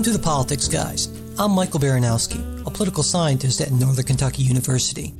Welcome 0.00 0.14
to 0.14 0.18
the 0.18 0.24
Politics 0.24 0.66
Guys. 0.66 1.08
I'm 1.38 1.50
Michael 1.50 1.78
Baranowski, 1.78 2.66
a 2.66 2.70
political 2.70 3.02
scientist 3.02 3.60
at 3.60 3.70
Northern 3.70 4.06
Kentucky 4.06 4.42
University. 4.42 5.12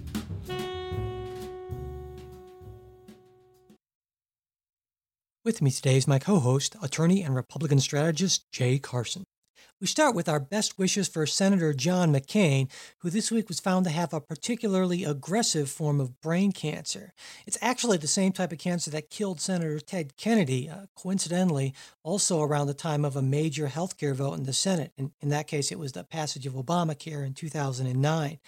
With 5.45 5.61
me 5.61 5.71
today 5.71 5.99
is 5.99 6.09
my 6.09 6.19
co 6.19 6.39
host, 6.39 6.77
attorney 6.83 7.23
and 7.23 7.35
Republican 7.35 7.79
strategist 7.79 8.51
Jay 8.53 8.79
Carson. 8.79 9.25
We 9.81 9.87
start 9.87 10.15
with 10.15 10.29
our 10.29 10.41
best 10.41 10.79
wishes 10.79 11.09
for 11.09 11.27
Senator 11.27 11.73
John 11.73 12.13
McCain, 12.13 12.69
who 12.99 13.09
this 13.09 13.31
week 13.31 13.49
was 13.49 13.61
found 13.61 13.87
to 13.87 13.91
have 13.91 14.13
a 14.13 14.21
particularly 14.21 15.05
aggressive 15.05 15.71
form 15.71 16.03
of 16.03 16.21
brain 16.21 16.53
cancer. 16.53 17.15
It's 17.47 17.57
actually 17.63 17.97
the 17.97 18.07
same 18.07 18.33
type 18.33 18.53
of 18.53 18.59
cancer 18.59 18.91
that 18.91 19.09
killed 19.09 19.41
Senator 19.41 19.81
Ted 19.81 20.19
Kennedy, 20.19 20.69
uh, 20.69 20.85
coincidentally, 20.95 21.73
also 22.03 22.43
around 22.43 22.67
the 22.67 22.75
time 22.75 23.07
of 23.07 23.17
a 23.17 23.23
major 23.23 23.69
health 23.69 23.97
care 23.97 24.13
vote 24.13 24.35
in 24.35 24.45
the 24.45 24.53
Senate. 24.53 24.93
In, 24.99 25.13
in 25.23 25.31
that 25.31 25.47
case, 25.47 25.73
it 25.73 25.79
was 25.79 25.93
the 25.93 26.05
passage 26.05 26.45
of 26.45 26.53
Obamacare 26.53 27.27
in 27.27 27.33
2009. 27.33 28.39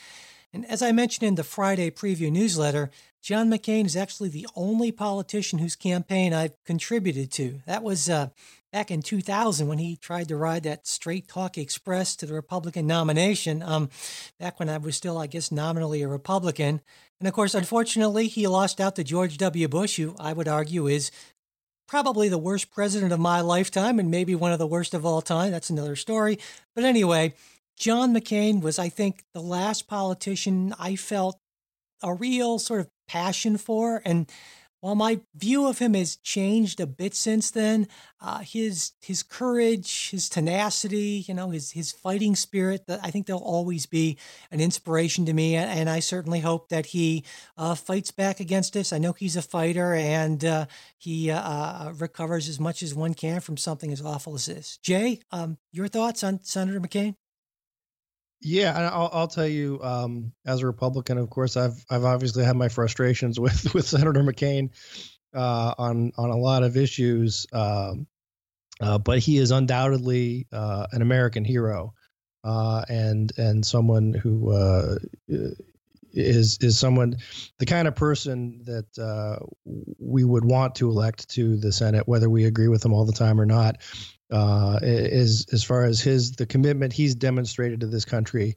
And 0.52 0.66
as 0.66 0.82
I 0.82 0.92
mentioned 0.92 1.26
in 1.26 1.36
the 1.36 1.44
Friday 1.44 1.90
preview 1.90 2.30
newsletter, 2.30 2.90
John 3.22 3.48
McCain 3.48 3.86
is 3.86 3.96
actually 3.96 4.28
the 4.28 4.46
only 4.54 4.92
politician 4.92 5.60
whose 5.60 5.76
campaign 5.76 6.34
I've 6.34 6.62
contributed 6.64 7.30
to. 7.32 7.60
That 7.66 7.82
was 7.82 8.10
uh, 8.10 8.28
back 8.72 8.90
in 8.90 9.00
2000 9.00 9.66
when 9.68 9.78
he 9.78 9.96
tried 9.96 10.28
to 10.28 10.36
ride 10.36 10.64
that 10.64 10.86
straight 10.86 11.28
talk 11.28 11.56
express 11.56 12.16
to 12.16 12.26
the 12.26 12.34
Republican 12.34 12.86
nomination, 12.86 13.62
um, 13.62 13.90
back 14.38 14.58
when 14.58 14.68
I 14.68 14.78
was 14.78 14.96
still, 14.96 15.18
I 15.18 15.26
guess, 15.26 15.52
nominally 15.52 16.02
a 16.02 16.08
Republican. 16.08 16.80
And 17.20 17.28
of 17.28 17.34
course, 17.34 17.54
unfortunately, 17.54 18.26
he 18.26 18.46
lost 18.46 18.80
out 18.80 18.96
to 18.96 19.04
George 19.04 19.38
W. 19.38 19.68
Bush, 19.68 19.96
who 19.96 20.16
I 20.18 20.32
would 20.32 20.48
argue 20.48 20.86
is 20.86 21.10
probably 21.86 22.28
the 22.28 22.38
worst 22.38 22.70
president 22.70 23.12
of 23.12 23.20
my 23.20 23.40
lifetime 23.40 23.98
and 23.98 24.10
maybe 24.10 24.34
one 24.34 24.52
of 24.52 24.58
the 24.58 24.66
worst 24.66 24.94
of 24.94 25.06
all 25.06 25.22
time. 25.22 25.52
That's 25.52 25.70
another 25.70 25.94
story. 25.94 26.38
But 26.74 26.84
anyway, 26.84 27.34
John 27.82 28.14
McCain 28.14 28.62
was, 28.62 28.78
I 28.78 28.88
think, 28.88 29.24
the 29.34 29.40
last 29.40 29.88
politician 29.88 30.72
I 30.78 30.94
felt 30.94 31.36
a 32.00 32.14
real 32.14 32.60
sort 32.60 32.78
of 32.78 32.88
passion 33.08 33.58
for. 33.58 34.00
And 34.04 34.30
while 34.82 34.94
my 34.94 35.18
view 35.34 35.66
of 35.66 35.80
him 35.80 35.94
has 35.94 36.14
changed 36.14 36.78
a 36.78 36.86
bit 36.86 37.12
since 37.12 37.50
then, 37.50 37.88
uh, 38.20 38.38
his 38.38 38.92
his 39.00 39.24
courage, 39.24 40.10
his 40.10 40.28
tenacity, 40.28 41.24
you 41.26 41.34
know, 41.34 41.50
his 41.50 41.72
his 41.72 41.90
fighting 41.90 42.36
spirit, 42.36 42.84
I 42.88 43.10
think 43.10 43.26
they'll 43.26 43.38
always 43.38 43.86
be 43.86 44.16
an 44.52 44.60
inspiration 44.60 45.26
to 45.26 45.32
me. 45.32 45.56
And 45.56 45.90
I 45.90 45.98
certainly 45.98 46.38
hope 46.38 46.68
that 46.68 46.86
he 46.86 47.24
uh, 47.56 47.74
fights 47.74 48.12
back 48.12 48.38
against 48.38 48.74
this. 48.74 48.92
I 48.92 48.98
know 48.98 49.12
he's 49.12 49.36
a 49.36 49.42
fighter, 49.42 49.92
and 49.92 50.44
uh, 50.44 50.66
he 50.98 51.32
uh, 51.32 51.40
uh, 51.40 51.92
recovers 51.98 52.48
as 52.48 52.60
much 52.60 52.80
as 52.84 52.94
one 52.94 53.14
can 53.14 53.40
from 53.40 53.56
something 53.56 53.90
as 53.90 54.02
awful 54.02 54.36
as 54.36 54.46
this. 54.46 54.78
Jay, 54.84 55.18
um, 55.32 55.58
your 55.72 55.88
thoughts 55.88 56.22
on 56.22 56.44
Senator 56.44 56.80
McCain? 56.80 57.16
Yeah, 58.42 58.90
I'll, 58.92 59.10
I'll 59.12 59.28
tell 59.28 59.46
you. 59.46 59.80
Um, 59.82 60.32
as 60.44 60.60
a 60.60 60.66
Republican, 60.66 61.18
of 61.18 61.30
course, 61.30 61.56
I've 61.56 61.84
I've 61.88 62.04
obviously 62.04 62.44
had 62.44 62.56
my 62.56 62.68
frustrations 62.68 63.38
with 63.40 63.72
with 63.72 63.86
Senator 63.86 64.22
McCain 64.22 64.70
uh, 65.34 65.74
on 65.78 66.12
on 66.16 66.30
a 66.30 66.36
lot 66.36 66.64
of 66.64 66.76
issues, 66.76 67.46
um, 67.52 68.06
uh, 68.80 68.98
but 68.98 69.20
he 69.20 69.38
is 69.38 69.52
undoubtedly 69.52 70.46
uh, 70.52 70.86
an 70.92 71.02
American 71.02 71.44
hero, 71.44 71.94
uh, 72.42 72.84
and 72.88 73.32
and 73.38 73.64
someone 73.64 74.12
who 74.12 74.50
uh, 74.50 74.96
is 76.12 76.58
is 76.60 76.78
someone 76.78 77.16
the 77.58 77.66
kind 77.66 77.86
of 77.86 77.94
person 77.94 78.60
that 78.64 78.98
uh, 78.98 79.44
we 80.00 80.24
would 80.24 80.44
want 80.44 80.74
to 80.76 80.90
elect 80.90 81.28
to 81.30 81.56
the 81.56 81.70
Senate, 81.70 82.08
whether 82.08 82.28
we 82.28 82.44
agree 82.44 82.68
with 82.68 82.84
him 82.84 82.92
all 82.92 83.04
the 83.04 83.12
time 83.12 83.40
or 83.40 83.46
not 83.46 83.76
uh, 84.32 84.78
is 84.82 85.46
as 85.52 85.62
far 85.62 85.84
as 85.84 86.00
his 86.00 86.32
the 86.32 86.46
commitment 86.46 86.92
he's 86.92 87.14
demonstrated 87.14 87.80
to 87.80 87.86
this 87.86 88.06
country 88.06 88.54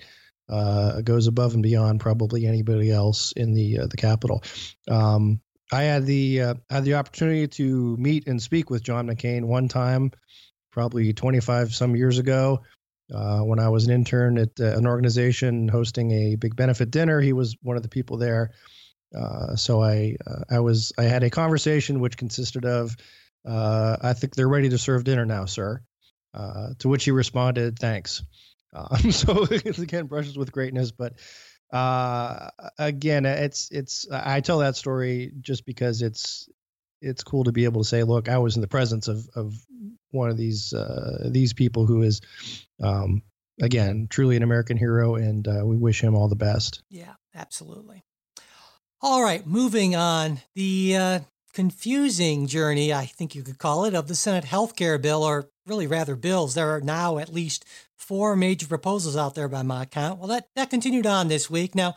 uh, 0.47 1.01
goes 1.01 1.27
above 1.27 1.53
and 1.53 1.63
beyond 1.63 1.99
probably 1.99 2.45
anybody 2.45 2.91
else 2.91 3.31
in 3.33 3.53
the 3.53 3.79
uh, 3.79 3.87
the 3.87 3.97
Capitol. 3.97 4.43
Um, 4.89 5.41
I 5.71 5.83
had 5.83 6.05
the 6.05 6.41
uh, 6.41 6.53
had 6.69 6.85
the 6.85 6.95
opportunity 6.95 7.47
to 7.47 7.97
meet 7.97 8.27
and 8.27 8.41
speak 8.41 8.69
with 8.69 8.83
John 8.83 9.07
McCain 9.07 9.45
one 9.45 9.67
time, 9.67 10.11
probably 10.71 11.11
25 11.13 11.73
some 11.73 11.95
years 11.95 12.19
ago. 12.19 12.61
Uh, 13.13 13.39
when 13.39 13.59
I 13.59 13.69
was 13.69 13.85
an 13.85 13.93
intern 13.93 14.37
at 14.37 14.59
uh, 14.59 14.77
an 14.77 14.87
organization 14.87 15.67
hosting 15.67 16.11
a 16.11 16.35
big 16.35 16.55
benefit 16.55 16.89
dinner, 16.89 17.21
he 17.21 17.33
was 17.33 17.55
one 17.61 17.77
of 17.77 17.83
the 17.83 17.89
people 17.89 18.17
there. 18.17 18.51
so 19.55 19.81
I 19.81 20.15
I 20.49 20.59
was 20.59 20.93
I 20.97 21.03
had 21.03 21.23
a 21.23 21.29
conversation 21.29 21.99
which 21.99 22.17
consisted 22.17 22.65
of 22.65 22.95
uh, 23.45 23.97
I 24.01 24.13
think 24.13 24.35
they're 24.35 24.47
ready 24.47 24.69
to 24.69 24.77
serve 24.77 25.03
dinner 25.03 25.25
now, 25.25 25.45
sir. 25.45 25.81
Uh, 26.33 26.69
to 26.79 26.89
which 26.89 27.05
he 27.05 27.11
responded, 27.11 27.79
thanks. 27.79 28.23
Um, 28.73 29.11
so 29.11 29.43
again, 29.43 30.07
brushes 30.07 30.37
with 30.37 30.51
greatness, 30.51 30.91
but 30.91 31.13
uh, 31.71 32.49
again, 32.77 33.25
it's 33.25 33.69
it's. 33.71 34.07
I 34.11 34.41
tell 34.41 34.59
that 34.59 34.75
story 34.75 35.31
just 35.41 35.65
because 35.65 36.01
it's 36.01 36.49
it's 37.01 37.23
cool 37.23 37.45
to 37.45 37.51
be 37.51 37.65
able 37.65 37.81
to 37.81 37.87
say, 37.87 38.03
look, 38.03 38.29
I 38.29 38.37
was 38.37 38.55
in 38.55 38.61
the 38.61 38.67
presence 38.67 39.07
of 39.07 39.27
of 39.35 39.55
one 40.11 40.29
of 40.29 40.37
these 40.37 40.73
uh, 40.73 41.29
these 41.31 41.53
people 41.53 41.85
who 41.85 42.01
is, 42.01 42.21
um, 42.81 43.21
again, 43.61 44.07
truly 44.09 44.35
an 44.35 44.43
American 44.43 44.77
hero, 44.77 45.15
and 45.15 45.47
uh, 45.47 45.65
we 45.65 45.77
wish 45.77 46.01
him 46.01 46.15
all 46.15 46.27
the 46.27 46.35
best. 46.35 46.81
Yeah, 46.89 47.13
absolutely. 47.33 48.03
All 49.01 49.21
right, 49.21 49.45
moving 49.45 49.95
on. 49.95 50.41
The 50.55 50.95
uh, 50.95 51.19
confusing 51.55 52.47
journey, 52.47 52.93
I 52.93 53.05
think 53.05 53.33
you 53.33 53.41
could 53.41 53.57
call 53.57 53.85
it, 53.85 53.95
of 53.95 54.07
the 54.07 54.13
Senate 54.13 54.43
health 54.43 54.75
care 54.75 54.97
bill, 54.97 55.23
or 55.23 55.49
really 55.65 55.87
rather 55.87 56.15
bills. 56.15 56.53
There 56.53 56.69
are 56.75 56.81
now 56.81 57.17
at 57.17 57.33
least 57.33 57.65
four 57.95 58.35
major 58.35 58.67
proposals 58.67 59.15
out 59.15 59.35
there 59.35 59.47
by 59.47 59.63
my 59.63 59.85
count. 59.85 60.19
Well, 60.19 60.27
that, 60.27 60.49
that 60.55 60.69
continued 60.69 61.07
on 61.07 61.29
this 61.29 61.49
week. 61.49 61.73
Now, 61.73 61.95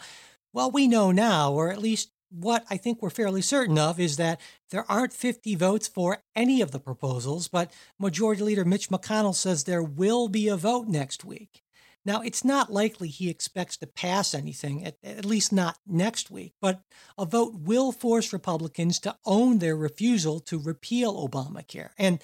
what 0.53 0.73
we 0.73 0.87
know 0.87 1.11
now, 1.11 1.53
or 1.53 1.71
at 1.71 1.83
least 1.83 2.13
what 2.31 2.65
I 2.71 2.77
think 2.77 3.03
we're 3.03 3.11
fairly 3.11 3.43
certain 3.43 3.79
of, 3.79 3.99
is 3.99 4.17
that 4.17 4.41
there 4.71 4.91
aren't 4.91 5.13
50 5.13 5.57
votes 5.57 5.89
for 5.89 6.23
any 6.37 6.63
of 6.63 6.71
the 6.71 6.81
proposals, 6.81 7.49
but 7.49 7.73
Majority 7.99 8.45
Leader 8.45 8.65
Mitch 8.65 8.91
McConnell 8.91 9.35
says 9.35 9.65
there 9.65 9.83
will 9.83 10.29
be 10.29 10.47
a 10.47 10.57
vote 10.57 10.87
next 10.87 11.25
week. 11.25 11.65
Now, 12.05 12.23
it's 12.23 12.45
not 12.45 12.73
likely 12.73 13.09
he 13.09 13.29
expects 13.29 13.77
to 13.79 13.87
pass 13.87 14.35
anything, 14.35 14.85
at, 14.85 14.97
at, 15.03 15.25
least 15.25 15.53
not 15.53 15.79
next 15.87 16.31
week, 16.31 16.55
but 16.61 16.81
a 17.19 17.27
vote 17.27 17.55
will 17.55 17.93
force 17.93 18.33
Republicans 18.33 18.99
to 19.01 19.17
own 19.27 19.59
their 19.59 19.77
refusal 19.77 20.41
to 20.41 20.59
repeal 20.59 21.29
Obamacare. 21.29 21.91
And, 21.99 22.21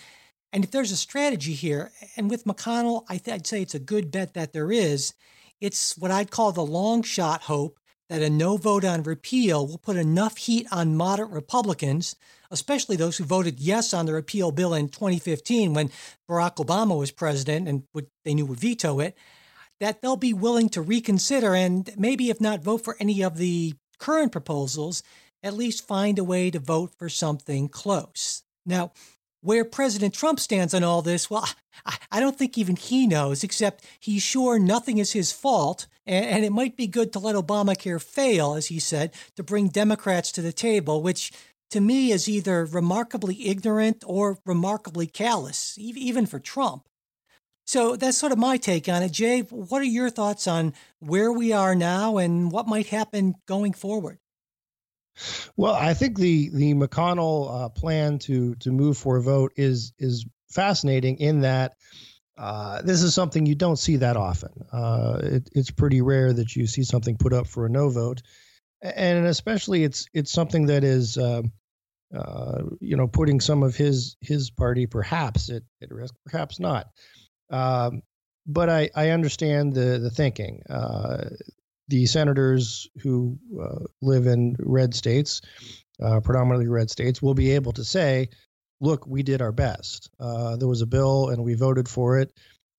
and 0.53 0.65
if 0.65 0.71
there's 0.71 0.93
a 0.93 0.97
strategy 0.97 1.53
here, 1.53 1.93
and 2.17 2.31
with 2.31 2.45
McConnell, 2.45 3.05
I 3.09 3.19
th- 3.19 3.35
I'd 3.35 3.47
say 3.47 3.61
it's 3.61 3.75
a 3.75 3.81
good 3.81 4.11
bet 4.11 4.35
that 4.35 4.53
there 4.53 4.73
is, 4.73 5.13
it's 5.61 5.97
what 5.99 6.11
I'd 6.11 6.31
call 6.31 6.53
the 6.53 6.65
long 6.65 7.03
shot 7.03 7.43
hope 7.43 7.79
that 8.09 8.23
a 8.23 8.31
no 8.31 8.57
vote 8.57 8.85
on 8.85 9.03
repeal 9.03 9.67
will 9.67 9.79
put 9.79 9.97
enough 9.97 10.37
heat 10.37 10.67
on 10.71 10.97
moderate 10.97 11.31
Republicans, 11.31 12.17
especially 12.51 12.97
those 12.97 13.17
who 13.17 13.25
voted 13.25 13.61
yes 13.61 13.95
on 13.95 14.07
the 14.07 14.13
repeal 14.13 14.51
bill 14.51 14.75
in 14.75 14.89
2015 14.89 15.75
when 15.75 15.91
Barack 16.29 16.57
Obama 16.57 16.99
was 16.99 17.11
president 17.11 17.67
and 17.67 17.85
would, 17.95 18.07
they 18.25 18.35
knew 18.35 18.47
would 18.47 18.61
veto 18.61 19.01
it, 19.01 19.17
that 19.85 20.01
they'll 20.01 20.17
be 20.17 20.33
willing 20.33 20.71
to 20.71 20.81
reconsider 20.81 21.55
and 21.55 21.91
maybe, 21.99 22.31
if 22.31 22.41
not 22.41 22.63
vote 22.63 22.83
for 22.83 22.97
any 22.99 23.21
of 23.21 23.37
the 23.37 23.75
current 23.99 24.33
proposals, 24.33 25.03
at 25.43 25.53
least 25.53 25.87
find 25.87 26.19
a 26.19 26.25
way 26.25 26.51
to 26.51 26.59
vote 26.59 26.95
for 26.97 27.11
something 27.11 27.69
close. 27.69 28.43
Now, 28.65 28.93
where 29.43 29.63
President 29.63 30.15
Trump 30.15 30.41
stands 30.41 30.73
on 30.73 30.85
all 30.85 31.03
this, 31.03 31.29
well, 31.29 31.47
I 32.11 32.19
don't 32.19 32.39
think 32.39 32.57
even 32.57 32.77
he 32.77 33.07
knows, 33.07 33.45
except 33.45 33.85
he's 34.01 34.23
sure 34.23 34.59
nothing 34.59 34.97
is 34.97 35.13
his 35.13 35.33
fault. 35.33 35.87
And 36.07 36.47
it 36.47 36.53
might 36.53 36.79
be 36.79 36.87
good 36.87 37.13
to 37.13 37.19
let 37.19 37.37
Obamacare 37.37 38.03
fail, 38.03 38.55
as 38.55 38.69
he 38.69 38.79
said, 38.79 39.13
to 39.37 39.43
bring 39.43 39.69
Democrats 39.69 40.33
to 40.33 40.41
the 40.41 40.53
table, 40.55 41.03
which 41.03 41.31
to 41.73 41.83
me 41.83 42.11
is 42.11 42.27
either 42.27 42.65
remarkably 42.65 43.49
ignorant 43.49 44.03
or 44.07 44.39
remarkably 44.47 45.07
callous, 45.07 45.77
even 45.77 46.25
for 46.25 46.39
Trump. 46.39 46.89
So 47.65 47.97
that's 47.97 48.19
sort 48.19 48.33
of 48.33 48.39
my 48.39 48.57
take 48.57 48.89
on 48.89 49.03
it. 49.03 49.13
Jay, 49.13 49.41
what 49.41 49.81
are 49.81 49.87
your 49.87 50.11
thoughts 50.11 50.47
on 50.47 50.75
where 51.01 51.33
we 51.33 51.53
are 51.53 51.75
now 51.75 52.19
and 52.19 52.53
what 52.53 52.67
might 52.67 52.87
happen 52.89 53.35
going 53.47 53.73
forward? 53.73 54.19
Well, 55.57 55.75
I 55.75 55.95
think 55.95 56.19
the 56.19 56.51
the 56.51 56.75
McConnell 56.75 57.65
uh, 57.65 57.69
plan 57.69 58.19
to 58.21 58.55
to 58.57 58.73
move 58.73 58.99
for 58.99 59.17
a 59.17 59.23
vote 59.23 59.53
is 59.57 59.93
is 59.99 60.27
fascinating 60.51 61.19
in 61.19 61.41
that 61.43 61.75
uh, 62.37 62.83
this 62.83 63.03
is 63.03 63.15
something 63.15 63.47
you 63.47 63.55
don't 63.55 63.79
see 63.79 63.97
that 63.97 64.17
often. 64.17 64.51
Uh, 64.73 65.21
it, 65.23 65.51
it's 65.53 65.71
pretty 65.71 66.03
rare 66.03 66.33
that 66.33 66.57
you 66.57 66.67
see 66.67 66.83
something 66.83 67.17
put 67.17 67.33
up 67.33 67.47
for 67.47 67.67
a 67.67 67.71
no 67.71 67.91
vote, 67.91 68.23
and 68.83 69.27
especially 69.27 69.85
it's 69.85 70.07
it's 70.13 70.33
something 70.33 70.67
that 70.67 70.83
is 70.83 71.17
um, 71.17 71.53
uh, 72.15 72.63
you 72.81 72.97
know 72.97 73.07
putting 73.07 73.41
some 73.41 73.63
of 73.63 73.77
his 73.77 74.17
his 74.21 74.51
party 74.51 74.87
perhaps 74.87 75.49
at, 75.49 75.63
at 75.81 75.93
risk, 75.93 76.15
perhaps 76.27 76.59
not. 76.59 76.89
Um, 77.55 78.03
but 78.47 78.69
I, 78.69 78.91
I 78.95 79.11
understand 79.11 79.75
the 79.75 79.99
the 79.99 80.11
thinking. 80.11 80.63
Uh, 80.69 81.31
the 81.89 82.07
senators 82.07 82.89
who 83.03 83.39
uh, 83.61 83.85
live 84.01 84.27
in 84.27 84.57
red 84.59 84.95
states, 84.95 85.43
uh, 86.03 86.21
predominantly 86.21 86.69
red 86.69 86.91
states, 86.91 87.23
will 87.23 87.35
be 87.35 87.53
able 87.53 87.73
to 87.73 87.85
say, 87.85 88.31
"Look, 88.81 89.07
we 89.07 89.23
did 89.23 89.43
our 89.43 89.53
best. 89.53 90.11
Uh, 90.19 90.57
there 90.57 90.69
was 90.69 90.83
a 90.83 90.87
bill, 90.87 91.29
and 91.29 91.45
we 91.45 91.55
voted 91.55 91.89
for 91.89 92.19
it." 92.19 92.33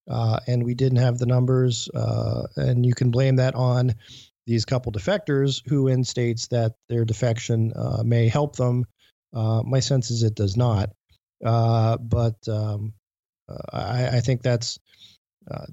uh, 0.08 0.38
and 0.46 0.64
we 0.64 0.74
didn't 0.74 0.98
have 0.98 1.18
the 1.18 1.26
numbers. 1.26 1.88
Uh, 1.92 2.46
and 2.56 2.86
you 2.86 2.94
can 2.94 3.10
blame 3.10 3.36
that 3.36 3.54
on 3.54 3.94
these 4.46 4.64
couple 4.64 4.92
defectors 4.92 5.62
who, 5.68 5.88
in 5.88 6.04
states 6.04 6.48
that 6.48 6.74
their 6.88 7.04
defection 7.04 7.72
may 8.04 8.28
help 8.28 8.56
them. 8.56 8.84
My 9.32 9.80
sense 9.80 10.10
is 10.10 10.22
it 10.22 10.34
does 10.34 10.56
not. 10.56 10.90
But 11.40 12.36
um, 12.48 12.94
I, 13.72 14.08
I, 14.08 14.20
think 14.20 14.42
that's 14.42 14.78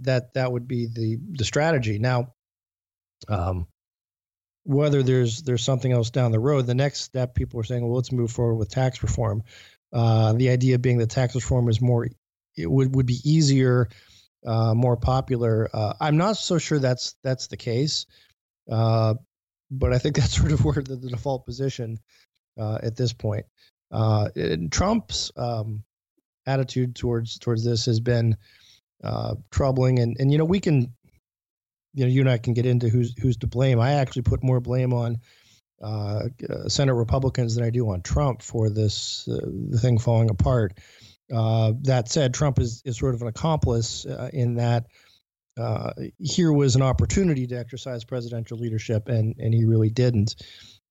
that 0.01 0.33
that 0.33 0.51
would 0.51 0.67
be 0.67 0.87
the 0.87 1.17
the 1.31 1.45
strategy. 1.45 1.99
Now, 1.99 2.33
um, 3.27 3.67
whether 4.63 5.03
there's 5.03 5.41
there's 5.41 5.63
something 5.63 5.91
else 5.91 6.09
down 6.09 6.31
the 6.31 6.39
road, 6.39 6.65
the 6.65 6.75
next 6.75 7.01
step 7.01 7.35
people 7.35 7.59
are 7.59 7.63
saying, 7.63 7.83
well, 7.83 7.95
let's 7.95 8.11
move 8.11 8.31
forward 8.31 8.55
with 8.55 8.69
tax 8.69 9.03
reform. 9.03 9.43
Uh, 9.91 10.33
the 10.33 10.49
idea 10.49 10.79
being 10.79 10.97
that 10.97 11.09
tax 11.09 11.35
reform 11.35 11.69
is 11.69 11.81
more, 11.81 12.07
it 12.55 12.71
would 12.71 12.95
would 12.95 13.05
be 13.05 13.19
easier, 13.23 13.89
uh, 14.45 14.73
more 14.73 14.97
popular. 14.97 15.69
Uh, 15.73 15.93
I'm 15.99 16.17
not 16.17 16.37
so 16.37 16.57
sure 16.57 16.79
that's 16.79 17.15
that's 17.23 17.47
the 17.47 17.57
case, 17.57 18.05
uh, 18.71 19.15
but 19.69 19.93
I 19.93 19.99
think 19.99 20.15
that's 20.17 20.37
sort 20.37 20.51
of 20.51 20.63
where 20.63 20.81
the, 20.81 20.95
the 20.95 21.09
default 21.09 21.45
position 21.45 21.99
uh, 22.59 22.79
at 22.81 22.95
this 22.95 23.13
point. 23.13 23.45
Uh, 23.91 24.29
Trump's 24.71 25.31
um, 25.37 25.83
attitude 26.45 26.95
towards 26.95 27.37
towards 27.39 27.63
this 27.63 27.85
has 27.85 27.99
been 27.99 28.37
troubling, 29.51 29.99
and 29.99 30.17
and 30.19 30.31
you 30.31 30.37
know 30.37 30.45
we 30.45 30.59
can 30.59 30.93
you 31.93 32.05
know, 32.05 32.09
you 32.09 32.21
and 32.21 32.29
I 32.29 32.37
can 32.37 32.53
get 32.53 32.65
into 32.65 32.89
who's 32.89 33.13
who's 33.19 33.37
to 33.37 33.47
blame. 33.47 33.79
I 33.79 33.93
actually 33.93 34.23
put 34.23 34.43
more 34.43 34.59
blame 34.59 34.93
on 34.93 35.19
uh, 35.81 36.29
uh, 36.49 36.67
Senate 36.67 36.95
Republicans 36.95 37.55
than 37.55 37.63
I 37.63 37.69
do 37.69 37.89
on 37.89 38.01
Trump 38.01 38.41
for 38.41 38.69
this 38.69 39.27
uh, 39.27 39.77
thing 39.77 39.99
falling 39.99 40.29
apart. 40.29 40.79
Uh, 41.33 41.73
that 41.81 42.09
said, 42.09 42.33
Trump 42.33 42.59
is 42.59 42.81
is 42.85 42.97
sort 42.97 43.15
of 43.15 43.21
an 43.21 43.27
accomplice 43.27 44.05
uh, 44.05 44.29
in 44.33 44.55
that 44.55 44.87
uh, 45.57 45.93
here 46.19 46.51
was 46.51 46.75
an 46.75 46.81
opportunity 46.81 47.45
to 47.47 47.59
exercise 47.59 48.03
presidential 48.03 48.57
leadership, 48.57 49.07
and 49.07 49.35
and 49.37 49.53
he 49.53 49.65
really 49.65 49.89
didn't. 49.89 50.35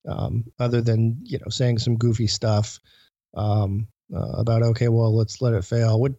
Um, 0.08 0.44
other 0.58 0.82
than 0.82 1.19
you 1.22 1.38
know 1.38 1.49
saying 1.49 1.78
some 1.78 1.96
goofy 1.96 2.26
stuff 2.26 2.81
um, 3.34 3.87
about 4.12 4.62
okay, 4.62 4.88
well 4.88 5.14
let's 5.17 5.41
let 5.41 5.55
it 5.55 5.64
fail, 5.64 6.00
which 6.00 6.14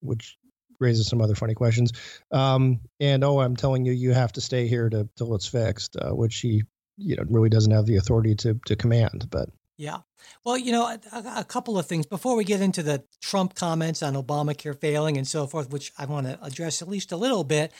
which 0.00 0.36
raises 0.80 1.06
some 1.06 1.22
other 1.22 1.34
funny 1.34 1.54
questions. 1.54 1.92
Um, 2.30 2.80
and 3.00 3.24
oh, 3.24 3.40
I'm 3.40 3.56
telling 3.56 3.84
you, 3.84 3.92
you 3.92 4.12
have 4.12 4.32
to 4.32 4.40
stay 4.40 4.66
here 4.66 4.88
to 4.90 5.08
till 5.16 5.34
it's 5.34 5.46
fixed, 5.46 5.96
uh, 5.96 6.10
which 6.10 6.38
he 6.38 6.62
you 6.98 7.16
know 7.16 7.24
really 7.28 7.48
doesn't 7.48 7.72
have 7.72 7.86
the 7.86 7.96
authority 7.96 8.34
to 8.36 8.60
to 8.66 8.76
command. 8.76 9.28
But 9.30 9.48
yeah. 9.82 9.98
Well, 10.44 10.56
you 10.56 10.70
know, 10.70 10.86
a, 10.86 11.00
a, 11.38 11.44
couple 11.44 11.76
of 11.76 11.86
things 11.86 12.06
before 12.06 12.36
we 12.36 12.44
get 12.44 12.60
into 12.60 12.84
the 12.84 13.02
Trump 13.20 13.56
comments 13.56 14.00
on 14.00 14.14
Obamacare 14.14 14.80
failing 14.80 15.16
and 15.16 15.26
so 15.26 15.48
forth, 15.48 15.70
which 15.70 15.92
I 15.98 16.04
want 16.04 16.28
to 16.28 16.38
address 16.40 16.82
at 16.82 16.86
least 16.86 17.10
a 17.10 17.16
little 17.16 17.42
bit. 17.42 17.72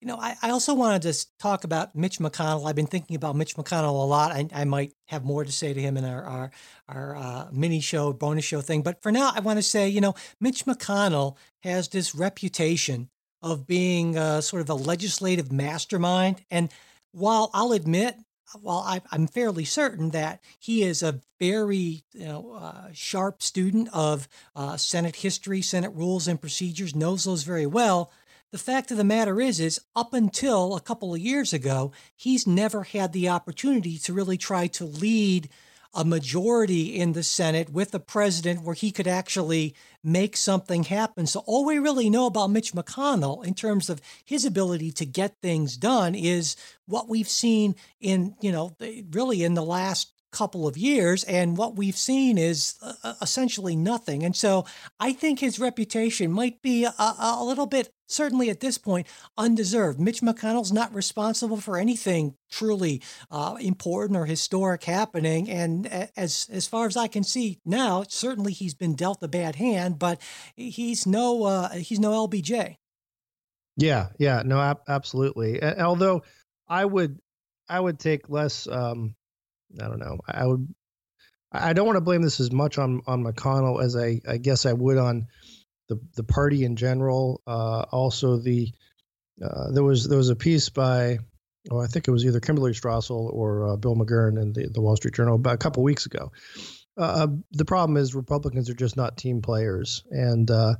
You 0.00 0.08
know, 0.08 0.16
I, 0.16 0.36
I 0.40 0.50
also 0.52 0.72
wanted 0.72 1.02
to 1.02 1.26
talk 1.38 1.64
about 1.64 1.94
Mitch 1.94 2.18
McConnell. 2.18 2.66
I've 2.66 2.76
been 2.76 2.86
thinking 2.86 3.14
about 3.14 3.36
Mitch 3.36 3.56
McConnell 3.56 3.90
a 3.90 4.06
lot. 4.06 4.32
I, 4.32 4.48
I 4.54 4.64
might 4.64 4.94
have 5.08 5.22
more 5.22 5.44
to 5.44 5.52
say 5.52 5.74
to 5.74 5.80
him 5.80 5.98
in 5.98 6.06
our 6.06 6.24
our, 6.24 6.50
our 6.88 7.16
uh, 7.16 7.48
mini 7.52 7.80
show, 7.80 8.14
bonus 8.14 8.46
show 8.46 8.62
thing. 8.62 8.80
But 8.80 9.02
for 9.02 9.12
now, 9.12 9.30
I 9.34 9.40
want 9.40 9.58
to 9.58 9.62
say, 9.62 9.86
you 9.86 10.00
know, 10.00 10.14
Mitch 10.40 10.64
McConnell 10.64 11.36
has 11.62 11.88
this 11.88 12.14
reputation 12.14 13.10
of 13.42 13.66
being 13.66 14.16
uh, 14.16 14.40
sort 14.40 14.62
of 14.62 14.70
a 14.70 14.74
legislative 14.74 15.52
mastermind. 15.52 16.40
And 16.50 16.70
while 17.12 17.50
I'll 17.52 17.72
admit 17.72 18.16
well, 18.60 18.84
I, 18.86 19.00
am 19.12 19.26
fairly 19.26 19.64
certain 19.64 20.10
that 20.10 20.40
he 20.58 20.82
is 20.82 21.02
a 21.02 21.20
very 21.38 22.04
you 22.12 22.26
know, 22.26 22.52
uh, 22.54 22.88
sharp 22.92 23.42
student 23.42 23.88
of 23.92 24.28
uh, 24.56 24.76
Senate 24.76 25.16
history, 25.16 25.62
Senate 25.62 25.92
rules 25.94 26.26
and 26.26 26.40
procedures, 26.40 26.94
knows 26.94 27.24
those 27.24 27.42
very 27.42 27.66
well. 27.66 28.12
The 28.50 28.58
fact 28.58 28.90
of 28.90 28.96
the 28.96 29.04
matter 29.04 29.40
is, 29.40 29.60
is 29.60 29.80
up 29.94 30.12
until 30.12 30.74
a 30.74 30.80
couple 30.80 31.14
of 31.14 31.20
years 31.20 31.52
ago, 31.52 31.92
he's 32.16 32.46
never 32.46 32.82
had 32.82 33.12
the 33.12 33.28
opportunity 33.28 33.96
to 33.98 34.12
really 34.12 34.36
try 34.36 34.66
to 34.68 34.84
lead 34.84 35.48
a 35.92 36.04
majority 36.04 36.96
in 36.96 37.12
the 37.12 37.22
Senate 37.22 37.70
with 37.70 37.90
the 37.90 38.00
president 38.00 38.62
where 38.62 38.74
he 38.74 38.92
could 38.92 39.08
actually 39.08 39.74
make 40.04 40.36
something 40.36 40.84
happen. 40.84 41.26
So, 41.26 41.42
all 41.46 41.64
we 41.64 41.78
really 41.78 42.08
know 42.08 42.26
about 42.26 42.50
Mitch 42.50 42.72
McConnell 42.72 43.44
in 43.44 43.54
terms 43.54 43.90
of 43.90 44.00
his 44.24 44.44
ability 44.44 44.92
to 44.92 45.04
get 45.04 45.40
things 45.42 45.76
done 45.76 46.14
is 46.14 46.56
what 46.86 47.08
we've 47.08 47.28
seen 47.28 47.74
in, 48.00 48.34
you 48.40 48.52
know, 48.52 48.76
really 49.10 49.42
in 49.42 49.54
the 49.54 49.64
last 49.64 50.12
couple 50.30 50.66
of 50.66 50.76
years 50.76 51.24
and 51.24 51.56
what 51.56 51.76
we've 51.76 51.96
seen 51.96 52.38
is 52.38 52.74
uh, 52.82 53.14
essentially 53.20 53.76
nothing. 53.76 54.24
And 54.24 54.34
so 54.34 54.64
i 54.98 55.12
think 55.12 55.38
his 55.38 55.58
reputation 55.58 56.30
might 56.32 56.62
be 56.62 56.84
a, 56.84 56.92
a, 56.98 57.44
little 57.44 57.66
bit 57.66 57.92
certainly 58.08 58.50
at 58.50 58.60
this 58.60 58.78
point 58.78 59.06
undeserved. 59.38 60.00
Mitch 60.00 60.20
mcconnell's 60.20 60.72
not 60.72 60.94
responsible 60.94 61.58
for 61.58 61.76
anything 61.76 62.34
truly 62.50 63.02
uh, 63.30 63.56
important 63.60 64.16
or 64.16 64.26
historic 64.26 64.84
happening 64.84 65.48
and 65.48 65.86
as 66.16 66.48
as 66.50 66.66
far 66.66 66.86
as 66.86 66.96
i 66.96 67.06
can 67.06 67.22
see 67.22 67.58
now 67.64 68.04
certainly 68.08 68.52
he's 68.52 68.74
been 68.74 68.94
dealt 68.94 69.22
a 69.22 69.28
bad 69.28 69.56
hand 69.56 69.98
but 69.98 70.20
he's 70.56 71.06
no 71.06 71.44
uh, 71.44 71.68
he's 71.70 72.00
no 72.00 72.26
lbj 72.26 72.76
yeah 73.76 74.08
yeah 74.18 74.42
no 74.44 74.60
ab- 74.60 74.82
absolutely. 74.88 75.62
Although 75.62 76.22
i 76.68 76.84
would 76.84 77.18
i 77.68 77.78
would 77.78 77.98
take 77.98 78.28
less 78.28 78.66
um 78.66 79.14
I 79.78 79.88
don't 79.88 80.00
know. 80.00 80.18
I 80.26 80.46
would. 80.46 80.74
I 81.52 81.72
don't 81.72 81.86
want 81.86 81.96
to 81.96 82.02
blame 82.02 82.22
this 82.22 82.40
as 82.40 82.52
much 82.52 82.78
on 82.78 83.02
on 83.06 83.24
McConnell 83.24 83.82
as 83.82 83.96
I 83.96 84.20
I 84.28 84.38
guess 84.38 84.66
I 84.66 84.72
would 84.72 84.98
on 84.98 85.26
the 85.88 86.00
the 86.16 86.24
party 86.24 86.64
in 86.64 86.76
general. 86.76 87.42
Uh, 87.46 87.84
also, 87.90 88.36
the 88.36 88.72
uh, 89.42 89.70
there 89.72 89.82
was 89.82 90.08
there 90.08 90.18
was 90.18 90.30
a 90.30 90.36
piece 90.36 90.68
by 90.68 91.18
oh 91.70 91.80
I 91.80 91.86
think 91.86 92.08
it 92.08 92.12
was 92.12 92.24
either 92.24 92.40
Kimberly 92.40 92.72
Strassel 92.72 93.32
or 93.32 93.68
uh, 93.68 93.76
Bill 93.76 93.96
McGurn 93.96 94.40
in 94.40 94.52
the 94.52 94.68
the 94.68 94.80
Wall 94.80 94.96
Street 94.96 95.14
Journal 95.14 95.36
about 95.36 95.54
a 95.54 95.58
couple 95.58 95.82
weeks 95.82 96.06
ago. 96.06 96.32
Uh, 96.96 97.28
the 97.52 97.64
problem 97.64 97.96
is 97.96 98.14
Republicans 98.14 98.68
are 98.68 98.74
just 98.74 98.96
not 98.96 99.16
team 99.16 99.40
players, 99.40 100.04
and 100.10 100.50
uh, 100.50 100.74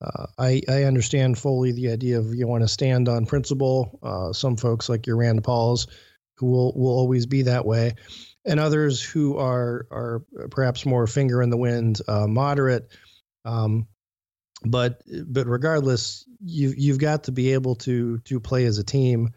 uh, 0.00 0.26
I, 0.38 0.62
I 0.68 0.84
understand 0.84 1.38
fully 1.38 1.72
the 1.72 1.90
idea 1.90 2.18
of 2.18 2.34
you 2.34 2.46
want 2.46 2.62
to 2.62 2.68
stand 2.68 3.08
on 3.08 3.26
principle. 3.26 4.30
some 4.32 4.56
folks 4.56 4.88
like 4.88 5.06
your 5.06 5.16
Rand 5.16 5.44
Pauls 5.44 5.86
who 6.36 6.46
will 6.46 6.72
will 6.74 6.96
always 6.98 7.26
be 7.26 7.42
that 7.42 7.64
way, 7.64 7.94
and 8.44 8.60
others 8.60 9.02
who 9.02 9.38
are 9.38 9.86
are 9.90 10.22
perhaps 10.50 10.86
more 10.86 11.06
finger 11.06 11.42
in 11.42 11.50
the 11.50 11.56
wind, 11.56 12.00
uh, 12.08 12.26
moderate. 12.26 12.88
Um, 13.44 13.86
but 14.64 15.02
but 15.26 15.46
regardless, 15.46 16.24
you 16.44 16.72
you've 16.76 16.98
got 16.98 17.24
to 17.24 17.32
be 17.32 17.52
able 17.52 17.76
to 17.76 18.18
to 18.20 18.40
play 18.40 18.64
as 18.64 18.78
a 18.78 18.84
team, 18.84 19.30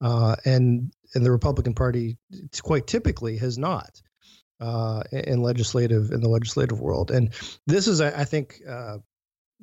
uh, 0.00 0.36
and 0.44 0.92
and 1.14 1.24
the 1.24 1.30
Republican 1.30 1.74
Party 1.74 2.18
quite 2.62 2.86
typically 2.86 3.38
has 3.38 3.56
not 3.58 4.00
uh, 4.60 5.02
in 5.12 5.42
legislative 5.42 6.10
in 6.10 6.20
the 6.20 6.28
legislative 6.28 6.80
world. 6.80 7.10
And 7.10 7.32
this 7.66 7.88
is, 7.88 8.00
I, 8.00 8.20
I 8.20 8.24
think, 8.24 8.60
uh, 8.68 8.98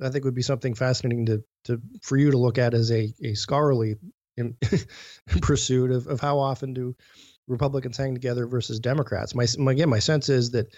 I 0.01 0.09
think 0.09 0.25
would 0.25 0.35
be 0.35 0.41
something 0.41 0.73
fascinating 0.73 1.27
to 1.27 1.43
to 1.65 1.81
for 2.01 2.17
you 2.17 2.31
to 2.31 2.37
look 2.37 2.57
at 2.57 2.73
as 2.73 2.91
a 2.91 3.13
a 3.23 3.35
scholarly 3.35 3.95
in, 4.37 4.55
in 4.71 5.39
pursuit 5.41 5.91
of, 5.91 6.07
of 6.07 6.19
how 6.19 6.39
often 6.39 6.73
do 6.73 6.95
Republicans 7.47 7.97
hang 7.97 8.13
together 8.13 8.47
versus 8.47 8.79
Democrats. 8.79 9.35
My, 9.35 9.45
again, 9.71 9.89
my 9.89 9.99
sense 9.99 10.29
is 10.29 10.51
that 10.51 10.73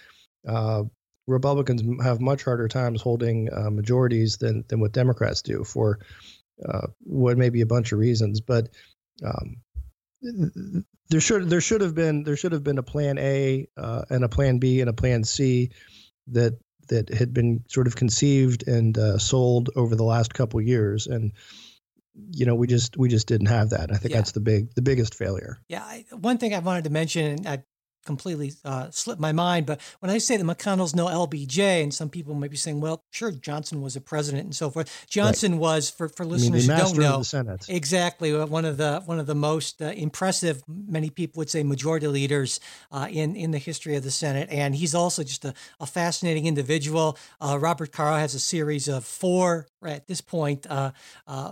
uh, 0.47 0.83
Republicans 1.27 1.83
have 2.03 2.21
much 2.21 2.43
harder 2.43 2.67
times 2.67 3.01
holding 3.01 3.50
uh, 3.51 3.69
majorities 3.69 4.38
than 4.38 4.63
than 4.67 4.79
what 4.79 4.91
Democrats 4.91 5.41
do 5.41 5.63
for 5.63 6.00
uh, 6.67 6.88
what 7.00 7.38
may 7.38 7.50
be 7.50 7.62
a 7.62 7.65
bunch 7.65 7.91
of 7.91 8.00
reasons. 8.00 8.41
But 8.41 8.69
um, 9.24 9.57
there 11.09 11.21
should 11.21 11.50
there 11.50 11.62
should 11.62 11.81
have 11.81 11.95
been 11.95 12.24
there 12.24 12.35
should 12.35 12.51
have 12.51 12.63
been 12.63 12.77
a 12.77 12.83
plan 12.83 13.17
A 13.17 13.67
uh, 13.77 14.03
and 14.09 14.24
a 14.24 14.29
plan 14.29 14.59
B 14.59 14.81
and 14.81 14.89
a 14.89 14.93
plan 14.93 15.24
C 15.24 15.71
that 16.27 16.59
that 16.89 17.09
had 17.09 17.33
been 17.33 17.63
sort 17.67 17.88
of 17.88 17.95
conceived 17.95 18.67
and 18.67 18.95
uh, 18.97 19.17
sold 19.17 19.71
over 19.75 19.95
the 19.95 20.03
last 20.03 20.33
couple 20.33 20.62
years 20.62 21.07
and 21.07 21.31
you 22.31 22.45
know 22.45 22.55
we 22.55 22.67
just 22.67 22.98
we 22.98 23.10
just 23.10 23.27
didn't 23.27 23.48
have 23.48 23.69
that 23.72 23.91
i 23.91 23.98
think 23.98 24.12
yeah. 24.12 24.17
that's 24.17 24.31
the 24.31 24.39
big 24.39 24.74
the 24.75 24.81
biggest 24.81 25.15
failure 25.15 25.60
yeah 25.67 25.84
I, 25.84 26.05
one 26.12 26.38
thing 26.38 26.53
i 26.53 26.60
wanted 26.60 26.86
to 26.86 26.89
mention 26.89 27.25
and 27.25 27.48
i 27.48 27.63
completely 28.05 28.53
uh, 28.63 28.89
slipped 28.91 29.19
my 29.19 29.31
mind. 29.31 29.65
But 29.65 29.81
when 30.00 30.09
I 30.09 30.19
say 30.19 30.38
that 30.38 30.43
McConnell's 30.43 30.95
no 30.95 31.07
LBJ, 31.07 31.83
and 31.83 31.93
some 31.93 32.09
people 32.09 32.33
might 32.35 32.51
be 32.51 32.57
saying, 32.57 32.79
well, 32.79 33.03
sure, 33.12 33.31
Johnson 33.31 33.81
was 33.81 33.95
a 33.95 34.01
president 34.01 34.45
and 34.45 34.55
so 34.55 34.69
forth. 34.69 35.05
Johnson 35.09 35.53
right. 35.53 35.62
was, 35.62 35.89
for, 35.89 36.07
for 36.07 36.25
listeners 36.25 36.69
I 36.69 36.75
mean, 36.75 36.85
who 36.85 37.01
don't 37.01 37.45
know, 37.47 37.57
exactly 37.67 38.33
uh, 38.33 38.45
one 38.45 38.65
of 38.65 38.77
the 38.77 39.01
one 39.05 39.19
of 39.19 39.25
the 39.25 39.35
most 39.35 39.81
uh, 39.81 39.85
impressive, 39.85 40.63
many 40.67 41.09
people 41.09 41.39
would 41.39 41.50
say, 41.50 41.63
majority 41.63 42.07
leaders 42.07 42.59
uh, 42.91 43.07
in 43.09 43.35
in 43.35 43.51
the 43.51 43.57
history 43.57 43.95
of 43.95 44.03
the 44.03 44.12
Senate. 44.12 44.47
And 44.51 44.75
he's 44.75 44.95
also 44.95 45.24
just 45.24 45.43
a, 45.43 45.53
a 45.79 45.85
fascinating 45.85 46.45
individual. 46.45 47.17
Uh, 47.41 47.57
Robert 47.59 47.91
Caro 47.91 48.15
has 48.15 48.35
a 48.35 48.39
series 48.39 48.88
of 48.88 49.03
four 49.03 49.67
at 49.83 50.07
this 50.07 50.21
point 50.21 50.65
uh, 50.69 50.91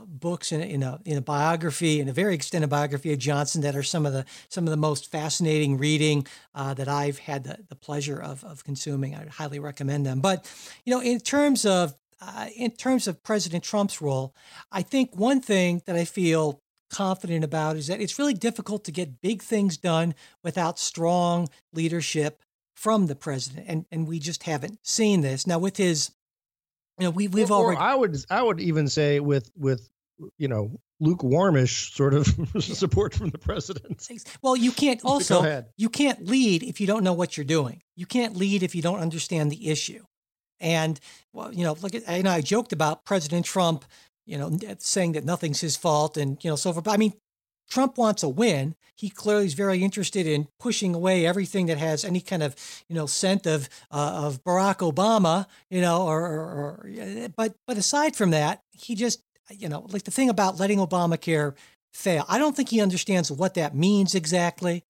books 0.05 0.51
in, 0.51 0.61
in 0.61 0.83
a 0.83 0.99
in 1.05 1.17
a 1.17 1.21
biography 1.21 1.99
in 1.99 2.07
a 2.07 2.13
very 2.13 2.35
extended 2.35 2.69
biography 2.69 3.11
of 3.13 3.19
Johnson 3.19 3.61
that 3.61 3.75
are 3.75 3.83
some 3.83 4.05
of 4.05 4.13
the 4.13 4.25
some 4.49 4.65
of 4.65 4.71
the 4.71 4.77
most 4.77 5.11
fascinating 5.11 5.77
reading 5.77 6.25
uh, 6.55 6.73
that 6.73 6.87
I've 6.87 7.19
had 7.19 7.43
the, 7.43 7.59
the 7.69 7.75
pleasure 7.75 8.21
of, 8.21 8.43
of 8.43 8.63
consuming. 8.63 9.15
I 9.15 9.27
highly 9.27 9.59
recommend 9.59 10.05
them. 10.05 10.19
But, 10.19 10.51
you 10.85 10.93
know, 10.93 11.01
in 11.01 11.19
terms 11.19 11.65
of 11.65 11.95
uh, 12.21 12.47
in 12.55 12.71
terms 12.71 13.07
of 13.07 13.21
President 13.23 13.63
Trump's 13.63 14.01
role, 14.01 14.33
I 14.71 14.81
think 14.81 15.15
one 15.15 15.41
thing 15.41 15.81
that 15.85 15.95
I 15.95 16.05
feel 16.05 16.61
confident 16.89 17.43
about 17.43 17.75
is 17.75 17.87
that 17.87 17.99
it's 17.99 18.17
really 18.17 18.33
difficult 18.33 18.85
to 18.85 18.91
get 18.91 19.21
big 19.21 19.41
things 19.41 19.77
done 19.77 20.15
without 20.43 20.79
strong 20.79 21.49
leadership 21.73 22.41
from 22.75 23.07
the 23.07 23.15
president, 23.15 23.65
and 23.67 23.85
and 23.91 24.07
we 24.07 24.19
just 24.19 24.43
haven't 24.43 24.79
seen 24.83 25.21
this 25.21 25.45
now 25.45 25.59
with 25.59 25.77
his. 25.77 26.11
You 26.99 27.05
know, 27.05 27.09
we 27.09 27.27
we've 27.27 27.51
or, 27.51 27.55
already. 27.55 27.79
Or 27.79 27.83
I 27.83 27.95
would 27.95 28.17
I 28.29 28.41
would 28.41 28.59
even 28.59 28.87
say 28.87 29.19
with 29.19 29.51
with 29.57 29.89
you 30.37 30.47
know 30.47 30.79
lukewarmish 31.01 31.93
sort 31.93 32.13
of 32.13 32.27
support 32.59 33.13
from 33.13 33.29
the 33.29 33.37
president. 33.37 34.07
Well, 34.41 34.55
you 34.55 34.71
can't 34.71 35.01
also 35.05 35.63
you 35.77 35.89
can't 35.89 36.25
lead 36.25 36.63
if 36.63 36.79
you 36.79 36.87
don't 36.87 37.03
know 37.03 37.13
what 37.13 37.37
you're 37.37 37.45
doing. 37.45 37.81
You 37.95 38.05
can't 38.05 38.35
lead 38.35 38.63
if 38.63 38.75
you 38.75 38.81
don't 38.81 38.99
understand 38.99 39.51
the 39.51 39.69
issue. 39.69 40.03
And 40.59 40.99
well, 41.33 41.53
you 41.53 41.63
know, 41.63 41.75
look 41.81 41.93
at 41.93 42.07
you 42.17 42.23
know, 42.23 42.31
I 42.31 42.41
joked 42.41 42.73
about 42.73 43.05
President 43.05 43.45
Trump, 43.45 43.85
you 44.25 44.37
know, 44.37 44.57
saying 44.79 45.13
that 45.13 45.25
nothing's 45.25 45.61
his 45.61 45.75
fault 45.75 46.17
and 46.17 46.41
you 46.43 46.49
know 46.49 46.55
so 46.55 46.71
forth. 46.71 46.85
But 46.85 46.93
I 46.93 46.97
mean, 46.97 47.13
Trump 47.69 47.97
wants 47.97 48.23
a 48.23 48.29
win. 48.29 48.75
He 48.95 49.09
clearly 49.09 49.45
is 49.45 49.55
very 49.55 49.83
interested 49.83 50.27
in 50.27 50.47
pushing 50.59 50.93
away 50.93 51.25
everything 51.25 51.65
that 51.65 51.77
has 51.79 52.05
any 52.05 52.21
kind 52.21 52.43
of, 52.43 52.55
you 52.87 52.95
know, 52.95 53.07
scent 53.07 53.47
of 53.47 53.67
uh, 53.91 54.25
of 54.25 54.43
Barack 54.43 54.77
Obama, 54.79 55.47
you 55.69 55.81
know, 55.81 56.03
or, 56.03 56.21
or, 56.21 56.85
or, 56.85 57.29
but 57.35 57.55
but 57.65 57.77
aside 57.77 58.15
from 58.15 58.29
that, 58.31 58.61
he 58.71 58.95
just 58.95 59.21
you 59.49 59.69
know, 59.69 59.85
like 59.89 60.03
the 60.03 60.11
thing 60.11 60.29
about 60.29 60.59
letting 60.59 60.79
Obamacare 60.79 61.55
fail, 61.93 62.25
I 62.27 62.37
don't 62.37 62.55
think 62.55 62.69
he 62.69 62.81
understands 62.81 63.31
what 63.31 63.53
that 63.55 63.75
means 63.75 64.15
exactly. 64.15 64.83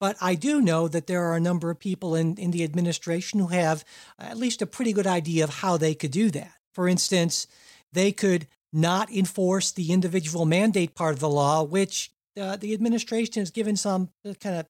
But 0.00 0.16
I 0.20 0.36
do 0.36 0.60
know 0.60 0.86
that 0.86 1.08
there 1.08 1.24
are 1.24 1.34
a 1.34 1.40
number 1.40 1.70
of 1.70 1.80
people 1.80 2.14
in, 2.14 2.36
in 2.36 2.52
the 2.52 2.62
administration 2.62 3.40
who 3.40 3.48
have 3.48 3.84
at 4.18 4.36
least 4.36 4.62
a 4.62 4.66
pretty 4.66 4.92
good 4.92 5.08
idea 5.08 5.42
of 5.42 5.50
how 5.50 5.76
they 5.76 5.94
could 5.94 6.12
do 6.12 6.30
that. 6.30 6.52
For 6.72 6.86
instance, 6.86 7.48
they 7.92 8.12
could 8.12 8.46
not 8.72 9.10
enforce 9.10 9.72
the 9.72 9.92
individual 9.92 10.44
mandate 10.44 10.94
part 10.94 11.14
of 11.14 11.20
the 11.20 11.28
law, 11.28 11.64
which 11.64 12.12
uh, 12.40 12.56
the 12.56 12.72
administration 12.74 13.40
has 13.40 13.50
given 13.50 13.76
some 13.76 14.10
uh, 14.24 14.34
kind 14.34 14.56
of 14.56 14.66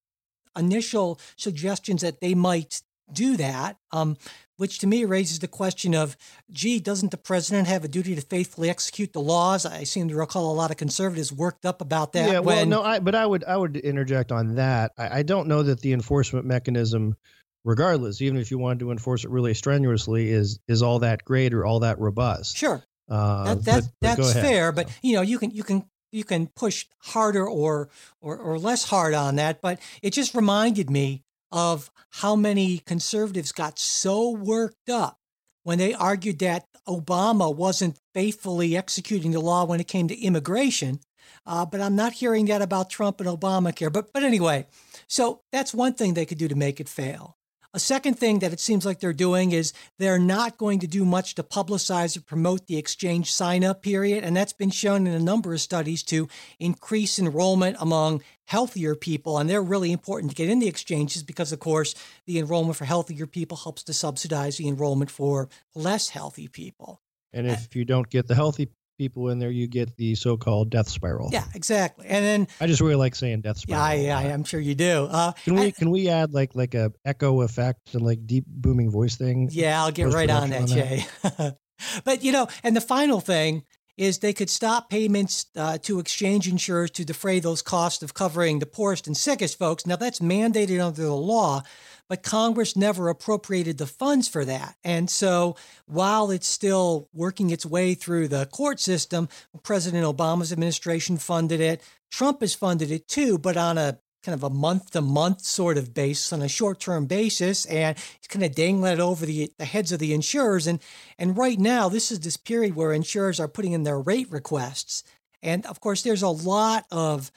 initial 0.57 1.21
suggestions 1.37 2.01
that 2.01 2.21
they 2.21 2.35
might 2.35 2.83
do 3.13 3.37
that. 3.37 3.79
Um, 3.93 4.17
which 4.59 4.81
to 4.81 4.87
me 4.89 5.05
raises 5.05 5.39
the 5.39 5.49
question 5.49 5.95
of, 5.95 6.17
gee, 6.51 6.81
doesn't 6.81 7.13
the 7.13 7.17
president 7.17 7.69
have 7.69 7.85
a 7.85 7.89
duty 7.89 8.17
to 8.17 8.21
faithfully 8.21 8.69
execute 8.69 9.13
the 9.13 9.21
laws? 9.21 9.65
I 9.65 9.85
seem 9.85 10.09
to 10.09 10.17
recall 10.17 10.51
a 10.51 10.55
lot 10.55 10.73
of 10.73 10.77
conservatives 10.77 11.33
worked 11.33 11.65
up 11.65 11.81
about 11.81 12.13
that. 12.13 12.29
Yeah, 12.29 12.41
well, 12.41 12.67
no, 12.67 12.83
I, 12.83 12.99
but 12.99 13.15
I 13.15 13.25
would 13.25 13.45
I 13.45 13.57
would 13.57 13.77
interject 13.77 14.33
on 14.33 14.57
that. 14.57 14.93
I, 14.99 15.21
I 15.21 15.23
don't 15.23 15.47
know 15.47 15.63
that 15.63 15.81
the 15.81 15.93
enforcement 15.93 16.45
mechanism, 16.45 17.17
regardless, 17.65 18.21
even 18.21 18.39
if 18.39 18.51
you 18.51 18.59
wanted 18.59 18.81
to 18.81 18.91
enforce 18.91 19.25
it 19.25 19.31
really 19.31 19.55
strenuously, 19.55 20.31
is 20.31 20.59
is 20.67 20.83
all 20.83 20.99
that 20.99 21.25
great 21.25 21.55
or 21.55 21.65
all 21.65 21.81
that 21.81 22.01
robust. 22.01 22.57
Sure, 22.57 22.83
uh, 23.09 23.55
that, 23.55 23.65
that 23.65 23.85
but, 23.85 23.93
but 24.01 24.17
that's 24.17 24.33
fair. 24.33 24.73
But 24.73 24.91
you 25.03 25.15
know, 25.15 25.23
you 25.23 25.39
can 25.39 25.53
you 25.53 25.63
can 25.63 25.85
you 26.11 26.25
can 26.25 26.49
push 26.49 26.87
harder 26.99 27.47
or, 27.47 27.91
or 28.21 28.37
or 28.37 28.59
less 28.59 28.89
hard 28.89 29.15
on 29.15 29.37
that. 29.37 29.61
But 29.61 29.79
it 30.03 30.13
just 30.13 30.35
reminded 30.35 30.91
me 30.91 31.23
of 31.51 31.91
how 32.11 32.37
many 32.37 32.79
conservatives 32.79 33.53
got 33.53 33.79
so 33.79 34.31
worked 34.31 34.91
up 34.91 35.19
when 35.63 35.79
they 35.79 35.95
argued 35.95 36.39
that 36.41 36.67
Obama 36.87 37.55
wasn't 37.55 37.99
faithfully 38.15 38.77
executing 38.77 39.33
the 39.33 39.41
law 39.41 39.65
when 39.65 39.81
it 39.81 39.89
came 39.89 40.09
to 40.09 40.21
immigration. 40.21 41.01
Uh, 41.47 41.65
but 41.67 41.81
I'm 41.81 41.97
not 41.97 42.15
hearing 42.15 42.47
that 42.47 42.63
about 42.63 42.91
Trump 42.91 43.21
and 43.21 43.29
Obamacare. 43.29 43.93
But 43.93 44.13
but 44.13 44.23
anyway, 44.23 44.67
so 45.07 45.43
that's 45.53 45.75
one 45.75 45.95
thing 45.95 46.15
they 46.15 46.27
could 46.27 46.39
do 46.39 46.49
to 46.49 46.55
make 46.55 46.81
it 46.81 46.89
fail. 46.89 47.38
A 47.75 47.79
second 47.79 48.15
thing 48.15 48.39
that 48.39 48.53
it 48.55 48.61
seems 48.61 48.87
like 48.87 48.99
they're 48.99 49.13
doing 49.13 49.53
is 49.53 49.75
they're 49.99 50.19
not 50.19 50.57
going 50.57 50.79
to 50.79 50.87
do 50.87 51.05
much 51.05 51.35
to 51.35 51.43
publicize 51.43 52.17
or 52.17 52.23
promote 52.23 52.67
the 52.67 52.79
exchange 52.79 53.31
sign 53.31 53.63
up 53.63 53.83
period. 53.83 54.25
And 54.25 54.35
that's 54.35 54.55
been 54.55 54.71
shown 54.71 55.07
in 55.07 55.13
a 55.13 55.21
number 55.21 55.53
of 55.53 55.61
studies 55.61 56.03
to 56.05 56.29
increase 56.59 57.19
enrollment 57.19 57.77
among 57.79 58.23
healthier 58.47 58.95
people. 58.95 59.37
And 59.37 59.51
they're 59.51 59.63
really 59.63 59.93
important 59.93 60.31
to 60.31 60.37
get 60.37 60.49
in 60.49 60.61
the 60.61 60.67
exchanges 60.67 61.23
because, 61.23 61.53
of 61.53 61.61
course, 61.61 61.95
the 62.25 62.39
enrollment 62.39 62.77
for 62.77 62.87
healthier 62.87 63.27
people 63.27 63.59
helps 63.59 63.83
to 63.85 63.93
subsidize 63.93 64.57
the 64.57 64.67
enrollment 64.67 65.11
for 65.11 65.51
less 65.75 66.09
healthy 66.09 66.49
people. 66.49 67.03
And 67.35 67.47
uh, 67.47 67.53
if 67.53 67.77
you 67.77 67.85
don't 67.85 68.09
get 68.09 68.29
the 68.29 68.35
healthy 68.35 68.71
people 68.99 69.31
in 69.31 69.39
there, 69.39 69.51
you 69.51 69.69
get 69.69 69.97
the 69.97 70.15
so-called 70.17 70.71
death 70.71 70.89
spiral. 70.89 71.31
Yeah, 71.33 71.45
exactly. 71.55 72.07
And 72.07 72.25
then 72.25 72.49
I 72.61 72.67
just 72.67 72.81
really 72.81 72.97
like 72.97 73.15
saying 73.15 73.41
death 73.41 73.59
spiral. 73.59 73.97
Yeah, 73.99 74.19
I, 74.19 74.25
am 74.25 74.45
sure 74.45 74.61
you 74.61 74.75
do. 74.75 75.09
Uh, 75.11 75.33
can 75.45 75.55
we 75.55 75.67
I, 75.67 75.71
can 75.71 75.91
we 75.91 76.09
add 76.09 76.35
like 76.35 76.55
like 76.55 76.75
a 76.75 76.93
echo 77.05 77.41
effect 77.43 77.95
and 77.95 78.03
like 78.03 78.27
deep 78.27 78.45
booming 78.47 78.91
voice 78.91 79.17
thing? 79.17 79.49
Yeah, 79.51 79.83
I'll 79.83 79.93
get 79.93 80.13
right 80.13 80.29
on 80.29 80.51
that, 80.51 80.63
on 80.63 80.67
Jay. 80.67 81.07
but 82.05 82.23
you 82.23 82.33
know, 82.33 82.49
and 82.63 82.77
the 82.77 82.81
final 82.81 83.21
thing 83.21 83.63
is 83.97 84.19
they 84.19 84.33
could 84.33 84.49
stop 84.49 84.89
payments 84.89 85.47
uh, 85.57 85.77
to 85.79 85.99
exchange 85.99 86.49
insurers 86.49 86.91
to 86.93 87.05
defray 87.05 87.41
those 87.41 87.63
costs 87.63 88.03
of 88.03 88.15
covering 88.15 88.61
the 88.61 88.67
poorest 88.67 89.07
and 89.07 89.17
sickest 89.17 89.59
folks. 89.59 89.87
Now 89.87 89.97
that's 89.97 90.21
mandated 90.21 90.85
under 90.85 91.03
the 91.03 91.13
law, 91.13 91.63
but 92.09 92.23
Congress 92.23 92.77
never 92.77 93.09
appropriated 93.09 93.79
the 93.79 93.87
funds 93.87 94.29
for 94.29 94.45
that. 94.45 94.77
And 94.83 95.09
so 95.11 95.57
while 95.87 96.31
it's 96.31 96.47
still 96.47 97.09
working 97.13 97.51
its 97.51 97.67
way 97.67 97.95
through 97.95 98.29
the 98.29 98.47
court 98.47 98.81
system, 98.81 99.29
President 99.63 100.05
Obama's 100.05 100.53
administration 100.53 101.19
funded 101.19 101.61
it. 101.61 101.83
Trump 102.11 102.41
has 102.41 102.55
funded 102.55 102.91
it 102.91 103.07
too, 103.09 103.39
but 103.39 103.57
on 103.57 103.77
a 103.77 103.99
kind 104.25 104.35
of 104.35 104.43
a 104.43 104.51
month 104.51 104.91
to 104.91 105.01
month 105.01 105.43
sort 105.43 105.79
of 105.79 105.95
basis 105.95 106.33
on 106.33 106.43
a 106.43 106.49
short 106.49 106.81
term 106.81 107.07
basis 107.07 107.65
and 107.67 107.97
he's 107.97 108.27
kind 108.29 108.45
of 108.45 108.55
dangling 108.55 108.93
it 108.93 109.01
over 109.01 109.25
the, 109.25 109.51
the 109.59 109.65
heads 109.65 109.93
of 109.93 110.01
the 110.01 110.13
insurers 110.13 110.67
and 110.67 110.81
and 111.19 111.39
right 111.39 111.59
now 111.59 111.89
this 111.89 112.11
is 112.11 112.21
this 112.21 112.37
period 112.37 112.75
where 112.75 112.93
insurers 112.93 113.39
are 113.39 113.49
putting 113.49 113.73
in 113.73 113.85
their 113.85 114.01
rate 114.01 114.31
requests 114.31 115.05
and 115.41 115.65
of 115.67 115.81
course 115.81 116.03
there's 116.03 116.23
a 116.23 116.29
lot 116.29 116.85
of 116.91 117.31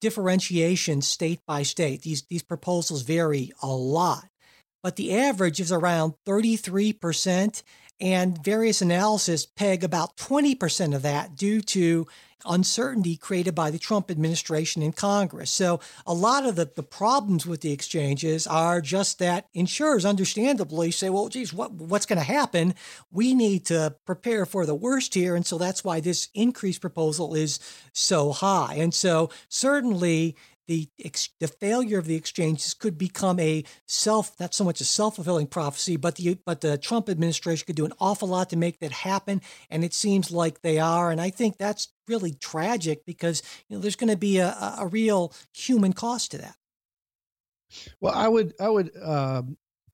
differentiation 0.00 1.02
state 1.02 1.40
by 1.46 1.62
state. 1.62 2.02
These, 2.02 2.22
these 2.28 2.42
proposals 2.42 3.02
vary 3.02 3.52
a 3.62 3.68
lot, 3.68 4.28
but 4.82 4.96
the 4.96 5.14
average 5.14 5.60
is 5.60 5.72
around 5.72 6.14
33%, 6.26 7.62
and 8.00 8.42
various 8.44 8.80
analysis 8.80 9.46
peg 9.46 9.82
about 9.82 10.16
20% 10.16 10.94
of 10.94 11.02
that 11.02 11.34
due 11.34 11.60
to 11.60 12.06
uncertainty 12.46 13.16
created 13.16 13.54
by 13.54 13.70
the 13.70 13.78
Trump 13.78 14.10
administration 14.10 14.82
in 14.82 14.92
Congress. 14.92 15.50
So 15.50 15.80
a 16.06 16.14
lot 16.14 16.46
of 16.46 16.56
the, 16.56 16.70
the 16.74 16.82
problems 16.82 17.46
with 17.46 17.60
the 17.60 17.72
exchanges 17.72 18.46
are 18.46 18.80
just 18.80 19.18
that 19.18 19.48
insurers 19.54 20.04
understandably 20.04 20.90
say, 20.90 21.10
well, 21.10 21.28
geez, 21.28 21.52
what, 21.52 21.72
what's 21.72 22.06
going 22.06 22.18
to 22.18 22.24
happen? 22.24 22.74
We 23.10 23.34
need 23.34 23.66
to 23.66 23.96
prepare 24.06 24.46
for 24.46 24.66
the 24.66 24.74
worst 24.74 25.14
here. 25.14 25.34
And 25.34 25.46
so 25.46 25.58
that's 25.58 25.84
why 25.84 26.00
this 26.00 26.28
increase 26.34 26.78
proposal 26.78 27.34
is 27.34 27.58
so 27.92 28.32
high. 28.32 28.74
And 28.78 28.94
so 28.94 29.30
certainly 29.48 30.36
the 30.68 30.88
the 31.40 31.48
failure 31.48 31.98
of 31.98 32.04
the 32.04 32.14
exchanges 32.14 32.74
could 32.74 32.96
become 32.96 33.40
a 33.40 33.64
self 33.86 34.38
not 34.38 34.54
so 34.54 34.62
much 34.62 34.80
a 34.80 34.84
self 34.84 35.16
fulfilling 35.16 35.48
prophecy, 35.48 35.96
but 35.96 36.16
the 36.16 36.38
but 36.44 36.60
the 36.60 36.78
Trump 36.78 37.08
administration 37.08 37.64
could 37.66 37.74
do 37.74 37.86
an 37.86 37.92
awful 37.98 38.28
lot 38.28 38.50
to 38.50 38.56
make 38.56 38.78
that 38.78 38.92
happen, 38.92 39.40
and 39.70 39.82
it 39.82 39.94
seems 39.94 40.30
like 40.30 40.60
they 40.60 40.78
are, 40.78 41.10
and 41.10 41.20
I 41.20 41.30
think 41.30 41.56
that's 41.56 41.88
really 42.06 42.34
tragic 42.34 43.04
because 43.06 43.42
you 43.68 43.76
know 43.76 43.82
there's 43.82 43.96
going 43.96 44.10
to 44.10 44.16
be 44.16 44.38
a, 44.38 44.54
a 44.78 44.86
real 44.86 45.32
human 45.52 45.94
cost 45.94 46.30
to 46.32 46.38
that. 46.38 46.56
Well, 48.00 48.14
I 48.14 48.28
would 48.28 48.54
I 48.60 48.68
would 48.68 48.90
uh, 49.02 49.42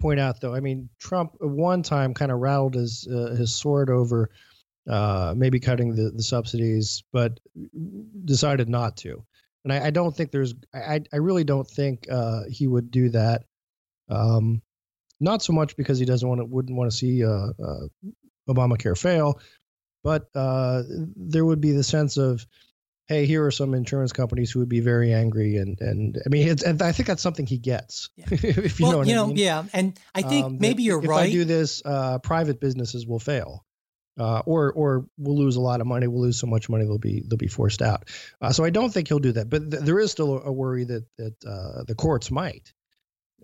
point 0.00 0.18
out 0.18 0.40
though, 0.40 0.54
I 0.54 0.60
mean 0.60 0.88
Trump 0.98 1.36
one 1.40 1.84
time 1.84 2.14
kind 2.14 2.32
of 2.32 2.40
rattled 2.40 2.74
his 2.74 3.06
uh, 3.08 3.34
his 3.36 3.54
sword 3.54 3.90
over 3.90 4.30
uh, 4.88 5.34
maybe 5.36 5.60
cutting 5.60 5.94
the, 5.94 6.10
the 6.10 6.22
subsidies, 6.22 7.04
but 7.12 7.38
decided 8.24 8.68
not 8.68 8.96
to 8.98 9.24
and 9.64 9.72
I, 9.72 9.86
I 9.86 9.90
don't 9.90 10.14
think 10.14 10.30
there's 10.30 10.54
I 10.72 11.00
I 11.12 11.16
really 11.16 11.44
don't 11.44 11.68
think 11.68 12.06
uh, 12.10 12.42
he 12.48 12.66
would 12.66 12.90
do 12.90 13.08
that. 13.10 13.44
Um, 14.08 14.62
not 15.20 15.42
so 15.42 15.52
much 15.52 15.76
because 15.76 15.98
he 15.98 16.04
doesn't 16.04 16.28
want 16.28 16.40
to 16.40 16.44
wouldn't 16.44 16.76
want 16.76 16.90
to 16.90 16.96
see 16.96 17.24
uh, 17.24 17.48
uh, 17.62 17.86
Obamacare 18.48 18.96
fail, 18.98 19.40
but 20.02 20.28
uh, 20.34 20.82
there 21.16 21.44
would 21.44 21.60
be 21.60 21.72
the 21.72 21.82
sense 21.82 22.18
of, 22.18 22.46
hey, 23.06 23.24
here 23.24 23.44
are 23.46 23.50
some 23.50 23.74
insurance 23.74 24.12
companies 24.12 24.50
who 24.50 24.58
would 24.58 24.68
be 24.68 24.80
very 24.80 25.14
angry, 25.14 25.56
and 25.56 25.80
and 25.80 26.20
I 26.24 26.28
mean, 26.28 26.48
it's, 26.48 26.62
and 26.62 26.82
I 26.82 26.92
think 26.92 27.06
that's 27.06 27.22
something 27.22 27.46
he 27.46 27.58
gets. 27.58 28.10
Yeah. 28.16 28.26
if 28.30 28.78
you 28.78 28.84
well, 28.84 28.92
know 28.92 28.98
what 28.98 29.06
you 29.06 29.14
I 29.14 29.16
know, 29.16 29.26
mean. 29.28 29.36
yeah, 29.36 29.64
and 29.72 29.98
I 30.14 30.22
think 30.22 30.46
um, 30.46 30.58
maybe 30.60 30.82
you're 30.82 31.02
if 31.02 31.08
right. 31.08 31.26
If 31.26 31.30
I 31.30 31.32
do 31.32 31.44
this, 31.44 31.82
uh, 31.84 32.18
private 32.18 32.60
businesses 32.60 33.06
will 33.06 33.18
fail 33.20 33.64
uh, 34.18 34.42
or 34.46 34.72
or 34.72 35.06
we'll 35.18 35.36
lose 35.36 35.56
a 35.56 35.60
lot 35.60 35.80
of 35.80 35.86
money. 35.86 36.06
We'll 36.06 36.22
lose 36.22 36.38
so 36.38 36.46
much 36.46 36.68
money 36.68 36.84
they'll 36.84 36.98
be 36.98 37.24
they'll 37.26 37.36
be 37.36 37.48
forced 37.48 37.82
out. 37.82 38.08
Uh, 38.40 38.52
so 38.52 38.64
I 38.64 38.70
don't 38.70 38.92
think 38.92 39.08
he'll 39.08 39.18
do 39.18 39.32
that. 39.32 39.50
But 39.50 39.70
th- 39.70 39.82
there 39.82 39.98
is 39.98 40.10
still 40.10 40.42
a 40.42 40.52
worry 40.52 40.84
that 40.84 41.04
that 41.18 41.34
uh, 41.44 41.84
the 41.84 41.94
courts 41.94 42.30
might. 42.30 42.72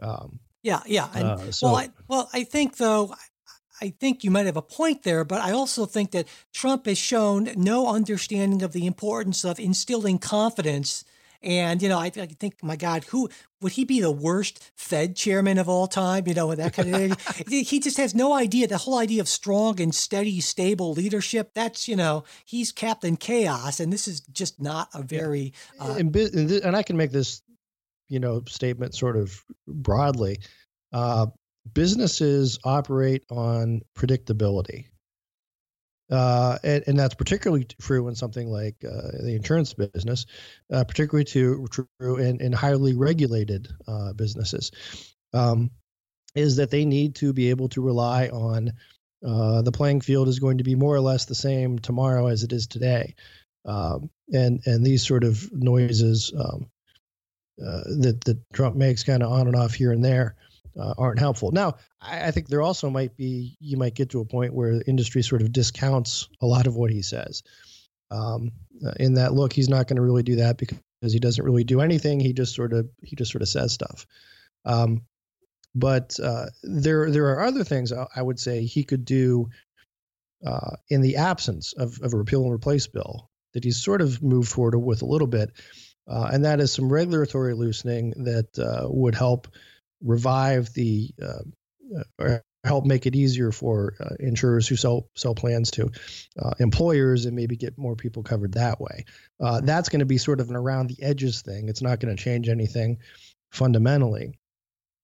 Um, 0.00 0.40
yeah, 0.62 0.80
yeah. 0.86 1.08
And, 1.14 1.24
uh, 1.24 1.52
so, 1.52 1.68
well, 1.68 1.76
I, 1.76 1.88
well, 2.08 2.30
I 2.32 2.44
think 2.44 2.76
though. 2.76 3.14
I 3.82 3.94
think 3.98 4.24
you 4.24 4.30
might 4.30 4.44
have 4.44 4.58
a 4.58 4.62
point 4.62 5.04
there, 5.04 5.24
but 5.24 5.40
I 5.40 5.52
also 5.52 5.86
think 5.86 6.10
that 6.10 6.28
Trump 6.52 6.84
has 6.84 6.98
shown 6.98 7.48
no 7.56 7.86
understanding 7.88 8.62
of 8.62 8.72
the 8.72 8.84
importance 8.84 9.42
of 9.42 9.58
instilling 9.58 10.18
confidence 10.18 11.02
And, 11.42 11.80
you 11.80 11.88
know, 11.88 11.98
I, 11.98 12.06
I 12.06 12.26
think, 12.26 12.62
my 12.62 12.76
God, 12.76 13.04
who 13.04 13.28
would 13.62 13.72
he 13.72 13.84
be 13.84 14.00
the 14.00 14.10
worst 14.10 14.70
Fed 14.76 15.16
chairman 15.16 15.56
of 15.58 15.68
all 15.68 15.86
time? 15.86 16.26
You 16.26 16.34
know, 16.34 16.46
with 16.46 16.58
that 16.58 16.74
kind 16.74 16.94
of 16.94 17.18
thing. 17.18 17.64
he 17.64 17.80
just 17.80 17.96
has 17.96 18.14
no 18.14 18.34
idea. 18.34 18.66
The 18.66 18.78
whole 18.78 18.98
idea 18.98 19.20
of 19.20 19.28
strong 19.28 19.80
and 19.80 19.94
steady, 19.94 20.40
stable 20.40 20.92
leadership, 20.92 21.52
that's, 21.54 21.88
you 21.88 21.96
know, 21.96 22.24
he's 22.44 22.72
Captain 22.72 23.16
Chaos. 23.16 23.80
And 23.80 23.92
this 23.92 24.06
is 24.06 24.20
just 24.20 24.60
not 24.60 24.90
a 24.94 25.02
very. 25.02 25.54
Uh, 25.78 25.96
and, 25.98 26.14
and 26.14 26.76
I 26.76 26.82
can 26.82 26.96
make 26.96 27.10
this, 27.10 27.42
you 28.08 28.20
know, 28.20 28.42
statement 28.46 28.94
sort 28.94 29.16
of 29.16 29.42
broadly. 29.66 30.40
Uh, 30.92 31.26
businesses 31.72 32.58
operate 32.64 33.24
on 33.30 33.80
predictability. 33.96 34.86
Uh, 36.10 36.58
and, 36.64 36.84
and, 36.88 36.98
that's 36.98 37.14
particularly 37.14 37.64
true 37.80 38.08
in 38.08 38.16
something 38.16 38.48
like 38.48 38.74
uh, 38.84 39.12
the 39.22 39.34
insurance 39.36 39.74
business, 39.74 40.26
uh, 40.72 40.82
particularly 40.82 41.24
to, 41.24 41.68
true 41.70 42.16
in, 42.16 42.40
in 42.40 42.52
highly 42.52 42.94
regulated 42.94 43.68
uh, 43.86 44.12
businesses, 44.14 44.72
um, 45.32 45.70
is 46.34 46.56
that 46.56 46.70
they 46.70 46.84
need 46.84 47.14
to 47.14 47.32
be 47.32 47.50
able 47.50 47.68
to 47.68 47.80
rely 47.80 48.26
on 48.26 48.72
uh, 49.24 49.62
the 49.62 49.70
playing 49.70 50.00
field 50.00 50.26
is 50.26 50.40
going 50.40 50.58
to 50.58 50.64
be 50.64 50.74
more 50.74 50.94
or 50.94 51.00
less 51.00 51.26
the 51.26 51.34
same 51.34 51.78
tomorrow 51.78 52.26
as 52.26 52.42
it 52.42 52.52
is 52.52 52.66
today, 52.66 53.14
um, 53.64 54.10
and 54.32 54.62
and 54.66 54.84
these 54.84 55.06
sort 55.06 55.22
of 55.22 55.52
noises 55.52 56.32
um, 56.36 56.70
that 57.58 58.20
that 58.24 58.38
Trump 58.52 58.74
makes 58.74 59.04
kind 59.04 59.22
of 59.22 59.30
on 59.30 59.46
and 59.46 59.54
off 59.54 59.74
here 59.74 59.92
and 59.92 60.04
there 60.04 60.34
uh, 60.78 60.94
aren't 60.96 61.18
helpful. 61.18 61.50
Now, 61.52 61.76
I, 62.00 62.28
I, 62.28 62.30
think 62.30 62.48
there 62.48 62.62
also 62.62 62.90
might 62.90 63.16
be 63.16 63.56
you 63.60 63.76
might 63.76 63.94
get 63.94 64.10
to 64.10 64.20
a 64.20 64.24
point 64.24 64.54
where 64.54 64.78
the 64.78 64.86
industry 64.86 65.22
sort 65.22 65.42
of 65.42 65.52
discounts 65.52 66.28
a 66.40 66.46
lot 66.46 66.66
of 66.66 66.76
what 66.76 66.90
he 66.90 67.02
says. 67.02 67.42
Um, 68.10 68.52
uh, 68.84 68.92
in 68.98 69.14
that 69.14 69.34
look, 69.34 69.52
he's 69.52 69.68
not 69.68 69.86
going 69.86 69.96
to 69.96 70.02
really 70.02 70.22
do 70.22 70.36
that 70.36 70.58
because 70.58 70.78
he 71.12 71.20
doesn't 71.20 71.44
really 71.44 71.64
do 71.64 71.80
anything. 71.80 72.20
He 72.20 72.32
just 72.32 72.54
sort 72.54 72.72
of 72.72 72.88
he 73.02 73.16
just 73.16 73.32
sort 73.32 73.42
of 73.42 73.48
says 73.48 73.72
stuff. 73.72 74.06
Um, 74.64 75.02
but 75.74 76.18
uh, 76.20 76.46
there 76.62 77.10
there 77.10 77.26
are 77.26 77.44
other 77.44 77.64
things 77.64 77.92
I 77.92 78.22
would 78.22 78.40
say 78.40 78.64
he 78.64 78.84
could 78.84 79.04
do 79.04 79.48
uh, 80.44 80.76
in 80.88 81.00
the 81.00 81.16
absence 81.16 81.72
of, 81.74 82.00
of 82.02 82.14
a 82.14 82.16
repeal 82.16 82.42
and 82.44 82.52
replace 82.52 82.86
bill 82.86 83.28
that 83.52 83.64
he's 83.64 83.82
sort 83.82 84.00
of 84.00 84.22
moved 84.22 84.48
forward 84.48 84.78
with 84.78 85.02
a 85.02 85.06
little 85.06 85.26
bit, 85.26 85.50
uh, 86.08 86.30
and 86.32 86.44
that 86.44 86.60
is 86.60 86.72
some 86.72 86.92
regulatory 86.92 87.54
loosening 87.54 88.10
that 88.24 88.58
uh, 88.58 88.86
would 88.88 89.14
help 89.14 89.48
revive 90.02 90.72
the 90.74 91.10
uh, 91.22 92.02
or 92.18 92.42
help 92.64 92.84
make 92.84 93.06
it 93.06 93.16
easier 93.16 93.52
for 93.52 93.94
uh, 94.00 94.14
insurers 94.18 94.68
who 94.68 94.76
sell 94.76 95.08
sell 95.14 95.34
plans 95.34 95.70
to 95.70 95.90
uh, 96.38 96.50
employers 96.58 97.24
and 97.24 97.34
maybe 97.34 97.56
get 97.56 97.78
more 97.78 97.96
people 97.96 98.22
covered 98.22 98.52
that 98.52 98.80
way. 98.80 99.04
Uh, 99.40 99.60
that's 99.62 99.88
going 99.88 100.00
to 100.00 100.06
be 100.06 100.18
sort 100.18 100.40
of 100.40 100.50
an 100.50 100.56
around 100.56 100.88
the 100.88 101.02
edges 101.02 101.42
thing. 101.42 101.68
It's 101.68 101.82
not 101.82 102.00
going 102.00 102.14
to 102.14 102.22
change 102.22 102.48
anything 102.48 102.98
fundamentally, 103.50 104.38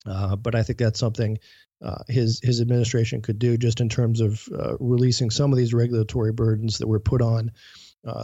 uh, 0.07 0.37
but 0.37 0.55
I 0.55 0.63
think 0.63 0.79
that's 0.79 1.01
something 1.01 1.39
uh, 1.83 2.03
his 2.09 2.41
his 2.43 2.61
administration 2.61 3.23
could 3.23 3.39
do 3.39 3.57
just 3.57 3.81
in 3.81 3.89
terms 3.89 4.21
of 4.21 4.47
releasing 4.79 5.31
some 5.31 5.53
of 5.53 5.59
these 5.59 5.75
regulatory 5.75 6.33
burdens 6.33 6.79
that 6.79 6.87
were 6.87 7.01
put 7.01 7.23
on 7.23 7.53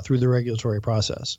through 0.05 0.19
the 0.19 0.29
regulatory 0.29 0.81
process. 0.81 1.39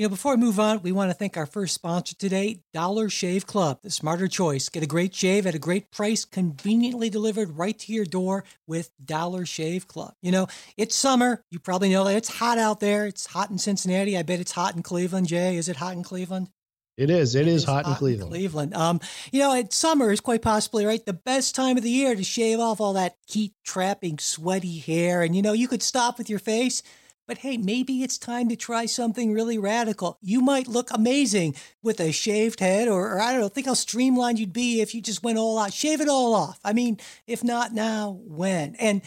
You 0.00 0.06
know, 0.06 0.10
before 0.10 0.34
we 0.34 0.40
move 0.40 0.58
on, 0.58 0.80
we 0.80 0.92
want 0.92 1.10
to 1.10 1.14
thank 1.14 1.36
our 1.36 1.44
first 1.44 1.74
sponsor 1.74 2.16
today, 2.16 2.62
Dollar 2.72 3.10
Shave 3.10 3.46
Club, 3.46 3.80
the 3.82 3.90
smarter 3.90 4.28
choice. 4.28 4.70
Get 4.70 4.82
a 4.82 4.86
great 4.86 5.14
shave 5.14 5.46
at 5.46 5.54
a 5.54 5.58
great 5.58 5.90
price, 5.90 6.24
conveniently 6.24 7.10
delivered 7.10 7.58
right 7.58 7.78
to 7.80 7.92
your 7.92 8.06
door 8.06 8.44
with 8.66 8.92
Dollar 9.04 9.44
Shave 9.44 9.86
Club. 9.86 10.14
You 10.22 10.32
know, 10.32 10.46
it's 10.78 10.96
summer. 10.96 11.44
You 11.50 11.58
probably 11.58 11.90
know 11.90 12.04
that 12.04 12.16
it's 12.16 12.30
hot 12.30 12.56
out 12.56 12.80
there. 12.80 13.04
It's 13.04 13.26
hot 13.26 13.50
in 13.50 13.58
Cincinnati. 13.58 14.16
I 14.16 14.22
bet 14.22 14.40
it's 14.40 14.52
hot 14.52 14.74
in 14.74 14.82
Cleveland. 14.82 15.26
Jay, 15.26 15.56
is 15.56 15.68
it 15.68 15.76
hot 15.76 15.92
in 15.92 16.02
Cleveland? 16.02 16.48
It 16.96 17.10
is. 17.10 17.34
It, 17.34 17.42
it 17.42 17.48
is, 17.48 17.54
is 17.56 17.64
hot, 17.64 17.84
hot 17.84 17.90
in 17.90 17.98
Cleveland. 17.98 18.32
In 18.32 18.38
Cleveland. 18.38 18.74
Um, 18.74 19.00
you 19.32 19.40
know, 19.40 19.54
it's 19.54 19.76
summer 19.76 20.10
is 20.10 20.20
quite 20.20 20.40
possibly 20.40 20.86
right 20.86 21.04
the 21.04 21.12
best 21.12 21.54
time 21.54 21.76
of 21.76 21.82
the 21.82 21.90
year 21.90 22.14
to 22.14 22.24
shave 22.24 22.58
off 22.58 22.80
all 22.80 22.94
that 22.94 23.16
heat 23.26 23.52
trapping, 23.66 24.18
sweaty 24.18 24.78
hair. 24.78 25.20
And 25.20 25.36
you 25.36 25.42
know, 25.42 25.52
you 25.52 25.68
could 25.68 25.82
stop 25.82 26.16
with 26.16 26.30
your 26.30 26.38
face 26.38 26.82
but 27.30 27.38
hey, 27.38 27.56
maybe 27.56 28.02
it's 28.02 28.18
time 28.18 28.48
to 28.48 28.56
try 28.56 28.86
something 28.86 29.32
really 29.32 29.56
radical. 29.56 30.18
You 30.20 30.40
might 30.40 30.66
look 30.66 30.88
amazing 30.92 31.54
with 31.80 32.00
a 32.00 32.10
shaved 32.10 32.58
head, 32.58 32.88
or, 32.88 33.06
or, 33.08 33.20
I 33.20 33.30
don't 33.30 33.40
know, 33.40 33.48
think 33.48 33.68
how 33.68 33.74
streamlined 33.74 34.40
you'd 34.40 34.52
be 34.52 34.80
if 34.80 34.96
you 34.96 35.00
just 35.00 35.22
went 35.22 35.38
all 35.38 35.56
out. 35.56 35.72
Shave 35.72 36.00
it 36.00 36.08
all 36.08 36.34
off. 36.34 36.58
I 36.64 36.72
mean, 36.72 36.98
if 37.28 37.44
not 37.44 37.72
now, 37.72 38.18
when? 38.24 38.74
And 38.80 39.02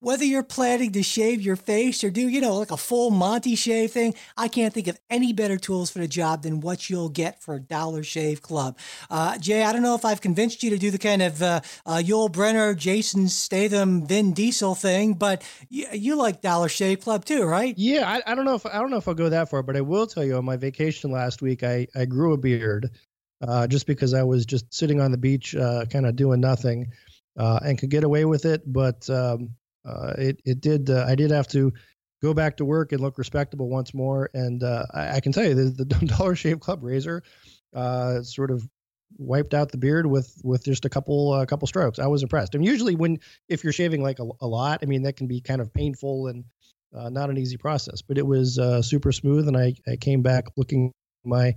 whether 0.00 0.24
you're 0.24 0.42
planning 0.42 0.92
to 0.92 1.02
shave 1.02 1.40
your 1.40 1.56
face 1.56 2.04
or 2.04 2.10
do, 2.10 2.28
you 2.28 2.40
know, 2.40 2.56
like 2.56 2.70
a 2.70 2.76
full 2.76 3.10
Monty 3.10 3.54
shave 3.54 3.92
thing, 3.92 4.14
I 4.36 4.48
can't 4.48 4.72
think 4.72 4.88
of 4.88 4.98
any 5.08 5.32
better 5.32 5.56
tools 5.56 5.90
for 5.90 6.00
the 6.00 6.08
job 6.08 6.42
than 6.42 6.60
what 6.60 6.90
you'll 6.90 7.08
get 7.08 7.42
for 7.42 7.58
Dollar 7.58 8.02
Shave 8.02 8.42
Club. 8.42 8.78
Uh, 9.08 9.38
Jay, 9.38 9.62
I 9.62 9.72
don't 9.72 9.82
know 9.82 9.94
if 9.94 10.04
I've 10.04 10.20
convinced 10.20 10.62
you 10.62 10.70
to 10.70 10.78
do 10.78 10.90
the 10.90 10.98
kind 10.98 11.22
of 11.22 11.42
uh, 11.42 11.60
uh, 11.86 11.96
Yul 11.96 12.30
Brynner, 12.30 12.76
Jason 12.76 13.28
Statham, 13.28 14.06
Vin 14.06 14.34
Diesel 14.34 14.74
thing, 14.74 15.14
but 15.14 15.42
you, 15.70 15.86
you 15.92 16.16
like 16.16 16.42
Dollar 16.42 16.68
Shave 16.68 17.00
Club 17.00 17.24
too, 17.24 17.44
right? 17.44 17.74
Yeah, 17.78 18.08
I, 18.08 18.32
I, 18.32 18.34
don't 18.34 18.44
know 18.44 18.54
if 18.54 18.66
I 18.66 18.74
don't 18.74 18.90
know 18.90 18.98
if 18.98 19.08
I'll 19.08 19.14
go 19.14 19.30
that 19.30 19.48
far, 19.48 19.62
but 19.62 19.76
I 19.76 19.80
will 19.80 20.06
tell 20.06 20.24
you 20.24 20.36
on 20.36 20.44
my 20.44 20.56
vacation 20.56 21.10
last 21.10 21.40
week, 21.40 21.62
I 21.62 21.86
I 21.94 22.04
grew 22.04 22.34
a 22.34 22.38
beard, 22.38 22.90
uh, 23.40 23.66
just 23.66 23.86
because 23.86 24.12
I 24.12 24.22
was 24.22 24.44
just 24.44 24.72
sitting 24.74 25.00
on 25.00 25.10
the 25.10 25.18
beach, 25.18 25.56
uh, 25.56 25.86
kind 25.86 26.06
of 26.06 26.16
doing 26.16 26.40
nothing. 26.40 26.92
Uh, 27.38 27.60
and 27.62 27.78
could 27.78 27.90
get 27.90 28.02
away 28.02 28.24
with 28.24 28.46
it. 28.46 28.62
But 28.64 29.10
um, 29.10 29.50
uh, 29.86 30.14
it 30.18 30.40
it 30.44 30.60
did. 30.60 30.90
Uh, 30.90 31.04
I 31.06 31.14
did 31.14 31.30
have 31.30 31.48
to 31.48 31.72
go 32.22 32.34
back 32.34 32.56
to 32.56 32.64
work 32.64 32.92
and 32.92 33.00
look 33.00 33.18
respectable 33.18 33.68
once 33.68 33.94
more. 33.94 34.30
And 34.34 34.62
uh, 34.62 34.86
I, 34.92 35.16
I, 35.16 35.20
can 35.20 35.32
tell 35.32 35.44
you, 35.44 35.54
the, 35.54 35.84
the 35.84 35.84
Dollar 36.18 36.34
Shave 36.34 36.60
Club 36.60 36.82
razor 36.82 37.22
uh, 37.74 38.22
sort 38.22 38.50
of 38.50 38.66
wiped 39.18 39.54
out 39.54 39.70
the 39.70 39.78
beard 39.78 40.06
with 40.06 40.40
with 40.42 40.64
just 40.64 40.84
a 40.84 40.88
couple 40.88 41.34
a 41.34 41.42
uh, 41.42 41.46
couple 41.46 41.68
strokes. 41.68 41.98
I 41.98 42.06
was 42.06 42.22
impressed. 42.22 42.54
And 42.54 42.64
usually, 42.64 42.96
when 42.96 43.18
if 43.48 43.62
you're 43.62 43.72
shaving 43.72 44.02
like 44.02 44.18
a, 44.18 44.26
a 44.40 44.46
lot, 44.46 44.80
I 44.82 44.86
mean 44.86 45.02
that 45.02 45.16
can 45.16 45.28
be 45.28 45.40
kind 45.40 45.60
of 45.60 45.72
painful 45.72 46.28
and 46.28 46.44
not 46.92 47.30
an 47.30 47.36
easy 47.36 47.56
process. 47.56 48.02
But 48.02 48.18
it 48.18 48.26
was 48.26 48.58
super 48.82 49.12
smooth, 49.12 49.46
and 49.46 49.56
I 49.56 49.74
I 49.86 49.96
came 49.96 50.22
back 50.22 50.46
looking 50.56 50.92
my 51.24 51.54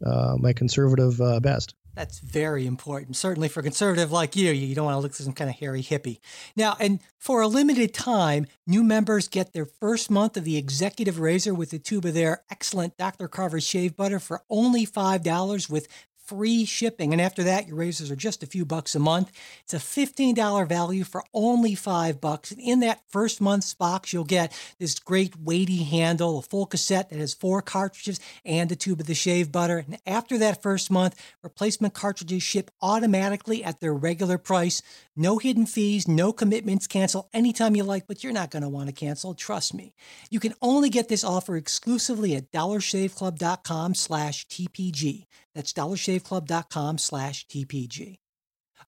my 0.00 0.52
conservative 0.52 1.20
best. 1.42 1.74
That's 1.98 2.20
very 2.20 2.64
important. 2.64 3.16
Certainly 3.16 3.48
for 3.48 3.58
a 3.58 3.62
conservative 3.64 4.12
like 4.12 4.36
you, 4.36 4.52
you 4.52 4.72
don't 4.72 4.84
want 4.84 4.94
to 4.94 5.00
look 5.00 5.14
some 5.14 5.32
kind 5.32 5.50
of 5.50 5.56
hairy 5.56 5.82
hippie. 5.82 6.20
Now, 6.54 6.76
and 6.78 7.00
for 7.18 7.40
a 7.40 7.48
limited 7.48 7.92
time, 7.92 8.46
new 8.68 8.84
members 8.84 9.26
get 9.26 9.52
their 9.52 9.66
first 9.66 10.08
month 10.08 10.36
of 10.36 10.44
the 10.44 10.56
executive 10.56 11.18
razor 11.18 11.52
with 11.52 11.72
a 11.72 11.78
tube 11.80 12.04
of 12.04 12.14
their 12.14 12.44
excellent 12.52 12.96
Dr. 12.98 13.26
Carver 13.26 13.60
shave 13.60 13.96
butter 13.96 14.20
for 14.20 14.44
only 14.48 14.86
$5 14.86 15.68
with 15.68 15.88
free 16.28 16.66
shipping. 16.66 17.12
And 17.12 17.22
after 17.22 17.42
that, 17.44 17.66
your 17.66 17.76
razors 17.76 18.10
are 18.10 18.16
just 18.16 18.42
a 18.42 18.46
few 18.46 18.66
bucks 18.66 18.94
a 18.94 18.98
month. 18.98 19.32
It's 19.64 19.74
a 19.74 19.78
$15 19.78 20.68
value 20.68 21.04
for 21.04 21.24
only 21.32 21.74
five 21.74 22.20
bucks. 22.20 22.50
And 22.50 22.60
in 22.60 22.80
that 22.80 23.00
first 23.08 23.40
month's 23.40 23.72
box, 23.72 24.12
you'll 24.12 24.24
get 24.24 24.52
this 24.78 24.98
great 24.98 25.36
weighty 25.40 25.84
handle, 25.84 26.38
a 26.38 26.42
full 26.42 26.66
cassette 26.66 27.08
that 27.08 27.18
has 27.18 27.32
four 27.32 27.62
cartridges 27.62 28.20
and 28.44 28.70
a 28.70 28.76
tube 28.76 29.00
of 29.00 29.06
the 29.06 29.14
shave 29.14 29.50
butter. 29.50 29.78
And 29.78 29.98
after 30.06 30.36
that 30.38 30.62
first 30.62 30.90
month, 30.90 31.16
replacement 31.42 31.94
cartridges 31.94 32.42
ship 32.42 32.70
automatically 32.82 33.64
at 33.64 33.80
their 33.80 33.94
regular 33.94 34.36
price. 34.36 34.82
No 35.16 35.38
hidden 35.38 35.66
fees, 35.66 36.06
no 36.06 36.32
commitments. 36.32 36.86
Cancel 36.86 37.28
anytime 37.32 37.74
you 37.74 37.84
like, 37.84 38.06
but 38.06 38.22
you're 38.22 38.32
not 38.32 38.50
going 38.50 38.62
to 38.62 38.68
want 38.68 38.88
to 38.88 38.94
cancel. 38.94 39.34
Trust 39.34 39.74
me. 39.74 39.94
You 40.30 40.40
can 40.40 40.54
only 40.60 40.90
get 40.90 41.08
this 41.08 41.24
offer 41.24 41.56
exclusively 41.56 42.36
at 42.36 42.52
dollarshaveclub.com 42.52 43.94
slash 43.94 44.46
TPG. 44.46 45.26
That's 45.54 45.72
dollarshaveclub.com 45.72 46.98
slash 46.98 47.46
TPG. 47.46 48.18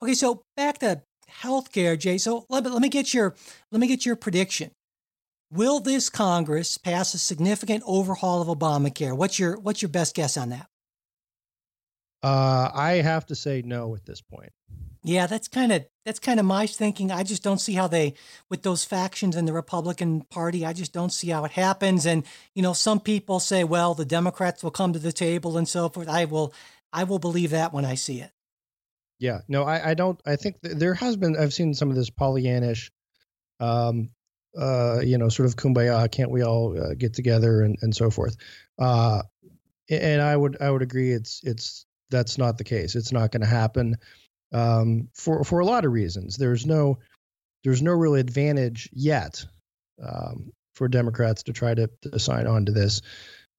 Okay, 0.02 0.14
so 0.14 0.42
back 0.56 0.78
to 0.78 1.02
healthcare, 1.42 1.98
Jay. 1.98 2.18
So 2.18 2.46
let, 2.48 2.64
let 2.64 2.82
me 2.82 2.88
get 2.88 3.12
your 3.14 3.34
let 3.70 3.80
me 3.80 3.86
get 3.86 4.06
your 4.06 4.16
prediction. 4.16 4.70
Will 5.50 5.80
this 5.80 6.08
Congress 6.08 6.78
pass 6.78 7.12
a 7.14 7.18
significant 7.18 7.82
overhaul 7.86 8.40
of 8.40 8.58
Obamacare? 8.58 9.16
What's 9.16 9.38
your 9.38 9.58
what's 9.58 9.82
your 9.82 9.88
best 9.88 10.14
guess 10.14 10.36
on 10.36 10.50
that? 10.50 10.66
Uh, 12.22 12.70
I 12.72 12.92
have 13.02 13.26
to 13.26 13.34
say 13.34 13.62
no 13.64 13.94
at 13.94 14.04
this 14.04 14.20
point. 14.20 14.52
Yeah, 15.02 15.26
that's 15.26 15.48
kind 15.48 15.72
of 15.72 15.86
that's 16.04 16.18
kind 16.18 16.38
of 16.38 16.44
my 16.44 16.66
thinking. 16.66 17.10
I 17.10 17.22
just 17.22 17.42
don't 17.42 17.60
see 17.60 17.72
how 17.72 17.86
they, 17.86 18.14
with 18.50 18.62
those 18.62 18.84
factions 18.84 19.34
in 19.34 19.46
the 19.46 19.52
Republican 19.52 20.22
Party, 20.22 20.66
I 20.66 20.74
just 20.74 20.92
don't 20.92 21.12
see 21.12 21.30
how 21.30 21.44
it 21.44 21.52
happens. 21.52 22.04
And 22.04 22.24
you 22.54 22.62
know, 22.62 22.74
some 22.74 23.00
people 23.00 23.40
say, 23.40 23.64
well, 23.64 23.94
the 23.94 24.04
Democrats 24.04 24.62
will 24.62 24.70
come 24.70 24.92
to 24.92 24.98
the 24.98 25.12
table 25.12 25.56
and 25.56 25.66
so 25.66 25.88
forth. 25.88 26.08
I 26.08 26.26
will, 26.26 26.52
I 26.92 27.04
will 27.04 27.18
believe 27.18 27.50
that 27.50 27.72
when 27.72 27.86
I 27.86 27.94
see 27.94 28.20
it. 28.20 28.30
Yeah, 29.18 29.40
no, 29.48 29.64
I, 29.64 29.90
I 29.90 29.94
don't. 29.94 30.20
I 30.26 30.36
think 30.36 30.56
there 30.62 30.94
has 30.94 31.16
been. 31.16 31.36
I've 31.36 31.54
seen 31.54 31.72
some 31.72 31.90
of 31.90 31.96
this 31.96 32.10
Pollyannish, 32.10 32.90
um, 33.58 34.10
uh, 34.58 35.00
you 35.00 35.16
know, 35.16 35.30
sort 35.30 35.46
of 35.46 35.56
kumbaya. 35.56 36.10
Can't 36.10 36.30
we 36.30 36.42
all 36.42 36.78
uh, 36.78 36.94
get 36.94 37.14
together 37.14 37.62
and 37.62 37.78
and 37.80 37.94
so 37.94 38.10
forth? 38.10 38.36
Uh, 38.78 39.22
and 39.90 40.20
I 40.22 40.36
would 40.36 40.60
I 40.60 40.70
would 40.70 40.82
agree. 40.82 41.12
It's 41.12 41.40
it's 41.42 41.86
that's 42.10 42.38
not 42.38 42.58
the 42.58 42.64
case. 42.64 42.96
It's 42.96 43.12
not 43.12 43.32
going 43.32 43.42
to 43.42 43.46
happen 43.46 43.96
um, 44.52 45.08
for 45.14 45.44
for 45.44 45.60
a 45.60 45.64
lot 45.64 45.84
of 45.84 45.92
reasons. 45.92 46.36
There's 46.36 46.66
no 46.66 46.98
there's 47.64 47.82
no 47.82 47.92
real 47.92 48.14
advantage 48.14 48.88
yet 48.92 49.44
um, 50.02 50.52
for 50.74 50.88
Democrats 50.88 51.44
to 51.44 51.52
try 51.52 51.74
to, 51.74 51.90
to 52.02 52.18
sign 52.18 52.46
on 52.46 52.66
to 52.66 52.72
this. 52.72 53.02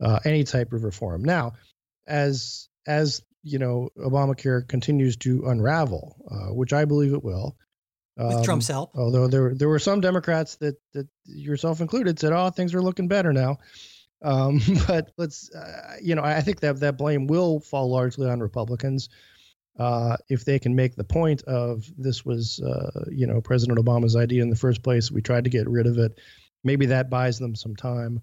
uh, 0.01 0.19
any 0.25 0.43
type 0.43 0.73
of 0.73 0.83
reform. 0.83 1.23
Now, 1.23 1.53
as 2.07 2.67
as 2.87 3.21
you 3.43 3.59
know, 3.59 3.89
Obamacare 3.97 4.67
continues 4.67 5.17
to 5.17 5.43
unravel, 5.47 6.15
uh, 6.29 6.53
which 6.53 6.73
I 6.73 6.85
believe 6.85 7.13
it 7.13 7.23
will. 7.23 7.55
With 8.17 8.37
um, 8.37 8.43
Trump's 8.43 8.67
help. 8.67 8.91
Although 8.95 9.27
there 9.27 9.53
there 9.53 9.69
were 9.69 9.79
some 9.79 10.01
Democrats 10.01 10.57
that 10.57 10.75
that 10.93 11.07
yourself 11.25 11.81
included 11.81 12.19
said, 12.19 12.33
"Oh, 12.33 12.49
things 12.49 12.73
are 12.73 12.81
looking 12.81 13.07
better 13.07 13.31
now." 13.31 13.57
Um, 14.21 14.62
but 14.88 15.12
let's, 15.17 15.53
uh, 15.53 15.95
you 16.01 16.15
know, 16.15 16.23
I 16.23 16.41
think 16.41 16.60
that 16.62 16.79
that 16.79 16.97
blame 16.97 17.27
will 17.27 17.60
fall 17.60 17.89
largely 17.89 18.29
on 18.29 18.39
Republicans 18.39 19.10
uh, 19.79 20.17
if 20.29 20.45
they 20.45 20.60
can 20.60 20.75
make 20.75 20.95
the 20.95 21.03
point 21.03 21.43
of 21.43 21.86
this 21.97 22.25
was, 22.25 22.60
uh, 22.60 23.05
you 23.10 23.25
know, 23.25 23.41
President 23.41 23.79
Obama's 23.79 24.15
idea 24.15 24.41
in 24.41 24.49
the 24.49 24.55
first 24.55 24.84
place. 24.84 25.12
We 25.12 25.21
tried 25.21 25.45
to 25.45 25.49
get 25.49 25.69
rid 25.69 25.88
of 25.88 25.97
it. 25.97 26.19
Maybe 26.63 26.88
that 26.88 27.10
buys 27.10 27.39
them 27.39 27.55
some 27.55 27.75
time. 27.75 28.21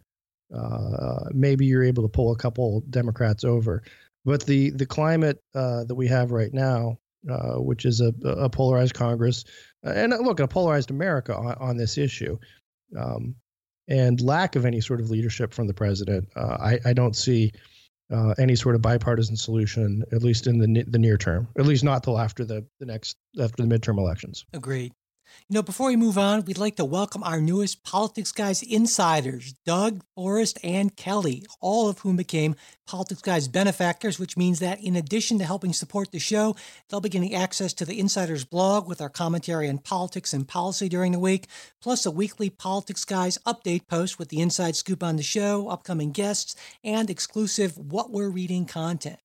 Uh, 0.54 1.24
maybe 1.32 1.66
you're 1.66 1.84
able 1.84 2.02
to 2.02 2.08
pull 2.08 2.32
a 2.32 2.36
couple 2.36 2.82
Democrats 2.88 3.44
over. 3.44 3.82
But 4.24 4.44
the 4.44 4.70
the 4.70 4.86
climate 4.86 5.42
uh, 5.54 5.84
that 5.84 5.94
we 5.94 6.06
have 6.08 6.32
right 6.32 6.52
now, 6.52 6.98
uh, 7.30 7.54
which 7.54 7.84
is 7.86 8.00
a, 8.00 8.12
a 8.24 8.50
polarized 8.50 8.94
Congress, 8.94 9.44
and 9.82 10.12
look, 10.12 10.40
a 10.40 10.48
polarized 10.48 10.90
America 10.90 11.34
on, 11.34 11.54
on 11.54 11.76
this 11.76 11.98
issue, 11.98 12.38
um, 12.96 13.34
and 13.88 14.20
lack 14.20 14.56
of 14.56 14.64
any 14.64 14.80
sort 14.80 15.00
of 15.00 15.10
leadership 15.10 15.52
from 15.54 15.66
the 15.66 15.74
president, 15.74 16.28
I, 16.36 16.78
I 16.84 16.92
don't 16.92 17.16
see 17.16 17.52
uh, 18.10 18.34
any 18.38 18.54
sort 18.54 18.74
of 18.74 18.82
bipartisan 18.82 19.36
solution, 19.36 20.02
at 20.12 20.22
least 20.22 20.46
in 20.46 20.58
the 20.58 20.84
the 20.84 20.98
near 20.98 21.16
term, 21.16 21.48
at 21.58 21.66
least 21.66 21.84
not 21.84 22.02
till 22.02 22.18
after 22.18 22.44
the 22.44 22.64
the 22.80 22.86
next 22.86 23.16
after 23.40 23.64
the 23.64 23.68
midterm 23.68 23.98
elections. 23.98 24.46
Agreed. 24.52 24.92
You 25.46 25.54
know, 25.54 25.62
before 25.62 25.86
we 25.86 25.96
move 25.96 26.18
on, 26.18 26.44
we'd 26.44 26.58
like 26.58 26.76
to 26.76 26.84
welcome 26.84 27.22
our 27.22 27.40
newest 27.40 27.82
Politics 27.82 28.32
Guys 28.32 28.62
insiders, 28.62 29.54
Doug, 29.64 30.02
Forrest, 30.14 30.58
and 30.62 30.94
Kelly, 30.94 31.46
all 31.60 31.88
of 31.88 32.00
whom 32.00 32.16
became 32.16 32.54
Politics 32.86 33.22
Guys 33.22 33.48
benefactors, 33.48 34.18
which 34.18 34.36
means 34.36 34.58
that 34.58 34.82
in 34.82 34.96
addition 34.96 35.38
to 35.38 35.44
helping 35.44 35.72
support 35.72 36.10
the 36.12 36.18
show, 36.18 36.56
they'll 36.88 37.00
be 37.00 37.08
getting 37.08 37.34
access 37.34 37.72
to 37.74 37.84
the 37.84 37.98
insiders 37.98 38.44
blog 38.44 38.88
with 38.88 39.00
our 39.00 39.08
commentary 39.08 39.68
on 39.68 39.78
politics 39.78 40.34
and 40.34 40.48
policy 40.48 40.88
during 40.88 41.12
the 41.12 41.18
week, 41.18 41.46
plus 41.80 42.04
a 42.04 42.10
weekly 42.10 42.50
Politics 42.50 43.04
Guys 43.04 43.38
update 43.46 43.86
post 43.86 44.18
with 44.18 44.28
the 44.28 44.40
inside 44.40 44.76
scoop 44.76 45.02
on 45.02 45.16
the 45.16 45.22
show, 45.22 45.68
upcoming 45.68 46.10
guests, 46.10 46.56
and 46.84 47.08
exclusive 47.08 47.78
What 47.78 48.10
We're 48.10 48.28
Reading 48.28 48.66
content. 48.66 49.18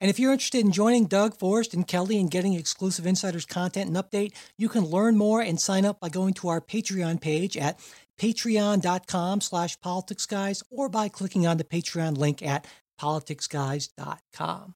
And 0.00 0.10
if 0.10 0.18
you're 0.18 0.32
interested 0.32 0.64
in 0.64 0.72
joining 0.72 1.06
Doug, 1.06 1.38
Forrest, 1.38 1.74
and 1.74 1.86
Kelly 1.86 2.18
and 2.18 2.30
getting 2.30 2.54
exclusive 2.54 3.06
insiders 3.06 3.46
content 3.46 3.88
and 3.88 3.96
update, 3.96 4.32
you 4.58 4.68
can 4.68 4.84
learn 4.84 5.16
more 5.16 5.40
and 5.40 5.60
sign 5.60 5.84
up 5.84 6.00
by 6.00 6.08
going 6.08 6.34
to 6.34 6.48
our 6.48 6.60
Patreon 6.60 7.20
page 7.20 7.56
at 7.56 7.80
patreon.com 8.20 9.40
slash 9.40 9.78
politicsguys 9.78 10.62
or 10.70 10.88
by 10.88 11.08
clicking 11.08 11.46
on 11.46 11.56
the 11.56 11.64
Patreon 11.64 12.16
link 12.16 12.42
at 12.42 12.66
politicsguys.com. 13.00 14.74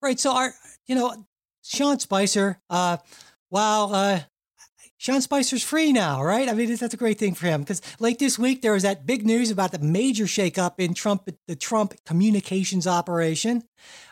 Right, 0.00 0.20
so 0.20 0.32
our, 0.32 0.54
you 0.86 0.94
know, 0.94 1.26
Sean 1.62 1.98
Spicer, 1.98 2.60
uh, 2.70 2.98
wow, 3.50 3.90
uh, 3.90 4.20
Sean 5.00 5.20
Spicer's 5.20 5.62
free 5.62 5.92
now, 5.92 6.22
right? 6.24 6.48
I 6.48 6.54
mean, 6.54 6.74
that's 6.74 6.92
a 6.92 6.96
great 6.96 7.18
thing 7.18 7.34
for 7.34 7.46
him 7.46 7.60
because 7.60 7.80
late 8.00 8.18
this 8.18 8.36
week 8.36 8.62
there 8.62 8.72
was 8.72 8.82
that 8.82 9.06
big 9.06 9.24
news 9.24 9.48
about 9.48 9.70
the 9.70 9.78
major 9.78 10.24
shakeup 10.24 10.74
in 10.78 10.92
Trump, 10.92 11.30
the 11.46 11.54
Trump 11.54 11.94
communications 12.04 12.84
operation. 12.84 13.62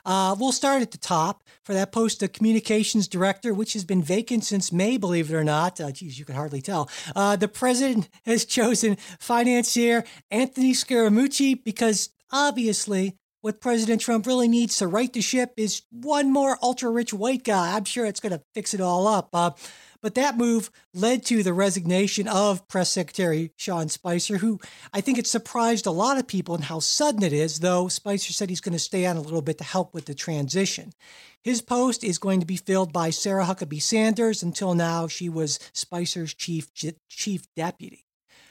Uh, 0.04 0.36
we'll 0.38 0.52
start 0.52 0.82
at 0.82 0.92
the 0.92 0.98
top 0.98 1.42
for 1.64 1.74
that 1.74 1.90
post 1.90 2.22
of 2.22 2.32
communications 2.32 3.08
director, 3.08 3.52
which 3.52 3.72
has 3.72 3.84
been 3.84 4.00
vacant 4.00 4.44
since 4.44 4.70
May, 4.70 4.96
believe 4.96 5.28
it 5.28 5.34
or 5.34 5.42
not. 5.42 5.80
Uh, 5.80 5.90
geez, 5.90 6.20
you 6.20 6.24
can 6.24 6.36
hardly 6.36 6.62
tell. 6.62 6.88
Uh, 7.16 7.34
the 7.34 7.48
president 7.48 8.08
has 8.24 8.44
chosen 8.44 8.96
financier 9.18 10.04
Anthony 10.30 10.72
Scaramucci 10.72 11.64
because 11.64 12.10
obviously 12.30 13.16
what 13.40 13.60
President 13.60 14.00
Trump 14.00 14.26
really 14.26 14.48
needs 14.48 14.76
to 14.78 14.86
right 14.86 15.12
the 15.12 15.20
ship 15.20 15.52
is 15.56 15.82
one 15.90 16.32
more 16.32 16.58
ultra 16.62 16.90
rich 16.90 17.12
white 17.12 17.44
guy. 17.44 17.76
I'm 17.76 17.84
sure 17.84 18.06
it's 18.06 18.20
going 18.20 18.32
to 18.32 18.42
fix 18.54 18.74
it 18.74 18.80
all 18.80 19.06
up. 19.06 19.28
Uh, 19.32 19.50
but 20.02 20.14
that 20.14 20.36
move 20.36 20.70
led 20.94 21.24
to 21.26 21.42
the 21.42 21.52
resignation 21.52 22.28
of 22.28 22.66
Press 22.68 22.90
Secretary 22.90 23.52
Sean 23.56 23.88
Spicer, 23.88 24.38
who 24.38 24.60
I 24.92 25.00
think 25.00 25.18
it 25.18 25.26
surprised 25.26 25.86
a 25.86 25.90
lot 25.90 26.18
of 26.18 26.26
people 26.26 26.54
in 26.54 26.62
how 26.62 26.80
sudden 26.80 27.22
it 27.22 27.32
is, 27.32 27.60
though 27.60 27.88
Spicer 27.88 28.32
said 28.32 28.48
he's 28.48 28.60
going 28.60 28.72
to 28.72 28.78
stay 28.78 29.06
on 29.06 29.16
a 29.16 29.20
little 29.20 29.42
bit 29.42 29.58
to 29.58 29.64
help 29.64 29.94
with 29.94 30.06
the 30.06 30.14
transition. 30.14 30.92
His 31.42 31.62
post 31.62 32.02
is 32.02 32.18
going 32.18 32.40
to 32.40 32.46
be 32.46 32.56
filled 32.56 32.92
by 32.92 33.10
Sarah 33.10 33.44
Huckabee 33.44 33.80
Sanders. 33.80 34.42
Until 34.42 34.74
now, 34.74 35.06
she 35.06 35.28
was 35.28 35.60
Spicer's 35.72 36.34
chief, 36.34 36.70
chief 37.08 37.46
deputy. 37.54 38.04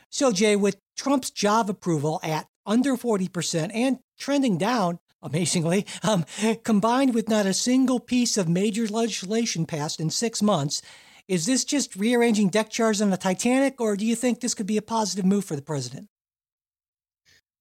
So, 0.10 0.32
Jay, 0.32 0.56
with 0.56 0.78
Trump's 0.96 1.30
job 1.30 1.70
approval 1.70 2.22
at 2.24 2.48
under 2.66 2.96
40% 2.96 3.72
and 3.74 4.00
trending 4.18 4.58
down, 4.58 5.00
amazingly, 5.22 5.86
um, 6.04 6.26
combined 6.64 7.14
with 7.14 7.28
not 7.28 7.46
a 7.46 7.54
single 7.54 8.00
piece 8.00 8.38
of 8.38 8.48
major 8.48 8.88
legislation 8.88 9.66
passed 9.66 10.00
in 10.00 10.10
six 10.10 10.42
months, 10.42 10.82
is 11.28 11.46
this 11.46 11.66
just 11.66 11.96
rearranging 11.96 12.50
deck 12.50 12.70
chairs 12.70 13.02
on 13.02 13.10
the 13.10 13.18
Titanic, 13.18 13.82
or 13.82 13.96
do 13.96 14.06
you 14.06 14.16
think 14.16 14.40
this 14.40 14.54
could 14.54 14.68
be 14.68 14.78
a 14.78 14.82
positive 14.82 15.26
move 15.26 15.46
for 15.46 15.56
the 15.56 15.62
president? 15.62 16.08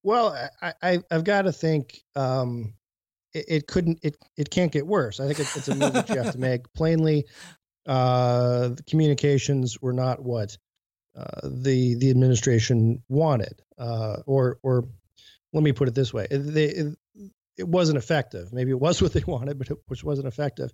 Well, 0.03 0.37
I, 0.61 0.99
have 1.09 1.23
got 1.23 1.43
to 1.43 1.51
think 1.51 2.03
um, 2.15 2.75
it, 3.33 3.45
it, 3.47 3.67
couldn't, 3.67 3.99
it, 4.03 4.15
it 4.37 4.51
can't 4.51 4.71
get 4.71 4.85
worse. 4.85 5.19
I 5.19 5.25
think 5.25 5.39
it, 5.39 5.47
it's 5.55 5.67
a 5.67 5.73
move 5.73 5.93
that 5.93 6.09
you 6.09 6.21
have 6.21 6.33
to 6.33 6.39
make. 6.39 6.71
Plainly, 6.73 7.25
uh, 7.87 8.69
the 8.69 8.83
communications 8.87 9.81
were 9.81 9.93
not 9.93 10.21
what 10.21 10.57
uh, 11.17 11.41
the 11.43 11.95
the 11.95 12.09
administration 12.09 13.01
wanted, 13.09 13.61
uh, 13.77 14.17
or 14.25 14.59
or 14.63 14.83
let 15.53 15.63
me 15.63 15.71
put 15.71 15.87
it 15.87 15.95
this 15.95 16.13
way: 16.13 16.27
they, 16.29 16.65
it, 16.65 16.97
it, 17.57 17.67
wasn't 17.67 17.97
effective. 17.97 18.51
Maybe 18.51 18.71
it 18.71 18.79
was 18.79 19.01
what 19.01 19.13
they 19.13 19.23
wanted, 19.25 19.57
but 19.57 19.69
it 19.69 19.77
which 19.87 20.03
wasn't 20.03 20.27
effective. 20.27 20.71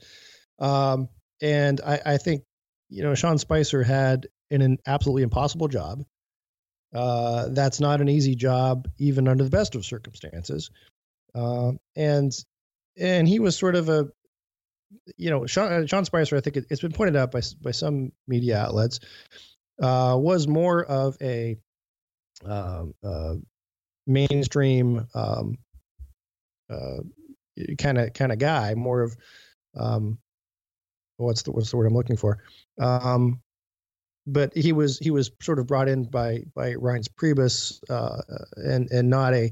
Um, 0.60 1.10
and 1.42 1.82
I, 1.82 2.02
I, 2.06 2.18
think 2.18 2.44
you 2.92 3.02
know, 3.04 3.16
Sean 3.16 3.38
Spicer 3.38 3.82
had 3.84 4.28
an, 4.52 4.62
an 4.62 4.78
absolutely 4.86 5.24
impossible 5.24 5.70
job. 5.70 6.04
Uh, 6.94 7.48
that's 7.50 7.80
not 7.80 8.02
an 8.02 8.10
easy 8.10 8.36
job, 8.36 8.88
even 8.98 9.30
under 9.30 9.46
the 9.46 9.50
best 9.50 9.76
of 9.76 9.86
circumstances. 9.86 10.70
Uh, 11.34 11.72
and 11.96 12.34
and 13.00 13.28
he 13.28 13.40
was 13.40 13.58
sort 13.58 13.76
of 13.76 13.88
a, 13.88 14.10
you 15.16 15.30
know, 15.30 15.46
Sean, 15.46 15.72
uh, 15.72 15.88
Sean 15.88 16.04
Spicer. 16.04 16.36
I 16.36 16.42
think 16.42 16.58
it, 16.58 16.66
has 16.70 16.82
been 16.82 16.92
pointed 16.92 17.16
out 17.16 17.32
by 17.32 17.42
by 17.62 17.72
some 17.72 18.12
media 18.28 18.58
outlets, 18.58 19.00
uh, 19.82 20.18
was 20.20 20.50
more 20.50 20.84
of 20.84 21.16
a 21.22 21.58
um, 22.44 22.94
uh, 23.02 23.36
mainstream 24.06 25.08
kind 27.78 27.98
of 27.98 28.14
kind 28.14 28.32
of 28.34 28.38
guy, 28.38 28.76
more 28.76 29.02
of 29.02 29.16
um, 29.78 30.18
what's 31.22 31.44
the 31.44 31.52
what's 31.52 31.72
the 31.72 31.78
word 31.78 31.88
I'm 31.88 31.94
looking 31.94 32.18
for? 32.18 32.40
Um, 32.80 33.42
but 34.28 34.56
he 34.56 34.72
was 34.72 35.00
he 35.00 35.12
was 35.12 35.32
sort 35.42 35.60
of 35.60 35.68
brought 35.68 35.88
in 35.88 36.04
by 36.04 36.44
by 36.54 36.74
Reince 36.74 37.08
Priebus 37.10 37.80
uh, 37.90 38.22
and 38.56 38.90
and 38.92 39.10
not 39.10 39.34
a 39.34 39.52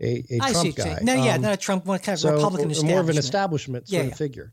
a, 0.00 0.24
a 0.30 0.38
Trump 0.52 0.76
guy. 0.76 0.98
No, 1.02 1.14
yeah, 1.14 1.34
um, 1.34 1.42
not 1.42 1.54
a 1.54 1.56
Trump 1.56 1.86
one 1.86 1.98
kind 1.98 2.14
of 2.14 2.20
so 2.20 2.34
Republican 2.34 2.86
more 2.86 3.00
of 3.00 3.08
an 3.08 3.18
establishment 3.18 3.88
sort 3.88 4.04
yeah, 4.04 4.10
of 4.10 4.16
figure. 4.16 4.52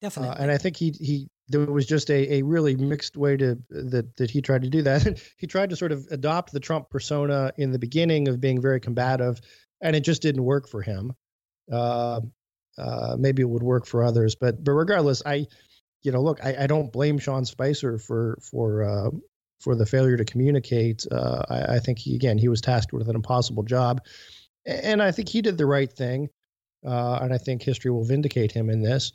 Definitely, 0.00 0.36
uh, 0.36 0.42
and 0.42 0.50
I 0.50 0.58
think 0.58 0.76
he 0.76 0.90
he 1.00 1.28
there 1.48 1.66
was 1.66 1.86
just 1.86 2.10
a, 2.10 2.34
a 2.34 2.42
really 2.42 2.76
mixed 2.76 3.16
way 3.16 3.36
to 3.36 3.58
that 3.70 4.16
that 4.16 4.30
he 4.30 4.42
tried 4.42 4.62
to 4.62 4.70
do 4.70 4.82
that. 4.82 5.20
he 5.38 5.46
tried 5.46 5.70
to 5.70 5.76
sort 5.76 5.92
of 5.92 6.06
adopt 6.10 6.52
the 6.52 6.60
Trump 6.60 6.90
persona 6.90 7.52
in 7.56 7.72
the 7.72 7.78
beginning 7.78 8.28
of 8.28 8.40
being 8.40 8.60
very 8.60 8.80
combative, 8.80 9.40
and 9.80 9.96
it 9.96 10.00
just 10.00 10.22
didn't 10.22 10.44
work 10.44 10.68
for 10.68 10.82
him. 10.82 11.12
Uh, 11.70 12.20
uh, 12.78 13.16
maybe 13.18 13.42
it 13.42 13.48
would 13.48 13.62
work 13.62 13.86
for 13.86 14.04
others, 14.04 14.34
but 14.34 14.62
but 14.62 14.72
regardless, 14.72 15.22
I, 15.24 15.46
you 16.02 16.12
know, 16.12 16.22
look, 16.22 16.44
I, 16.44 16.64
I 16.64 16.66
don't 16.66 16.92
blame 16.92 17.18
Sean 17.18 17.44
Spicer 17.44 17.98
for 17.98 18.38
for 18.40 18.84
uh, 18.84 19.10
for 19.60 19.74
the 19.74 19.86
failure 19.86 20.16
to 20.16 20.24
communicate. 20.24 21.04
Uh, 21.10 21.42
I, 21.48 21.76
I, 21.76 21.78
think 21.80 21.98
he 21.98 22.14
again 22.14 22.38
he 22.38 22.48
was 22.48 22.60
tasked 22.60 22.92
with 22.92 23.08
an 23.08 23.16
impossible 23.16 23.64
job, 23.64 24.00
and 24.64 25.02
I 25.02 25.10
think 25.12 25.28
he 25.28 25.42
did 25.42 25.58
the 25.58 25.66
right 25.66 25.92
thing, 25.92 26.28
uh, 26.86 27.18
and 27.22 27.32
I 27.32 27.38
think 27.38 27.62
history 27.62 27.90
will 27.90 28.04
vindicate 28.04 28.52
him 28.52 28.70
in 28.70 28.82
this, 28.82 29.12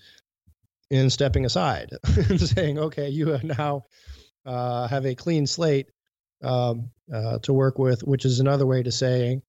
in 0.89 1.09
stepping 1.09 1.45
aside 1.45 1.89
and 2.29 2.41
saying, 2.41 2.77
okay, 2.77 3.09
you 3.09 3.39
now 3.43 3.83
uh, 4.45 4.87
have 4.87 5.05
a 5.05 5.15
clean 5.15 5.47
slate 5.47 5.87
um, 6.43 6.89
uh, 7.13 7.39
to 7.39 7.53
work 7.53 7.79
with, 7.79 8.03
which 8.03 8.25
is 8.25 8.39
another 8.39 8.65
way 8.65 8.83
to 8.83 8.91
saying. 8.91 9.41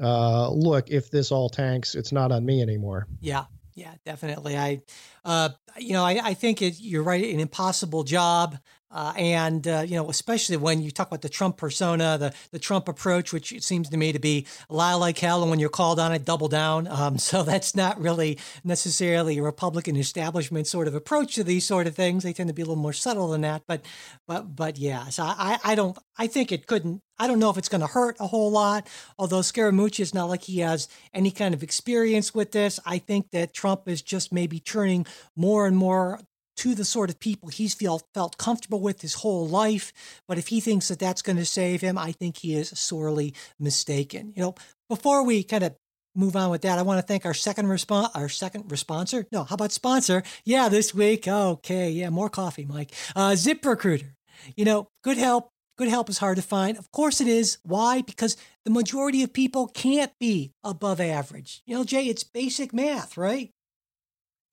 Uh, 0.00 0.50
look, 0.50 0.90
if 0.90 1.10
this 1.10 1.32
all 1.32 1.48
tanks, 1.48 1.94
it's 1.94 2.12
not 2.12 2.30
on 2.30 2.44
me 2.44 2.60
anymore. 2.62 3.06
Yeah, 3.20 3.46
yeah, 3.76 3.92
definitely. 4.04 4.56
I, 4.56 4.80
uh, 5.24 5.50
you 5.78 5.92
know, 5.92 6.02
I, 6.02 6.18
I 6.24 6.34
think 6.34 6.62
it, 6.62 6.80
you're 6.80 7.02
right. 7.02 7.32
An 7.32 7.40
impossible 7.40 8.04
job. 8.04 8.58
Uh, 8.90 9.12
and 9.16 9.66
uh, 9.66 9.84
you 9.86 9.96
know, 9.96 10.08
especially 10.08 10.56
when 10.56 10.80
you 10.80 10.90
talk 10.90 11.08
about 11.08 11.22
the 11.22 11.28
Trump 11.28 11.56
persona, 11.56 12.16
the 12.18 12.32
the 12.52 12.58
Trump 12.58 12.88
approach, 12.88 13.32
which 13.32 13.52
it 13.52 13.64
seems 13.64 13.88
to 13.88 13.96
me 13.96 14.12
to 14.12 14.18
be 14.18 14.46
lie 14.68 14.94
like 14.94 15.18
hell, 15.18 15.42
and 15.42 15.50
when 15.50 15.58
you're 15.58 15.68
called 15.68 15.98
on 15.98 16.12
it, 16.12 16.24
double 16.24 16.48
down. 16.48 16.88
Um, 16.96 17.18
so 17.18 17.42
that's 17.42 17.76
not 17.76 18.00
really 18.00 18.38
necessarily 18.64 19.36
a 19.36 19.42
Republican 19.42 19.96
establishment 19.96 20.66
sort 20.66 20.88
of 20.88 20.94
approach 20.94 21.34
to 21.34 21.44
these 21.44 21.66
sort 21.66 21.86
of 21.86 21.94
things. 21.94 22.22
They 22.22 22.32
tend 22.32 22.48
to 22.48 22.54
be 22.54 22.62
a 22.62 22.64
little 22.64 22.82
more 22.82 22.94
subtle 22.94 23.28
than 23.28 23.42
that. 23.42 23.64
But 23.68 23.84
but 24.26 24.56
but 24.56 24.78
yeah, 24.78 25.08
so 25.08 25.24
I 25.24 25.58
I 25.62 25.74
don't 25.74 25.96
I 26.16 26.26
think 26.26 26.52
it 26.52 26.66
couldn't. 26.66 27.02
I 27.18 27.26
don't 27.26 27.38
know 27.38 27.50
if 27.50 27.58
it's 27.58 27.68
going 27.68 27.82
to 27.82 27.86
hurt 27.86 28.16
a 28.18 28.26
whole 28.26 28.50
lot. 28.50 28.88
Although 29.18 29.40
Scaramucci 29.40 30.00
is 30.00 30.14
not 30.14 30.30
like 30.30 30.42
he 30.44 30.60
has 30.60 30.88
any 31.12 31.30
kind 31.30 31.52
of 31.54 31.62
experience 31.62 32.34
with 32.34 32.52
this. 32.52 32.80
I 32.86 32.98
think 32.98 33.30
that 33.32 33.52
Trump 33.52 33.88
is 33.88 34.00
just 34.00 34.32
maybe 34.32 34.58
turning 34.58 35.06
more 35.36 35.66
and 35.66 35.76
more 35.76 36.20
to 36.56 36.74
the 36.74 36.84
sort 36.84 37.10
of 37.10 37.18
people 37.18 37.48
he's 37.48 37.74
felt 37.74 38.04
felt 38.14 38.38
comfortable 38.38 38.80
with 38.80 39.02
his 39.02 39.14
whole 39.14 39.46
life. 39.46 39.92
But 40.26 40.38
if 40.38 40.48
he 40.48 40.60
thinks 40.60 40.88
that 40.88 40.98
that's 40.98 41.22
going 41.22 41.36
to 41.36 41.44
save 41.44 41.80
him, 41.80 41.98
I 41.98 42.12
think 42.12 42.38
he 42.38 42.54
is 42.54 42.70
sorely 42.70 43.34
mistaken. 43.58 44.32
You 44.34 44.42
know, 44.42 44.54
before 44.88 45.24
we 45.24 45.42
kind 45.42 45.64
of 45.64 45.74
move 46.14 46.34
on 46.34 46.50
with 46.50 46.62
that, 46.62 46.78
I 46.78 46.82
want 46.82 46.98
to 46.98 47.06
thank 47.06 47.26
our 47.26 47.34
second 47.34 47.68
response, 47.68 48.08
our 48.14 48.28
second 48.28 48.70
responsor. 48.70 49.26
No, 49.30 49.44
how 49.44 49.54
about 49.54 49.72
sponsor? 49.72 50.22
Yeah, 50.44 50.68
this 50.68 50.94
week. 50.94 51.28
Okay, 51.28 51.90
yeah, 51.90 52.10
more 52.10 52.30
coffee, 52.30 52.64
Mike. 52.64 52.92
Uh, 53.14 53.30
ZipRecruiter. 53.32 54.12
You 54.56 54.64
know, 54.64 54.88
good 55.04 55.18
help. 55.18 55.50
Good 55.78 55.88
help 55.88 56.08
is 56.08 56.18
hard 56.18 56.36
to 56.36 56.42
find. 56.42 56.78
Of 56.78 56.90
course 56.90 57.20
it 57.20 57.28
is. 57.28 57.58
Why? 57.62 58.00
Because 58.00 58.38
the 58.64 58.70
majority 58.70 59.22
of 59.22 59.34
people 59.34 59.68
can't 59.68 60.12
be 60.18 60.52
above 60.64 61.02
average. 61.02 61.62
You 61.66 61.76
know, 61.76 61.84
Jay, 61.84 62.06
it's 62.06 62.24
basic 62.24 62.72
math, 62.72 63.18
right? 63.18 63.50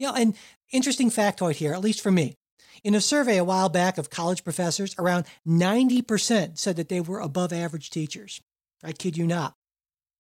You 0.03 0.09
know, 0.09 0.15
and 0.15 0.35
interesting 0.73 1.09
factoid 1.09 1.55
here, 1.55 1.71
at 1.71 1.79
least 1.79 2.01
for 2.01 2.11
me. 2.11 2.35
In 2.83 2.93
a 2.93 2.99
survey 2.99 3.37
a 3.37 3.43
while 3.45 3.69
back 3.69 3.97
of 3.97 4.09
college 4.09 4.43
professors, 4.43 4.93
around 4.99 5.25
90% 5.47 6.57
said 6.57 6.75
that 6.75 6.89
they 6.89 6.99
were 6.99 7.21
above 7.21 7.53
average 7.53 7.89
teachers. 7.89 8.41
I 8.83 8.91
kid 8.91 9.15
you 9.15 9.25
not. 9.25 9.55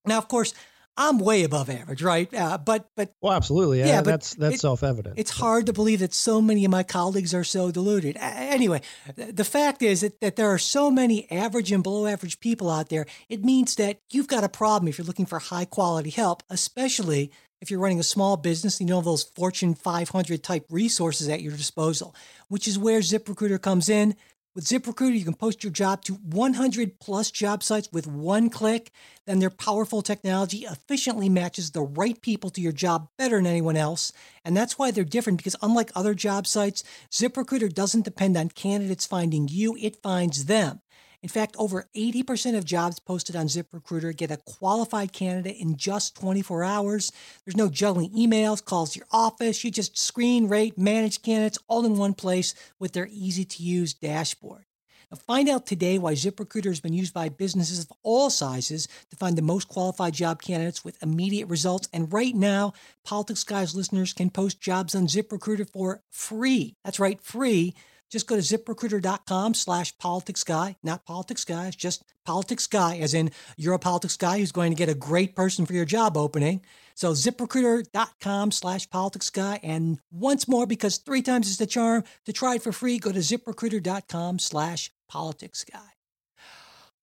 Now, 0.05 0.19
of 0.19 0.29
course, 0.29 0.53
I'm 0.95 1.19
way 1.19 1.43
above 1.43 1.69
average, 1.69 2.01
right? 2.01 2.33
Uh, 2.33 2.57
but 2.57 2.87
but 2.95 3.11
well, 3.21 3.33
absolutely, 3.33 3.79
yeah. 3.79 3.87
yeah 3.87 4.01
but 4.03 4.11
that's 4.11 4.35
that's 4.35 4.55
it, 4.55 4.61
self-evident. 4.61 5.15
It's 5.17 5.31
hard 5.31 5.65
to 5.65 5.73
believe 5.73 5.99
that 5.99 6.13
so 6.13 6.39
many 6.41 6.63
of 6.63 6.71
my 6.71 6.83
colleagues 6.83 7.33
are 7.33 7.43
so 7.43 7.69
deluded. 7.71 8.15
Anyway, 8.21 8.81
the 9.17 9.43
fact 9.43 9.81
is 9.81 10.01
that, 10.01 10.21
that 10.21 10.37
there 10.37 10.49
are 10.49 10.59
so 10.59 10.91
many 10.91 11.29
average 11.29 11.73
and 11.73 11.83
below 11.83 12.05
average 12.05 12.39
people 12.39 12.69
out 12.69 12.87
there. 12.87 13.05
It 13.27 13.43
means 13.43 13.75
that 13.75 13.99
you've 14.11 14.27
got 14.27 14.45
a 14.45 14.49
problem 14.49 14.87
if 14.87 14.97
you're 14.97 15.07
looking 15.07 15.25
for 15.25 15.39
high 15.39 15.65
quality 15.65 16.11
help, 16.11 16.43
especially 16.49 17.31
if 17.63 17.71
you're 17.71 17.79
running 17.79 17.99
a 18.01 18.03
small 18.03 18.35
business, 18.35 18.81
you 18.81 18.85
know 18.85 18.99
those 18.99 19.23
Fortune 19.23 19.73
500 19.73 20.43
type 20.43 20.65
resources 20.69 21.29
at 21.29 21.41
your 21.41 21.55
disposal, 21.55 22.13
which 22.49 22.67
is 22.67 22.77
where 22.77 22.99
ZipRecruiter 22.99 23.59
comes 23.61 23.87
in. 23.87 24.17
With 24.53 24.65
ZipRecruiter, 24.65 25.17
you 25.17 25.23
can 25.23 25.33
post 25.33 25.63
your 25.63 25.71
job 25.71 26.03
to 26.03 26.15
100 26.15 26.99
plus 26.99 27.31
job 27.31 27.63
sites 27.63 27.87
with 27.93 28.05
one 28.05 28.49
click. 28.49 28.91
Then 29.25 29.39
their 29.39 29.49
powerful 29.49 30.01
technology 30.01 30.65
efficiently 30.69 31.29
matches 31.29 31.71
the 31.71 31.83
right 31.83 32.21
people 32.21 32.49
to 32.49 32.59
your 32.59 32.73
job 32.73 33.07
better 33.17 33.37
than 33.37 33.47
anyone 33.47 33.77
else. 33.77 34.11
And 34.43 34.57
that's 34.57 34.77
why 34.77 34.91
they're 34.91 35.05
different 35.05 35.37
because 35.37 35.55
unlike 35.61 35.89
other 35.95 36.13
job 36.13 36.45
sites, 36.45 36.83
ZipRecruiter 37.11 37.73
doesn't 37.73 38.03
depend 38.03 38.35
on 38.35 38.49
candidates 38.49 39.05
finding 39.05 39.47
you, 39.47 39.77
it 39.79 40.03
finds 40.03 40.45
them. 40.45 40.81
In 41.23 41.29
fact, 41.29 41.55
over 41.57 41.87
80% 41.95 42.57
of 42.57 42.65
jobs 42.65 42.99
posted 42.99 43.37
on 43.37 43.47
ZipRecruiter 43.47 44.15
get 44.15 44.29
a 44.29 44.37
qualified 44.45 45.13
candidate 45.13 45.55
in 45.55 45.77
just 45.77 46.19
24 46.19 46.65
hours. 46.65 47.13
There's 47.45 47.55
no 47.55 47.69
juggling 47.69 48.11
emails, 48.11 48.63
calls 48.63 48.91
to 48.91 48.99
your 48.99 49.07
office. 49.09 49.63
You 49.63 49.71
just 49.71 49.97
screen, 49.97 50.49
rate, 50.49 50.77
manage 50.77 51.21
candidates 51.21 51.57
all 51.69 51.85
in 51.85 51.97
one 51.97 52.13
place 52.13 52.53
with 52.77 52.91
their 52.91 53.07
easy 53.09 53.45
to 53.45 53.63
use 53.63 53.93
dashboard. 53.93 54.65
Now, 55.09 55.17
find 55.17 55.47
out 55.47 55.65
today 55.65 55.97
why 55.97 56.13
ZipRecruiter 56.13 56.65
has 56.65 56.81
been 56.81 56.91
used 56.91 57.13
by 57.13 57.29
businesses 57.29 57.79
of 57.79 57.93
all 58.03 58.29
sizes 58.29 58.89
to 59.09 59.15
find 59.15 59.37
the 59.37 59.41
most 59.41 59.69
qualified 59.69 60.15
job 60.15 60.41
candidates 60.41 60.83
with 60.83 61.01
immediate 61.01 61.47
results. 61.47 61.87
And 61.93 62.11
right 62.11 62.35
now, 62.35 62.73
Politics 63.05 63.45
Guys 63.45 63.73
listeners 63.73 64.11
can 64.11 64.29
post 64.29 64.59
jobs 64.59 64.93
on 64.93 65.07
ZipRecruiter 65.07 65.69
for 65.69 66.01
free. 66.09 66.75
That's 66.83 66.99
right, 66.99 67.21
free 67.21 67.75
just 68.13 68.27
go 68.27 68.35
to 68.35 68.41
ziprecruiter.com 68.41 69.55
slash 69.55 69.97
politics 69.97 70.43
guy, 70.43 70.75
not 70.83 71.03
politics 71.03 71.43
guy, 71.43 71.67
it's 71.67 71.75
just 71.75 72.03
politics 72.25 72.67
guy, 72.67 72.97
as 72.97 73.15
in 73.15 73.31
you're 73.57 73.73
a 73.73 73.79
politics 73.79 74.15
guy 74.15 74.37
who's 74.37 74.51
going 74.51 74.71
to 74.71 74.77
get 74.77 74.87
a 74.87 74.93
great 74.93 75.35
person 75.35 75.65
for 75.65 75.73
your 75.73 75.83
job 75.83 76.15
opening. 76.15 76.61
So 76.93 77.13
ziprecruiter.com 77.13 78.51
slash 78.51 78.87
politics 78.91 79.31
guy. 79.31 79.59
And 79.63 79.99
once 80.11 80.47
more, 80.47 80.67
because 80.67 80.97
three 80.97 81.23
times 81.23 81.49
is 81.49 81.57
the 81.57 81.65
charm, 81.65 82.03
to 82.25 82.31
try 82.31 82.55
it 82.55 82.61
for 82.61 82.71
free, 82.71 82.99
go 82.99 83.11
to 83.11 83.19
ziprecruiter.com 83.19 84.37
slash 84.37 84.91
politics 85.09 85.65
guy. 85.65 85.79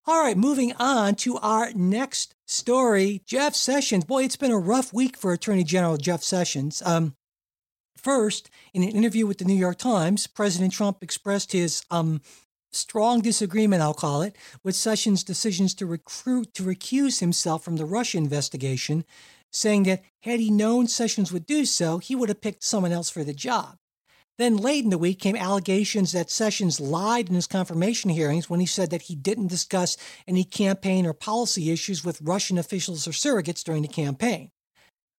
All 0.06 0.22
right, 0.22 0.36
moving 0.36 0.72
on 0.78 1.16
to 1.16 1.38
our 1.38 1.72
next 1.72 2.36
story. 2.46 3.22
Jeff 3.26 3.56
Sessions. 3.56 4.04
Boy, 4.04 4.24
it's 4.24 4.36
been 4.36 4.52
a 4.52 4.58
rough 4.58 4.92
week 4.92 5.16
for 5.16 5.32
Attorney 5.32 5.64
General 5.64 5.96
Jeff 5.96 6.22
Sessions. 6.22 6.82
Um, 6.86 7.16
First, 8.02 8.48
in 8.72 8.82
an 8.82 8.88
interview 8.88 9.26
with 9.26 9.38
the 9.38 9.44
New 9.44 9.52
York 9.54 9.76
Times, 9.76 10.26
President 10.26 10.72
Trump 10.72 11.02
expressed 11.02 11.52
his 11.52 11.82
um, 11.90 12.22
strong 12.72 13.20
disagreement, 13.20 13.82
I'll 13.82 13.92
call 13.92 14.22
it, 14.22 14.36
with 14.64 14.74
Sessions' 14.74 15.22
decisions 15.22 15.74
to 15.74 15.86
recruit 15.86 16.54
to 16.54 16.62
recuse 16.62 17.20
himself 17.20 17.62
from 17.62 17.76
the 17.76 17.84
Russia 17.84 18.16
investigation, 18.16 19.04
saying 19.52 19.82
that 19.82 20.02
had 20.20 20.40
he 20.40 20.50
known 20.50 20.86
Sessions 20.86 21.30
would 21.30 21.44
do 21.44 21.66
so, 21.66 21.98
he 21.98 22.16
would 22.16 22.30
have 22.30 22.40
picked 22.40 22.64
someone 22.64 22.92
else 22.92 23.10
for 23.10 23.22
the 23.22 23.34
job. 23.34 23.76
Then 24.38 24.56
late 24.56 24.84
in 24.84 24.90
the 24.90 24.96
week 24.96 25.20
came 25.20 25.36
allegations 25.36 26.12
that 26.12 26.30
Sessions 26.30 26.80
lied 26.80 27.28
in 27.28 27.34
his 27.34 27.46
confirmation 27.46 28.08
hearings 28.08 28.48
when 28.48 28.60
he 28.60 28.66
said 28.66 28.88
that 28.90 29.02
he 29.02 29.14
didn't 29.14 29.48
discuss 29.48 29.98
any 30.26 30.44
campaign 30.44 31.04
or 31.04 31.12
policy 31.12 31.70
issues 31.70 32.02
with 32.02 32.22
Russian 32.22 32.56
officials 32.56 33.06
or 33.06 33.10
surrogates 33.10 33.62
during 33.62 33.82
the 33.82 33.88
campaign. 33.88 34.50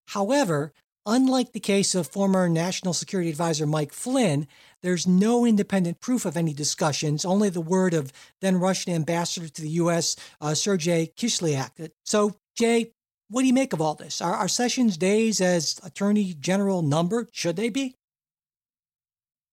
However, 0.07 0.73
Unlike 1.05 1.53
the 1.53 1.59
case 1.59 1.95
of 1.95 2.07
former 2.07 2.47
National 2.47 2.93
Security 2.93 3.29
Advisor 3.31 3.65
Mike 3.65 3.91
Flynn, 3.91 4.47
there's 4.83 5.07
no 5.07 5.45
independent 5.45 5.99
proof 5.99 6.25
of 6.25 6.37
any 6.37 6.53
discussions, 6.53 7.25
only 7.25 7.49
the 7.49 7.59
word 7.61 7.95
of 7.95 8.13
then 8.39 8.59
Russian 8.59 8.93
ambassador 8.93 9.47
to 9.47 9.61
the 9.61 9.69
U.S., 9.69 10.15
uh, 10.41 10.53
Sergei 10.53 11.11
Kislyak. 11.17 11.91
So, 12.05 12.35
Jay, 12.55 12.91
what 13.29 13.41
do 13.41 13.47
you 13.47 13.53
make 13.53 13.73
of 13.73 13.81
all 13.81 13.95
this? 13.95 14.21
Are, 14.21 14.33
are 14.33 14.47
Sessions' 14.47 14.97
days 14.97 15.41
as 15.41 15.79
Attorney 15.83 16.35
General 16.39 16.83
numbered? 16.83 17.29
Should 17.31 17.55
they 17.55 17.69
be? 17.69 17.95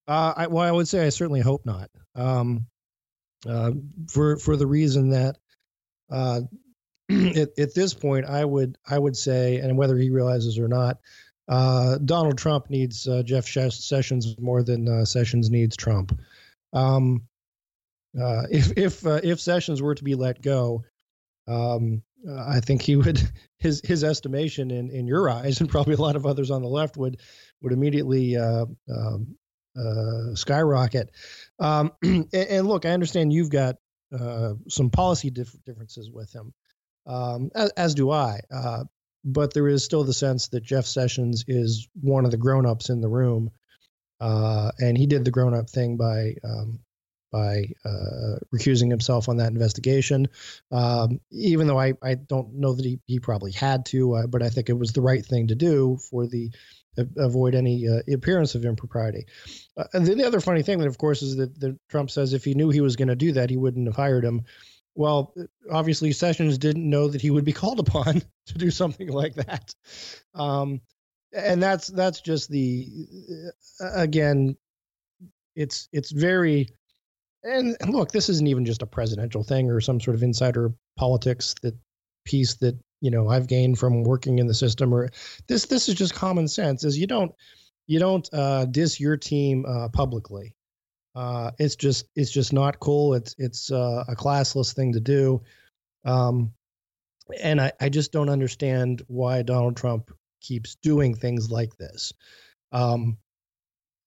Uh, 0.07 0.35
I, 0.37 0.47
well, 0.49 0.67
I 0.67 0.73
would 0.73 0.89
say 0.89 1.07
I 1.07 1.11
certainly 1.11 1.41
hope 1.41 1.65
not. 1.65 1.91
Um, 2.15 2.67
uh, 3.49 3.71
for 4.11 4.37
for 4.37 4.57
the 4.57 4.67
reason 4.67 5.11
that 5.11 5.37
uh, 6.11 6.41
at, 7.11 7.59
at, 7.59 7.75
this 7.75 7.95
point, 7.95 8.27
I 8.27 8.45
would 8.45 8.77
I 8.89 8.99
would 8.99 9.17
say, 9.17 9.59
and 9.59 9.79
whether 9.79 9.97
he 9.97 10.11
realizes 10.11 10.59
or 10.59 10.67
not, 10.67 10.99
uh, 11.49 11.97
Donald 11.99 12.37
Trump 12.37 12.69
needs 12.69 13.09
uh, 13.09 13.23
Jeff 13.23 13.47
Sessions 13.47 14.39
more 14.39 14.63
than 14.63 14.89
uh, 14.89 15.05
Sessions 15.05 15.51
needs 15.51 15.77
Trump. 15.77 16.19
Um, 16.73 17.23
uh, 18.21 18.43
if 18.51 18.77
if 18.77 19.07
uh, 19.07 19.21
if 19.23 19.41
Sessions 19.41 19.81
were 19.81 19.95
to 19.95 20.05
be 20.05 20.15
let 20.15 20.43
go, 20.43 20.85
um, 21.47 22.03
I 22.31 22.61
think 22.61 22.83
he 22.83 22.97
would 22.97 23.21
his 23.59 23.81
his 23.83 24.05
estimation 24.05 24.71
in 24.71 24.91
in 24.91 25.07
your 25.07 25.31
eyes 25.31 25.61
and 25.61 25.71
probably 25.71 25.95
a 25.95 26.01
lot 26.01 26.17
of 26.17 26.27
others 26.27 26.51
on 26.51 26.63
the 26.63 26.69
left 26.69 26.97
would 26.99 27.19
would 27.63 27.73
immediately 27.73 28.37
um, 28.37 28.77
skyrocket. 30.35 31.11
Um, 31.59 31.93
and, 32.03 32.29
and, 32.35 32.67
look, 32.69 32.85
I 32.85 32.91
understand 32.91 33.33
you've 33.33 33.51
got 33.51 33.77
some 34.69 34.91
policy 34.91 35.31
dif- 35.31 35.65
differences 35.65 36.11
with 36.11 36.33
him. 36.33 36.53
Um, 37.07 37.51
as, 37.55 37.71
as, 37.71 37.95
do 37.95 38.11
I. 38.11 38.41
Uh, 39.29 39.33
but 39.33 39.55
there 39.55 39.69
is 39.69 39.85
still 39.85 40.05
the 40.05 40.13
sense 40.13 40.49
that 40.49 40.63
Jeff 40.63 40.87
Sessions 40.87 41.45
is 41.47 41.89
one 42.01 42.25
of 42.25 42.31
the 42.31 42.37
grown-ups 42.37 42.91
in 42.91 43.01
the 43.01 43.09
room, 43.09 43.51
uh, 44.21 44.71
and 44.79 44.97
he 44.97 45.07
did 45.07 45.25
the 45.25 45.31
grown-up 45.31 45.71
thing 45.71 45.97
by 45.97 46.35
um, 46.45 46.81
by 47.31 47.67
uh, 47.85 48.39
recusing 48.55 48.91
himself 48.91 49.29
on 49.29 49.37
that 49.37 49.53
investigation. 49.53 50.29
Um, 50.73 51.21
even 51.31 51.67
though 51.67 51.79
I, 51.79 51.93
I 52.03 52.15
don't 52.15 52.55
know 52.55 52.73
that 52.73 52.85
he, 52.85 53.01
he 53.07 53.21
probably 53.21 53.53
had 53.53 53.85
to, 53.87 54.15
uh, 54.15 54.27
but 54.27 54.43
I 54.43 54.49
think 54.49 54.71
it 54.71 54.79
was 54.79 54.93
the 54.93 55.03
right 55.03 55.25
thing 55.25 55.49
to 55.49 55.55
do 55.55 55.99
for 56.11 56.27
the 56.27 56.51
avoid 57.17 57.55
any 57.55 57.87
uh, 57.89 58.01
appearance 58.13 58.55
of 58.55 58.65
impropriety. 58.65 59.27
Uh, 59.77 59.85
and 59.93 60.07
the, 60.07 60.15
the, 60.15 60.27
other 60.27 60.41
funny 60.41 60.63
thing, 60.63 60.79
that 60.79 60.89
of 60.89 60.99
course, 60.99 61.23
is 61.23 61.37
that, 61.37 61.59
that 61.61 61.79
Trump 61.89 62.11
says 62.11 62.33
if 62.33 62.45
he 62.45 62.55
knew 62.55 62.71
he 62.71 62.81
was 62.81 62.97
going 62.97 63.09
to 63.09 63.17
do 63.17 63.33
that, 63.33 63.51
he 63.51 63.57
wouldn't 63.57 63.87
have 63.87 63.97
hired 63.97 64.25
him. 64.25 64.45
Well, 64.99 65.33
obviously 65.71 66.11
Sessions 66.11 66.59
didn't 66.59 66.91
know 66.91 67.07
that 67.07 67.21
he 67.21 67.31
would 67.31 67.45
be 67.45 67.53
called 67.63 67.79
upon 67.79 68.21
to 68.47 68.59
do 68.59 68.73
something 68.73 69.09
like 69.09 69.35
that. 69.35 69.73
Um, 70.35 70.81
and 71.33 71.63
that's 71.63 71.87
that's 71.87 72.21
just 72.21 72.51
the 72.51 72.89
uh, 73.81 73.93
again, 73.95 74.57
it's 75.55 75.89
it's 75.93 76.11
very 76.11 76.71
and 77.45 77.77
look, 77.89 78.11
this 78.11 78.29
isn't 78.29 78.49
even 78.49 78.65
just 78.65 78.83
a 78.83 78.87
presidential 78.87 79.45
thing 79.45 79.71
or 79.71 79.81
some 79.81 80.01
sort 80.01 80.17
of 80.17 80.25
insider 80.25 80.73
politics 80.97 81.55
that 81.63 81.77
piece 82.25 82.55
that 82.57 82.77
you 83.01 83.13
know 83.13 83.29
I've 83.29 83.47
gained 83.47 83.79
from 83.79 84.03
working 84.03 84.41
in 84.41 84.49
the 84.49 84.55
system 84.55 84.93
or 84.93 85.11
this 85.47 85.67
this 85.67 85.89
is 85.89 85.95
just 85.95 86.13
common 86.13 86.49
sense 86.49 86.83
is 86.83 86.99
you 86.99 87.07
don't 87.07 87.33
you 87.87 88.01
don't 88.01 88.29
uh, 88.33 88.65
diss 88.65 88.99
your 88.99 89.17
team 89.17 89.65
uh, 89.65 89.91
publicly 89.91 90.57
Uh, 91.19 91.51
it's 91.59 91.75
just 91.75 92.07
it's 92.15 92.31
just 92.31 92.53
not 92.53 92.79
cool. 92.79 93.15
It's 93.15 93.35
it's 93.39 93.73
uh, 93.73 94.05
a 94.07 94.15
classless 94.15 94.73
thing 94.73 94.93
to 94.93 95.01
do, 95.01 95.43
um, 96.05 96.53
and 97.43 97.61
I, 97.61 97.73
I 97.81 97.89
just 97.89 98.13
don't 98.13 98.29
understand 98.29 99.03
why 99.09 99.43
Donald 99.43 99.77
Trump 99.77 100.13
keeps 100.41 100.77
doing 100.77 101.17
things 101.17 101.51
like 101.51 101.77
this. 101.77 102.13
Um, 102.71 103.19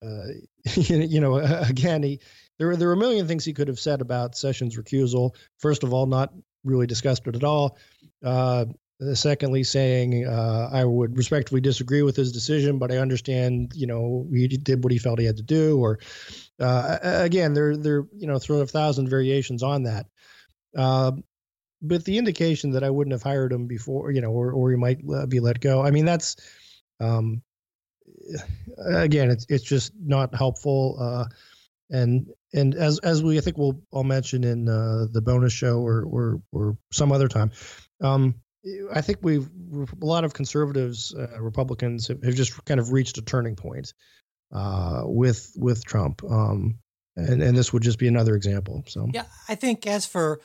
uh, 0.02 0.24
you 0.76 1.20
know, 1.20 1.36
again, 1.70 2.02
he 2.02 2.22
there 2.58 2.70
are 2.70 2.78
there 2.78 2.88
were 2.88 2.94
a 2.94 2.98
million 2.98 3.28
things 3.28 3.44
he 3.44 3.52
could 3.52 3.68
have 3.68 3.80
said 3.80 4.00
about 4.00 4.38
Sessions' 4.38 4.78
recusal. 4.78 5.36
First 5.60 5.84
of 5.84 5.94
all, 5.94 6.06
not 6.06 6.34
really 6.64 6.88
discussed 6.88 7.28
it 7.28 7.36
at 7.36 7.44
all. 7.44 7.78
Uh, 8.24 8.68
secondly, 9.14 9.64
saying 9.64 10.26
uh, 10.28 10.70
I 10.72 10.86
would 10.86 11.18
respectfully 11.18 11.62
disagree 11.62 12.04
with 12.04 12.16
his 12.16 12.32
decision, 12.32 12.78
but 12.78 12.92
I 12.92 12.98
understand, 12.98 13.74
you 13.76 13.88
know, 13.88 14.28
he 14.32 14.48
did 14.48 14.84
what 14.84 14.94
he 14.94 15.00
felt 15.00 15.20
he 15.20 15.26
had 15.26 15.38
to 15.38 15.44
do. 15.44 15.80
Or 15.80 16.00
uh, 16.60 16.98
again, 17.02 17.54
there 17.54 17.76
there 17.76 18.06
you 18.16 18.28
know 18.28 18.40
throw 18.40 18.62
a 18.62 18.68
thousand 18.68 19.10
variations 19.10 19.64
on 19.64 19.84
that. 19.84 20.06
Uh, 20.78 21.14
but 21.82 22.06
the 22.06 22.18
indication 22.18 22.72
that 22.72 22.84
I 22.84 22.90
wouldn't 22.90 23.14
have 23.14 23.24
hired 23.24 23.52
him 23.52 23.68
before, 23.68 24.12
you 24.12 24.22
know, 24.22 24.32
or 24.32 24.52
or 24.52 24.70
he 24.70 24.78
might 24.78 25.00
uh, 25.12 25.26
be 25.26 25.40
let 25.40 25.60
go. 25.60 25.84
I 25.84 25.92
mean, 25.92 26.06
that's 26.06 26.36
um, 27.00 27.42
again, 28.78 29.32
it's 29.32 29.46
it's 29.50 29.64
just 29.64 29.94
not 30.00 30.36
helpful. 30.36 30.98
Uh, 31.00 31.26
and 31.90 32.28
and 32.54 32.76
as 32.76 33.00
as 33.00 33.24
we 33.24 33.38
I 33.38 33.42
think 33.42 33.58
we'll 33.58 33.82
I'll 33.94 34.04
mention 34.04 34.44
in 34.44 34.70
uh, 34.70 35.08
the 35.12 35.22
bonus 35.22 35.54
show 35.54 35.80
or 35.80 36.04
or 36.04 36.42
or 36.52 36.78
some 36.92 37.12
other 37.12 37.28
time. 37.28 37.52
Um, 38.02 38.36
I 38.94 39.02
think 39.02 39.20
we've 39.22 39.50
a 40.02 40.06
lot 40.06 40.24
of 40.24 40.34
conservatives, 40.34 41.16
uh, 41.16 41.42
Republicans 41.42 42.08
have, 42.08 42.22
have, 42.24 42.36
just 42.36 42.64
kind 42.66 42.80
of 42.80 42.92
reached 42.92 43.18
a 43.18 43.22
turning 43.22 43.56
point 43.56 43.94
uh, 44.54 45.04
with 45.06 45.54
with 45.58 45.84
Trump, 45.86 46.24
um, 46.30 46.78
and 47.16 47.42
and 47.42 47.58
this 47.58 47.74
would 47.74 47.82
just 47.82 47.98
be 47.98 48.08
another 48.08 48.36
example. 48.36 48.84
So 48.88 49.10
yeah, 49.14 49.26
I 49.50 49.56
think 49.56 49.88
as 49.88 50.06
for 50.06 50.42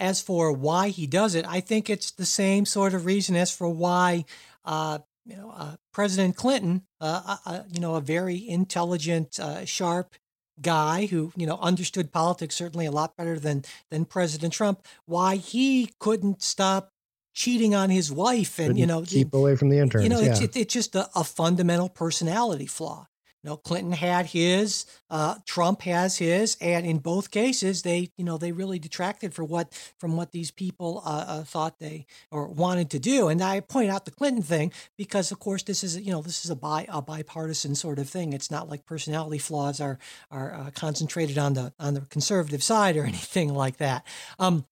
as 0.00 0.20
for 0.20 0.52
why 0.52 0.88
he 0.88 1.06
does 1.06 1.34
it, 1.34 1.46
I 1.46 1.60
think 1.60 1.88
it's 1.88 2.10
the 2.10 2.26
same 2.26 2.64
sort 2.64 2.94
of 2.94 3.06
reason 3.06 3.36
as 3.36 3.54
for 3.54 3.68
why 3.68 4.24
uh, 4.64 4.98
you 5.24 5.36
know 5.36 5.52
uh, 5.54 5.76
President 5.92 6.36
Clinton, 6.36 6.82
uh, 7.00 7.36
uh, 7.46 7.62
you 7.72 7.80
know, 7.80 7.94
a 7.94 8.00
very 8.00 8.48
intelligent, 8.48 9.38
sharp 9.64 10.14
guy 10.60 11.06
who 11.06 11.32
you 11.36 11.46
know 11.46 11.58
understood 11.60 12.10
politics 12.10 12.56
certainly 12.56 12.86
a 12.86 12.90
lot 12.90 13.16
better 13.16 13.38
than 13.38 13.64
than 13.90 14.04
President 14.04 14.52
Trump, 14.52 14.84
why 15.06 15.36
he 15.36 15.92
couldn't 16.00 16.42
stop 16.42 16.90
cheating 17.32 17.74
on 17.74 17.90
his 17.90 18.12
wife 18.12 18.58
and 18.58 18.68
Couldn't 18.68 18.78
you 18.78 18.86
know 18.86 19.02
keep 19.02 19.34
away 19.34 19.56
from 19.56 19.68
the 19.68 19.78
interns. 19.78 20.04
You 20.04 20.10
know, 20.10 20.20
yeah. 20.20 20.30
it's, 20.30 20.40
it, 20.40 20.56
it's 20.56 20.74
just 20.74 20.94
a, 20.94 21.08
a, 21.14 21.24
fundamental 21.24 21.88
personality 21.88 22.66
flaw. 22.66 23.06
You 23.42 23.48
know, 23.48 23.56
Clinton 23.56 23.92
had 23.92 24.26
his, 24.26 24.84
uh, 25.08 25.36
Trump 25.46 25.80
has 25.82 26.18
his, 26.18 26.58
and 26.60 26.84
in 26.84 26.98
both 26.98 27.30
cases, 27.30 27.80
they, 27.80 28.10
you 28.18 28.24
know, 28.24 28.36
they 28.36 28.52
really 28.52 28.78
detracted 28.78 29.32
for 29.32 29.44
what 29.44 29.72
from 29.98 30.14
what 30.14 30.32
these 30.32 30.50
people 30.50 31.02
uh, 31.06 31.24
uh, 31.26 31.44
thought 31.44 31.78
they 31.78 32.04
or 32.30 32.48
wanted 32.48 32.90
to 32.90 32.98
do. 32.98 33.28
And 33.28 33.40
I 33.40 33.60
point 33.60 33.90
out 33.90 34.04
the 34.04 34.10
Clinton 34.10 34.42
thing 34.42 34.72
because, 34.98 35.32
of 35.32 35.38
course, 35.38 35.62
this 35.62 35.82
is, 35.82 35.98
you 35.98 36.12
know, 36.12 36.20
this 36.20 36.44
is 36.44 36.50
a 36.50 36.56
bi 36.56 36.84
a 36.90 37.00
bipartisan 37.00 37.74
sort 37.74 37.98
of 37.98 38.10
thing. 38.10 38.34
It's 38.34 38.50
not 38.50 38.68
like 38.68 38.84
personality 38.84 39.38
flaws 39.38 39.80
are 39.80 39.98
are 40.30 40.52
uh, 40.52 40.70
concentrated 40.74 41.38
on 41.38 41.54
the 41.54 41.72
on 41.80 41.94
the 41.94 42.02
conservative 42.02 42.62
side 42.62 42.98
or 42.98 43.04
anything 43.06 43.54
like 43.54 43.78
that. 43.78 44.06
Um, 44.38 44.66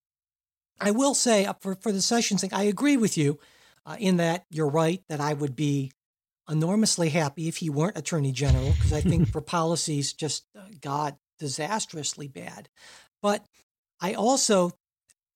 I 0.80 0.90
will 0.90 1.14
say 1.14 1.44
uh, 1.44 1.54
for, 1.60 1.74
for 1.74 1.92
the 1.92 2.02
Sessions 2.02 2.40
thing, 2.40 2.52
I 2.52 2.64
agree 2.64 2.96
with 2.96 3.18
you 3.18 3.38
uh, 3.86 3.96
in 3.98 4.18
that 4.18 4.44
you're 4.50 4.68
right 4.68 5.02
that 5.08 5.20
I 5.20 5.32
would 5.32 5.56
be 5.56 5.92
enormously 6.48 7.10
happy 7.10 7.48
if 7.48 7.58
he 7.58 7.70
weren't 7.70 7.98
Attorney 7.98 8.32
General 8.32 8.72
because 8.72 8.92
I 8.92 9.00
think 9.00 9.28
for 9.32 9.40
policies 9.40 10.12
just 10.12 10.44
uh, 10.58 10.62
God 10.80 11.16
disastrously 11.38 12.28
bad. 12.28 12.68
But 13.22 13.44
I 14.00 14.14
also 14.14 14.72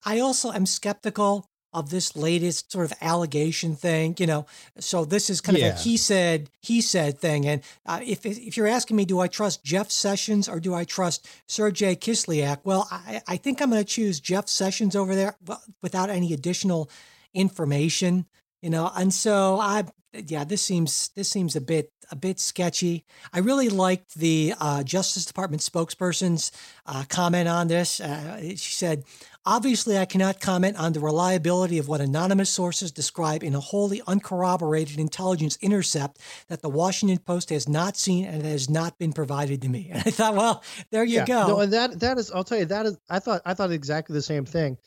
I 0.05 0.21
also 0.21 0.53
am 0.53 0.67
skeptical 0.67 1.49
of 1.73 1.91
this 1.91 2.15
latest 2.17 2.71
sort 2.71 2.85
of 2.85 2.93
allegation 3.01 3.75
thing, 3.75 4.15
you 4.19 4.27
know. 4.27 4.47
So 4.79 5.05
this 5.05 5.31
is 5.31 5.41
kind 5.41 5.59
yeah. 5.59 5.69
of 5.69 5.77
a 5.77 5.79
he 5.79 5.97
said, 5.97 6.51
he 6.61 6.81
said 6.81 7.19
thing. 7.19 7.47
And 7.47 7.63
uh, 7.87 8.01
if 8.03 8.27
if 8.27 8.57
you're 8.57 8.67
asking 8.67 8.97
me, 8.97 9.05
do 9.05 9.21
I 9.21 9.29
trust 9.29 9.65
Jeff 9.65 9.91
Sessions 9.91 10.49
or 10.49 10.61
do 10.61 10.75
I 10.75 10.85
trust 10.85 11.27
Sergey 11.47 11.97
Kislyak? 11.97 12.59
Well, 12.65 12.89
I, 12.91 13.23
I 13.27 13.37
think 13.37 13.61
I'm 13.61 13.71
going 13.71 13.83
to 13.83 13.89
choose 13.89 14.21
Jeff 14.21 14.49
Sessions 14.49 14.95
over 14.95 15.15
there 15.15 15.37
without 15.81 16.11
any 16.11 16.33
additional 16.33 16.91
information, 17.35 18.27
you 18.63 18.71
know. 18.71 18.91
And 18.97 19.13
so 19.13 19.59
I, 19.61 19.85
yeah, 20.15 20.45
this 20.45 20.63
seems 20.63 21.11
this 21.15 21.29
seems 21.29 21.57
a 21.57 21.61
bit 21.61 21.91
a 22.11 22.17
bit 22.17 22.39
sketchy. 22.39 23.05
I 23.33 23.41
really 23.41 23.69
liked 23.69 24.15
the 24.15 24.55
uh, 24.61 24.83
Justice 24.83 25.25
Department 25.25 25.63
spokesperson's 25.63 26.53
uh, 26.87 27.05
comment 27.09 27.49
on 27.49 27.69
this. 27.69 28.01
Uh, 28.01 28.41
she 28.51 28.75
said, 28.75 29.05
Obviously, 29.45 29.99
I 29.99 30.05
cannot 30.05 30.39
comment 30.39 30.77
on 30.77 30.93
the 30.93 31.01
reliability 31.01 31.79
of 31.79 31.89
what 31.89 32.01
anonymous 32.01 32.49
sources 32.49 32.93
describe 32.93 33.43
in 33.43 33.57
a 33.57 33.61
wholly 33.61 34.01
uncorroborated 34.07 35.01
intelligence 35.01 35.59
intercept 35.61 36.21
that 36.47 36.63
the 36.63 36.69
Washington 36.69 37.19
Post 37.19 37.51
has 37.51 37.69
not 37.69 37.97
seen 37.97 38.25
and 38.25 38.45
has 38.45 38.71
not 38.71 38.99
been 38.99 39.13
provided 39.13 39.61
to 39.63 39.69
me. 39.69 39.91
And 39.93 40.03
I 40.07 40.11
thought, 40.11 40.37
well, 40.37 40.63
there 40.91 41.05
you 41.05 41.17
yeah, 41.17 41.27
go. 41.27 41.49
No, 41.49 41.61
and 41.61 41.73
that 41.73 41.99
that 42.01 42.19
is, 42.19 42.31
I'll 42.31 42.45
tell 42.45 42.59
you, 42.59 42.67
that 42.67 42.87
is, 42.87 42.99
I 43.11 43.19
thought, 43.19 43.43
I 43.45 43.55
thought 43.55 43.73
exactly 43.73 44.15
the 44.15 44.23
same 44.23 44.45
thing. 44.45 44.79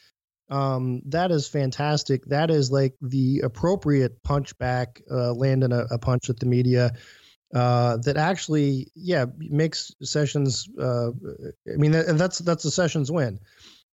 Um, 0.50 1.02
that 1.06 1.32
is 1.32 1.48
fantastic. 1.48 2.26
That 2.26 2.52
is 2.52 2.72
like 2.72 2.94
the 3.02 3.42
appropriate 3.44 4.22
punch 4.24 4.58
back, 4.58 5.02
uh, 5.10 5.34
landing 5.34 5.72
a, 5.72 5.86
a 5.92 5.98
punch 5.98 6.30
at 6.30 6.40
the 6.40 6.46
media. 6.46 6.92
Uh, 7.54 7.98
that 7.98 8.18
actually, 8.18 8.92
yeah, 8.96 9.26
makes 9.38 9.92
sessions. 10.02 10.68
Uh, 10.80 11.10
I 11.72 11.78
mean, 11.78 11.96
and 11.96 12.20
that's 12.20 12.40
that's 12.40 12.64
the 12.64 12.72
sessions 12.72 13.12
win 13.12 13.40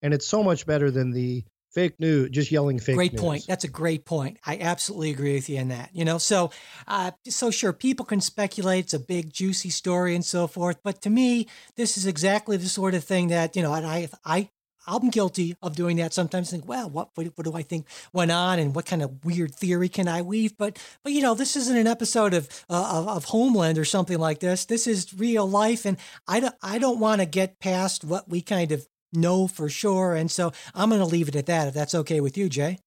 and 0.02 0.14
it's 0.14 0.26
so 0.26 0.42
much 0.42 0.66
better 0.66 0.90
than 0.90 1.10
the 1.10 1.44
fake 1.72 2.00
news 2.00 2.30
just 2.30 2.50
yelling 2.50 2.80
fake 2.80 2.96
great 2.96 3.12
news. 3.12 3.22
point 3.22 3.44
that's 3.46 3.62
a 3.62 3.68
great 3.68 4.04
point 4.04 4.36
i 4.44 4.58
absolutely 4.58 5.10
agree 5.10 5.34
with 5.34 5.48
you 5.48 5.56
in 5.56 5.68
that 5.68 5.88
you 5.92 6.04
know 6.04 6.18
so 6.18 6.50
uh, 6.88 7.12
so 7.28 7.50
sure 7.50 7.72
people 7.72 8.04
can 8.04 8.20
speculate 8.20 8.86
it's 8.86 8.94
a 8.94 8.98
big 8.98 9.32
juicy 9.32 9.70
story 9.70 10.16
and 10.16 10.24
so 10.24 10.48
forth 10.48 10.78
but 10.82 11.00
to 11.00 11.08
me 11.08 11.46
this 11.76 11.96
is 11.96 12.06
exactly 12.06 12.56
the 12.56 12.68
sort 12.68 12.92
of 12.92 13.04
thing 13.04 13.28
that 13.28 13.54
you 13.54 13.62
know 13.62 13.72
and 13.72 13.86
i 13.86 14.08
i 14.24 14.50
I'm 14.90 15.11
guilty 15.11 15.57
of 15.62 15.76
doing 15.76 15.96
that 15.98 16.12
sometimes. 16.12 16.50
Think, 16.50 16.66
well, 16.66 16.90
what, 16.90 17.11
what, 17.14 17.26
what 17.37 17.44
do 17.44 17.55
I 17.55 17.62
think 17.62 17.87
went 18.12 18.33
on, 18.33 18.59
and 18.59 18.74
what 18.74 18.87
kind 18.87 19.03
of 19.03 19.24
weird 19.24 19.55
theory 19.55 19.88
can 19.88 20.09
I 20.09 20.22
weave? 20.22 20.57
But 20.59 20.79
but 21.05 21.12
you 21.12 21.22
know, 21.22 21.35
this 21.35 21.57
isn't 21.57 21.76
an 21.76 21.87
episode 21.87 22.35
of 22.35 22.48
uh, 22.68 23.00
of, 23.00 23.09
of 23.09 23.24
Homeland 23.26 23.79
or 23.79 23.85
something 23.85 24.18
like 24.18 24.40
this. 24.40 24.64
This 24.64 24.87
is 24.87 25.14
real 25.14 25.48
life, 25.48 25.85
and 25.85 25.96
I 26.26 26.40
don't 26.40 26.55
I 26.62 26.79
don't 26.79 26.98
want 26.98 27.20
to 27.20 27.26
get 27.26 27.61
past 27.61 28.05
what 28.05 28.29
we 28.29 28.40
kind 28.40 28.72
of 28.72 28.87
know 29.12 29.46
for 29.46 29.68
sure. 29.68 30.14
And 30.14 30.31
so 30.31 30.53
I'm 30.74 30.88
going 30.88 31.00
to 31.00 31.07
leave 31.07 31.29
it 31.29 31.37
at 31.37 31.46
that 31.46 31.68
if 31.68 31.74
that's 31.74 31.94
okay 31.94 32.20
with 32.20 32.37
you, 32.37 32.48
Jay. 32.48 32.79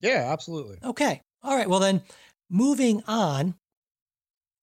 Yeah, 0.00 0.30
absolutely. 0.32 0.78
Okay. 0.84 1.22
All 1.42 1.56
right. 1.56 1.68
Well, 1.68 1.80
then 1.80 2.02
moving 2.50 3.02
on. 3.06 3.54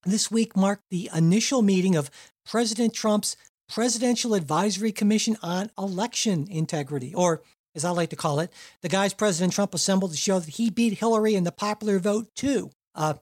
This 0.05 0.29
week 0.29 0.57
marked 0.57 0.83
the 0.91 1.09
initial 1.15 1.61
meeting 1.61 1.95
of 1.95 2.11
President 2.45 2.93
Trump's 2.93 3.37
Presidential 3.73 4.35
Advisory 4.35 4.91
Commission 4.91 5.35
on 5.41 5.71
Election 5.79 6.47
Integrity, 6.47 7.11
or 7.11 7.41
as 7.73 7.83
I 7.83 7.89
like 7.89 8.11
to 8.11 8.15
call 8.15 8.39
it, 8.39 8.53
the 8.81 8.87
guys 8.87 9.15
President 9.15 9.51
Trump 9.51 9.73
assembled 9.73 10.11
to 10.11 10.17
show 10.17 10.37
that 10.37 10.57
he 10.57 10.69
beat 10.69 10.99
Hillary 10.99 11.33
in 11.33 11.43
the 11.43 11.51
popular 11.51 11.97
vote, 11.97 12.27
too. 12.35 12.69
Uh, 12.93 13.15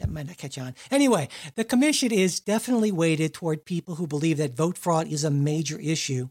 that 0.00 0.08
might 0.08 0.28
not 0.28 0.38
catch 0.38 0.56
on. 0.56 0.74
Anyway, 0.90 1.28
the 1.56 1.64
commission 1.64 2.10
is 2.10 2.40
definitely 2.40 2.90
weighted 2.90 3.34
toward 3.34 3.66
people 3.66 3.96
who 3.96 4.06
believe 4.06 4.38
that 4.38 4.56
vote 4.56 4.78
fraud 4.78 5.08
is 5.08 5.24
a 5.24 5.30
major 5.30 5.78
issue 5.78 6.30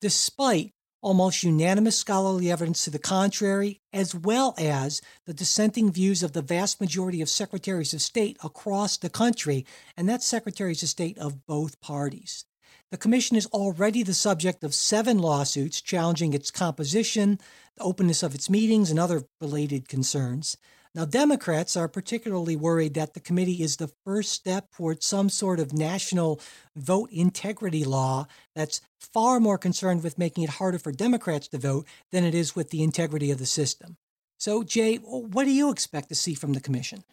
despite 0.00 0.72
almost 1.00 1.44
unanimous 1.44 1.96
scholarly 1.96 2.50
evidence 2.50 2.82
to 2.84 2.90
the 2.90 2.98
contrary, 2.98 3.80
as 3.92 4.16
well 4.16 4.52
as 4.58 5.00
the 5.26 5.34
dissenting 5.34 5.92
views 5.92 6.24
of 6.24 6.32
the 6.32 6.42
vast 6.42 6.80
majority 6.80 7.22
of 7.22 7.28
secretaries 7.28 7.94
of 7.94 8.02
state 8.02 8.36
across 8.42 8.96
the 8.96 9.08
country, 9.08 9.64
and 9.96 10.08
that's 10.08 10.26
secretaries 10.26 10.82
of 10.82 10.88
state 10.88 11.16
of 11.18 11.46
both 11.46 11.80
parties. 11.80 12.46
The 12.90 12.98
commission 12.98 13.36
is 13.36 13.46
already 13.46 14.02
the 14.02 14.14
subject 14.14 14.64
of 14.64 14.74
seven 14.74 15.18
lawsuits 15.18 15.80
challenging 15.80 16.34
its 16.34 16.50
composition, 16.50 17.38
the 17.76 17.84
openness 17.84 18.24
of 18.24 18.34
its 18.34 18.50
meetings, 18.50 18.90
and 18.90 18.98
other 18.98 19.22
related 19.40 19.88
concerns. 19.88 20.56
Now, 20.92 21.04
Democrats 21.04 21.76
are 21.76 21.86
particularly 21.86 22.56
worried 22.56 22.94
that 22.94 23.14
the 23.14 23.20
committee 23.20 23.62
is 23.62 23.76
the 23.76 23.92
first 24.04 24.32
step 24.32 24.72
toward 24.72 25.04
some 25.04 25.28
sort 25.28 25.60
of 25.60 25.72
national 25.72 26.40
vote 26.74 27.10
integrity 27.12 27.84
law 27.84 28.26
that's 28.56 28.80
far 28.98 29.38
more 29.38 29.56
concerned 29.56 30.02
with 30.02 30.18
making 30.18 30.42
it 30.42 30.50
harder 30.50 30.80
for 30.80 30.90
Democrats 30.90 31.46
to 31.48 31.58
vote 31.58 31.86
than 32.10 32.24
it 32.24 32.34
is 32.34 32.56
with 32.56 32.70
the 32.70 32.82
integrity 32.82 33.30
of 33.30 33.38
the 33.38 33.46
system. 33.46 33.98
So, 34.36 34.64
Jay, 34.64 34.96
what 34.96 35.44
do 35.44 35.52
you 35.52 35.70
expect 35.70 36.08
to 36.08 36.16
see 36.16 36.34
from 36.34 36.54
the 36.54 36.60
commission? 36.60 37.04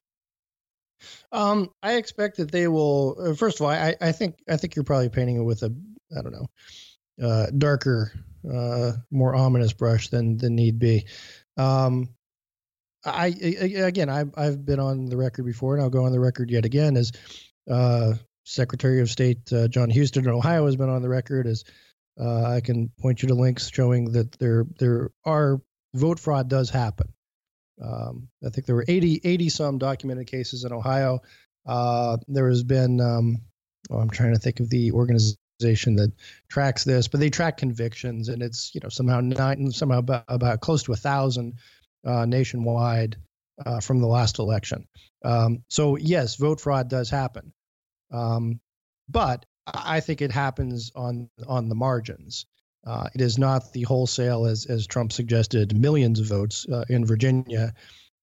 Um, 1.32 1.70
I 1.82 1.94
expect 1.94 2.38
that 2.38 2.52
they 2.52 2.68
will. 2.68 3.18
Uh, 3.20 3.34
first 3.34 3.60
of 3.60 3.66
all, 3.66 3.72
I, 3.72 3.96
I 4.02 4.12
think 4.12 4.36
I 4.50 4.58
think 4.58 4.76
you're 4.76 4.86
probably 4.86 5.10
painting 5.10 5.38
it 5.38 5.44
with 5.44 5.64
a 5.64 5.76
I 6.18 6.22
don't 6.22 6.34
know 6.34 6.48
uh, 7.22 7.48
darker, 7.58 8.12
uh, 8.52 8.94
more 9.12 9.36
ominous 9.36 9.74
brush 9.74 10.10
than 10.10 10.38
than 10.38 10.56
need 10.56 10.80
be. 10.80 11.06
Um, 11.58 12.10
I, 13.06 13.28
I 13.42 13.48
again, 13.86 14.10
I've 14.10 14.32
I've 14.38 14.66
been 14.66 14.80
on 14.80 15.06
the 15.06 15.18
record 15.18 15.46
before, 15.46 15.76
and 15.76 15.84
I'll 15.84 15.90
go 15.90 16.06
on 16.06 16.12
the 16.12 16.20
record 16.20 16.52
yet 16.52 16.66
again 16.66 16.98
as 16.98 17.12
uh, 17.70 18.14
Secretary 18.46 19.02
of 19.02 19.10
State 19.10 19.52
uh, 19.52 19.68
Jon 19.68 19.90
Husted 19.90 20.26
in 20.26 20.32
Ohio 20.32 20.66
has 20.66 20.76
been 20.76 20.90
on 20.90 21.02
the 21.02 21.10
record 21.10 21.48
as 21.48 21.64
uh, 22.20 22.44
I 22.44 22.62
can 22.62 22.90
point 23.00 23.22
you 23.22 23.30
to 23.30 23.36
links 23.36 23.70
showing 23.72 24.12
that 24.14 24.32
there 24.40 24.66
there 24.80 25.12
are 25.26 25.62
vote 25.94 26.20
fraud 26.20 26.50
does 26.50 26.70
happen. 26.70 27.14
Um, 27.84 28.30
I 28.46 28.50
think 28.50 28.66
there 28.66 28.76
were 28.76 28.86
80, 28.88 29.22
80 29.24 29.50
some 29.50 29.78
documented 29.78 30.28
cases 30.28 30.64
in 30.64 30.74
Ohio. 30.74 31.22
Uh, 31.66 32.18
there 32.28 32.50
has 32.50 32.64
been, 32.64 33.00
um, 33.02 33.42
oh, 33.90 33.98
I'm 33.98 34.10
trying 34.10 34.34
to 34.34 34.40
think 34.40 34.60
of 34.60 34.70
the 34.70 34.92
organization 34.92 35.96
that 35.98 36.12
tracks 36.50 36.84
this, 36.84 37.08
but 37.08 37.20
they 37.20 37.30
track 37.30 37.58
convictions, 37.58 38.30
and 38.30 38.42
it's 38.42 38.72
you 38.74 38.82
know 38.82 38.90
somehow 38.90 39.20
nine, 39.22 39.72
somehow 39.72 40.00
about, 40.00 40.26
about 40.28 40.62
close 40.62 40.84
to 40.84 40.94
a 40.94 40.98
thousand 40.98 41.56
uh, 42.06 42.26
nationwide 42.26 43.18
uh, 43.66 43.80
from 43.80 44.00
the 44.00 44.08
last 44.08 44.40
election. 44.40 44.88
Um, 45.26 45.64
so 45.68 45.98
yes, 45.98 46.36
vote 46.36 46.62
fraud 46.62 46.90
does 46.90 47.10
happen, 47.10 47.54
um, 48.12 48.60
but 49.10 49.46
I 49.66 50.00
think 50.00 50.22
it 50.22 50.32
happens 50.32 50.92
on 50.96 51.30
on 51.48 51.70
the 51.70 51.76
margins. 51.76 52.46
Uh, 52.88 53.10
it 53.14 53.20
is 53.20 53.38
not 53.38 53.74
the 53.74 53.84
wholesale, 53.84 54.46
as 54.46 54.66
as 54.66 54.88
Trump 54.88 55.12
suggested, 55.12 55.78
millions 55.78 56.22
of 56.22 56.28
votes 56.28 56.66
uh, 56.72 56.86
in 56.88 57.06
Virginia 57.06 57.74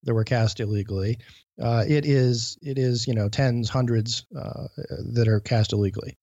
that 0.05 0.15
were 0.15 0.25
cast 0.25 0.59
illegally. 0.61 1.19
Uh, 1.61 1.85
it 1.87 2.07
is 2.07 2.57
it 2.63 2.79
is 2.79 3.07
you 3.07 3.15
know 3.15 3.29
tens, 3.29 3.69
hundreds 3.69 4.25
uh, 4.35 4.69
that 5.13 5.29
are 5.29 5.41
cast 5.41 5.73
illegally. 5.75 6.17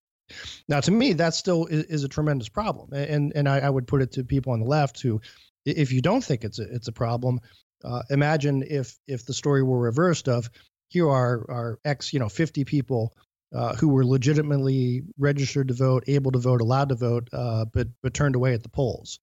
Now, 0.67 0.79
to 0.79 0.91
me, 0.91 1.13
that 1.13 1.35
still 1.35 1.67
is, 1.67 1.83
is 1.85 2.03
a 2.03 2.09
tremendous 2.09 2.49
problem, 2.49 2.89
and 2.93 3.31
and 3.35 3.47
I, 3.47 3.59
I, 3.59 3.69
would 3.69 3.87
put 3.87 4.01
it 4.01 4.13
to 4.13 4.23
people 4.23 4.53
on 4.53 4.59
the 4.59 4.65
left 4.65 5.01
who, 5.01 5.21
if 5.65 5.91
you 5.91 6.01
don't 6.01 6.23
think 6.23 6.43
it's 6.43 6.57
a 6.57 6.63
it's 6.63 6.87
a 6.87 6.93
problem, 6.93 7.41
uh, 7.83 8.01
imagine 8.09 8.63
if 8.67 8.97
if 9.07 9.25
the 9.25 9.33
story 9.33 9.61
were 9.61 9.79
reversed 9.79 10.27
of 10.27 10.49
here 10.87 11.07
are 11.09 11.45
are 11.49 11.79
X 11.85 12.11
you 12.11 12.19
know 12.19 12.29
50 12.29 12.65
people 12.65 13.13
uh, 13.53 13.75
who 13.75 13.89
were 13.89 14.05
legitimately 14.05 15.03
registered 15.17 15.67
to 15.67 15.73
vote, 15.73 16.03
able 16.07 16.31
to 16.31 16.39
vote, 16.39 16.61
allowed 16.61 16.89
to 16.89 16.95
vote, 16.95 17.29
uh, 17.33 17.65
but 17.65 17.87
but 18.01 18.13
turned 18.13 18.35
away 18.35 18.53
at 18.53 18.63
the 18.63 18.69
polls, 18.69 19.19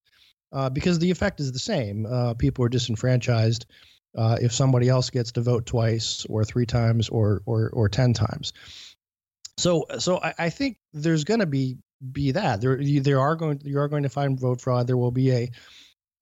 uh, 0.52 0.68
because 0.70 0.98
the 0.98 1.10
effect 1.10 1.40
is 1.40 1.52
the 1.52 1.58
same. 1.58 2.06
Uh, 2.06 2.34
people 2.34 2.64
are 2.64 2.68
disenfranchised 2.68 3.66
uh, 4.16 4.36
if 4.40 4.52
somebody 4.52 4.88
else 4.88 5.10
gets 5.10 5.32
to 5.32 5.40
vote 5.40 5.66
twice 5.66 6.26
or 6.28 6.44
three 6.44 6.66
times 6.66 7.08
or 7.08 7.42
or 7.46 7.70
or 7.72 7.88
ten 7.88 8.12
times. 8.12 8.52
So 9.56 9.86
so 9.98 10.20
I, 10.22 10.34
I 10.38 10.50
think 10.50 10.78
there's 10.92 11.24
going 11.24 11.40
to 11.40 11.46
be 11.46 11.78
be 12.12 12.32
that 12.32 12.60
there 12.60 12.78
there 13.00 13.20
are 13.20 13.34
going 13.34 13.60
you 13.64 13.78
are 13.78 13.88
going 13.88 14.04
to 14.04 14.08
find 14.08 14.38
vote 14.38 14.60
fraud. 14.60 14.86
There 14.86 14.96
will 14.96 15.10
be 15.10 15.32
a 15.32 15.50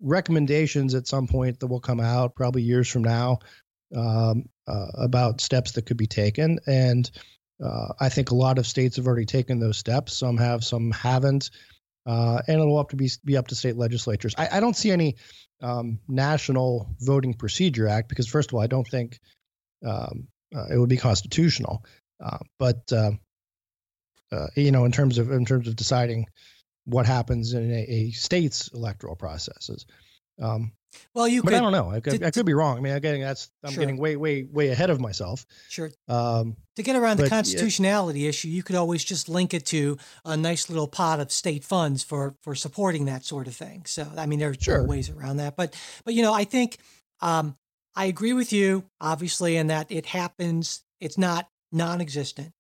recommendations 0.01 0.95
at 0.95 1.07
some 1.07 1.27
point 1.27 1.61
that 1.61 1.67
will 1.67 1.81
come 1.81 2.01
out 2.01 2.35
probably 2.35 2.63
years 2.63 2.89
from 2.89 3.03
now 3.03 3.39
um, 3.97 4.45
uh, 4.67 4.89
about 4.95 5.41
steps 5.41 5.73
that 5.73 5.87
could 5.87 5.97
be 5.97 6.07
taken 6.07 6.59
and 6.67 7.11
uh, 7.63 7.89
I 8.01 8.09
think 8.09 8.31
a 8.31 8.35
lot 8.35 8.59
of 8.59 8.67
states 8.67 8.97
have 8.97 9.07
already 9.07 9.27
taken 9.27 9.59
those 9.59 9.79
steps. 9.79 10.13
Some 10.13 10.37
have, 10.37 10.65
some 10.65 10.91
haven't, 10.91 11.51
uh, 12.05 12.43
and 12.47 12.61
it'll 12.61 12.77
have 12.77 12.89
to 12.89 12.97
be 12.97 13.11
be 13.25 13.37
up 13.37 13.49
to 13.49 13.55
state 13.55 13.77
legislatures. 13.77 14.35
I, 14.37 14.49
I 14.53 14.61
don't 14.61 14.77
see 14.77 14.91
any 14.91 15.17
um, 15.63 15.99
national 16.09 16.95
voting 17.01 17.35
procedure 17.35 17.89
act 17.89 18.09
because, 18.09 18.29
first 18.29 18.51
of 18.51 18.55
all, 18.55 18.61
I 18.61 18.67
don't 18.67 18.87
think 18.87 19.19
um, 19.85 20.29
uh, 20.55 20.67
it 20.73 20.79
would 20.79 20.89
be 20.89 20.97
constitutional. 20.97 21.85
Uh, 22.25 22.39
but 22.59 22.93
uh, 22.93 23.13
uh, 24.33 24.47
you 24.57 24.73
know, 24.73 24.85
in 24.85 24.93
terms 24.93 25.19
of 25.19 25.31
in 25.31 25.45
terms 25.45 25.69
of 25.69 25.77
deciding 25.77 26.27
what 26.85 27.07
happens 27.07 27.53
in 27.53 27.71
a, 27.71 27.83
a 27.89 28.11
state's 28.13 28.69
electoral 28.69 29.17
processes. 29.17 29.87
Um, 30.41 30.73
well, 31.15 31.29
you 31.29 31.43
but 31.43 31.51
could, 31.51 31.59
I 31.59 31.61
don't 31.61 31.73
know. 31.73 31.91
I 31.91 32.01
could, 32.01 32.21
to, 32.21 32.27
I 32.27 32.31
could 32.31 32.47
be 32.47 32.55
wrong. 32.55 32.79
I 32.79 32.81
mean, 32.81 32.93
I'm 32.93 33.01
getting 33.01 33.21
that's 33.21 33.51
I'm 33.65 33.73
sure. 33.73 33.81
getting 33.81 33.97
way, 33.97 34.17
way, 34.17 34.45
way 34.45 34.69
ahead 34.69 34.91
of 34.91 35.01
myself. 35.01 35.47
Sure. 35.69 35.91
Um, 36.09 36.57
to 36.77 36.83
get 36.83 36.97
around 36.97 37.19
the 37.19 37.29
constitutionality 37.29 38.21
yeah. 38.21 38.29
issue, 38.29 38.49
you 38.49 38.63
could 38.63 38.77
always 38.77 39.03
just 39.03 39.29
link 39.29 39.55
it 39.55 39.67
to 39.67 39.99
a 40.25 40.37
nice 40.37 40.69
little 40.69 40.89
pot 40.89 41.21
of 41.21 41.33
state 41.33 41.65
funds 41.65 42.03
for 42.03 42.37
for 42.43 42.55
supporting 42.55 43.07
that 43.07 43.25
sort 43.25 43.47
of 43.47 43.57
thing. 43.57 43.85
So, 43.87 44.07
I 44.17 44.27
mean, 44.27 44.39
there's 44.39 44.59
sure. 44.61 44.87
ways 44.87 45.11
around 45.11 45.39
that. 45.39 45.57
But, 45.57 45.75
but 46.05 46.15
you 46.15 46.23
know, 46.23 46.35
I 46.35 46.45
think 46.45 46.79
um, 47.21 47.57
I 47.95 48.07
agree 48.07 48.33
with 48.33 48.53
you, 48.53 48.85
obviously, 49.01 49.57
in 49.57 49.69
that 49.69 49.91
it 49.91 50.07
happens. 50.07 50.83
It's 51.01 51.19
not 51.19 51.49
non-existent. 51.73 52.53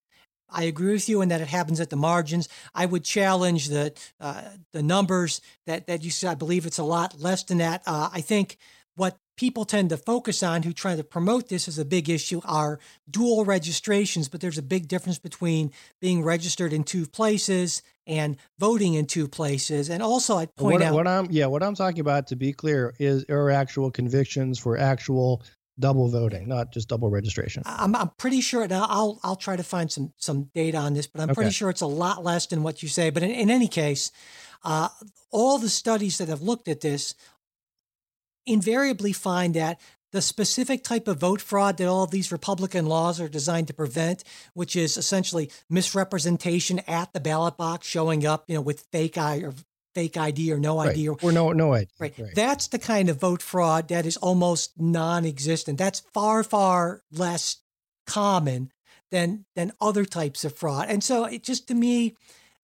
I 0.48 0.64
agree 0.64 0.92
with 0.92 1.08
you 1.08 1.22
in 1.22 1.28
that 1.28 1.40
it 1.40 1.48
happens 1.48 1.80
at 1.80 1.90
the 1.90 1.96
margins. 1.96 2.48
I 2.74 2.86
would 2.86 3.04
challenge 3.04 3.68
the 3.68 3.92
uh, 4.20 4.42
the 4.72 4.82
numbers 4.82 5.40
that 5.66 5.86
that 5.86 6.02
you 6.02 6.10
said. 6.10 6.30
I 6.30 6.34
believe 6.34 6.66
it's 6.66 6.78
a 6.78 6.84
lot 6.84 7.20
less 7.20 7.44
than 7.44 7.58
that. 7.58 7.82
Uh, 7.86 8.10
I 8.12 8.20
think 8.20 8.58
what 8.94 9.18
people 9.36 9.64
tend 9.64 9.90
to 9.90 9.96
focus 9.96 10.42
on 10.42 10.62
who 10.62 10.72
try 10.72 10.96
to 10.96 11.04
promote 11.04 11.48
this 11.48 11.68
as 11.68 11.78
a 11.78 11.84
big 11.84 12.08
issue 12.08 12.40
are 12.44 12.80
dual 13.08 13.44
registrations, 13.44 14.28
but 14.28 14.40
there's 14.40 14.58
a 14.58 14.62
big 14.62 14.88
difference 14.88 15.18
between 15.18 15.70
being 16.00 16.22
registered 16.22 16.72
in 16.72 16.82
two 16.82 17.06
places 17.06 17.82
and 18.06 18.36
voting 18.58 18.94
in 18.94 19.06
two 19.06 19.28
places. 19.28 19.90
And 19.90 20.02
also, 20.02 20.36
I'd 20.38 20.54
point 20.56 20.80
what, 20.80 20.82
out 20.82 20.94
what 20.94 21.06
I'm 21.06 21.28
yeah, 21.30 21.46
what 21.46 21.62
I'm 21.62 21.74
talking 21.74 22.00
about 22.00 22.28
to 22.28 22.36
be 22.36 22.52
clear 22.52 22.94
is 22.98 23.24
are 23.28 23.50
actual 23.50 23.90
convictions 23.90 24.58
for 24.58 24.78
actual 24.78 25.42
double 25.78 26.08
voting, 26.08 26.48
not 26.48 26.72
just 26.72 26.88
double 26.88 27.10
registration. 27.10 27.62
I'm, 27.66 27.94
I'm 27.94 28.10
pretty 28.16 28.40
sure, 28.40 28.62
and 28.62 28.72
I'll 28.72 29.20
I'll 29.22 29.36
try 29.36 29.56
to 29.56 29.62
find 29.62 29.90
some 29.90 30.12
some 30.16 30.50
data 30.54 30.78
on 30.78 30.94
this, 30.94 31.06
but 31.06 31.20
I'm 31.20 31.30
okay. 31.30 31.34
pretty 31.34 31.50
sure 31.50 31.70
it's 31.70 31.80
a 31.80 31.86
lot 31.86 32.24
less 32.24 32.46
than 32.46 32.62
what 32.62 32.82
you 32.82 32.88
say. 32.88 33.10
But 33.10 33.22
in, 33.22 33.30
in 33.30 33.50
any 33.50 33.68
case, 33.68 34.10
uh, 34.64 34.88
all 35.30 35.58
the 35.58 35.68
studies 35.68 36.18
that 36.18 36.28
have 36.28 36.42
looked 36.42 36.68
at 36.68 36.80
this 36.80 37.14
invariably 38.46 39.12
find 39.12 39.54
that 39.54 39.80
the 40.12 40.22
specific 40.22 40.82
type 40.82 41.08
of 41.08 41.18
vote 41.18 41.40
fraud 41.40 41.76
that 41.76 41.88
all 41.88 42.04
of 42.04 42.10
these 42.10 42.32
Republican 42.32 42.86
laws 42.86 43.20
are 43.20 43.28
designed 43.28 43.66
to 43.66 43.74
prevent, 43.74 44.24
which 44.54 44.76
is 44.76 44.96
essentially 44.96 45.50
misrepresentation 45.68 46.80
at 46.86 47.12
the 47.12 47.20
ballot 47.20 47.56
box, 47.56 47.86
showing 47.86 48.24
up, 48.24 48.44
you 48.46 48.54
know, 48.54 48.60
with 48.60 48.86
fake 48.92 49.18
eye 49.18 49.38
or 49.38 49.52
fake 49.96 50.18
ID 50.18 50.52
or 50.52 50.58
no 50.58 50.78
ID 50.78 51.08
right. 51.08 51.24
or, 51.24 51.30
or 51.30 51.32
no 51.32 51.52
no 51.52 51.72
ID. 51.72 51.88
Right. 51.98 52.14
right. 52.18 52.34
That's 52.34 52.68
the 52.68 52.78
kind 52.78 53.08
of 53.08 53.18
vote 53.18 53.40
fraud 53.40 53.88
that 53.88 54.04
is 54.04 54.18
almost 54.18 54.78
non-existent. 54.78 55.78
That's 55.78 56.00
far 56.12 56.44
far 56.44 57.02
less 57.10 57.56
common 58.06 58.72
than 59.10 59.46
than 59.54 59.72
other 59.80 60.04
types 60.04 60.44
of 60.44 60.54
fraud. 60.54 60.88
And 60.90 61.02
so 61.02 61.24
it 61.24 61.42
just 61.42 61.66
to 61.68 61.74
me 61.74 62.14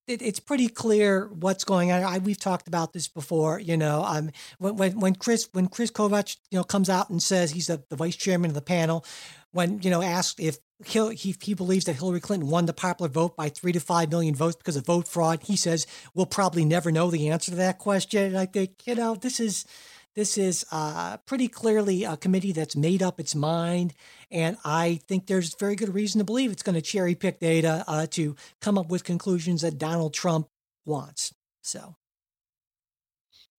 it, 0.06 0.20
it's 0.20 0.40
pretty 0.40 0.68
clear 0.68 1.28
what's 1.28 1.64
going 1.64 1.90
on. 1.90 2.02
I, 2.02 2.18
we've 2.18 2.38
talked 2.38 2.68
about 2.68 2.92
this 2.92 3.08
before. 3.08 3.58
You 3.58 3.78
know, 3.78 4.04
um, 4.04 4.30
when, 4.58 4.76
when 4.76 5.00
when 5.00 5.14
Chris 5.14 5.48
when 5.52 5.68
Kris 5.68 5.90
Kobach 5.90 6.36
you 6.50 6.58
know 6.58 6.64
comes 6.64 6.90
out 6.90 7.08
and 7.08 7.22
says 7.22 7.52
he's 7.52 7.68
the, 7.68 7.82
the 7.88 7.96
vice 7.96 8.16
chairman 8.16 8.50
of 8.50 8.54
the 8.54 8.60
panel, 8.60 9.06
when 9.52 9.80
you 9.82 9.90
know 9.90 10.02
asked 10.02 10.40
if 10.40 10.58
he, 10.84 11.36
he, 11.40 11.54
believes 11.54 11.84
that 11.84 11.94
Hillary 11.94 12.20
Clinton 12.20 12.48
won 12.48 12.66
the 12.66 12.72
popular 12.72 13.08
vote 13.08 13.36
by 13.36 13.48
three 13.48 13.72
to 13.72 13.78
five 13.78 14.10
million 14.10 14.34
votes 14.34 14.56
because 14.56 14.76
of 14.76 14.84
vote 14.84 15.06
fraud. 15.06 15.44
He 15.44 15.56
says 15.56 15.86
we'll 16.14 16.26
probably 16.26 16.64
never 16.64 16.90
know 16.90 17.10
the 17.10 17.28
answer 17.28 17.52
to 17.52 17.56
that 17.58 17.78
question. 17.78 18.24
And 18.24 18.38
I 18.38 18.46
think 18.46 18.86
you 18.86 18.94
know 18.94 19.14
this 19.14 19.38
is 19.38 19.64
this 20.14 20.36
is 20.36 20.66
uh, 20.70 21.18
pretty 21.18 21.48
clearly 21.48 22.04
a 22.04 22.16
committee 22.16 22.52
that's 22.52 22.76
made 22.76 23.02
up 23.02 23.20
its 23.20 23.34
mind, 23.34 23.94
and 24.30 24.56
I 24.64 25.00
think 25.06 25.26
there's 25.26 25.54
very 25.54 25.76
good 25.76 25.94
reason 25.94 26.18
to 26.18 26.24
believe 26.24 26.50
it's 26.50 26.62
going 26.62 26.74
to 26.74 26.82
cherry 26.82 27.14
pick 27.14 27.40
data 27.40 27.84
uh, 27.86 28.06
to 28.10 28.36
come 28.60 28.76
up 28.76 28.88
with 28.90 29.04
conclusions 29.04 29.62
that 29.62 29.78
Donald 29.78 30.14
Trump 30.14 30.48
wants. 30.84 31.32
So. 31.62 31.96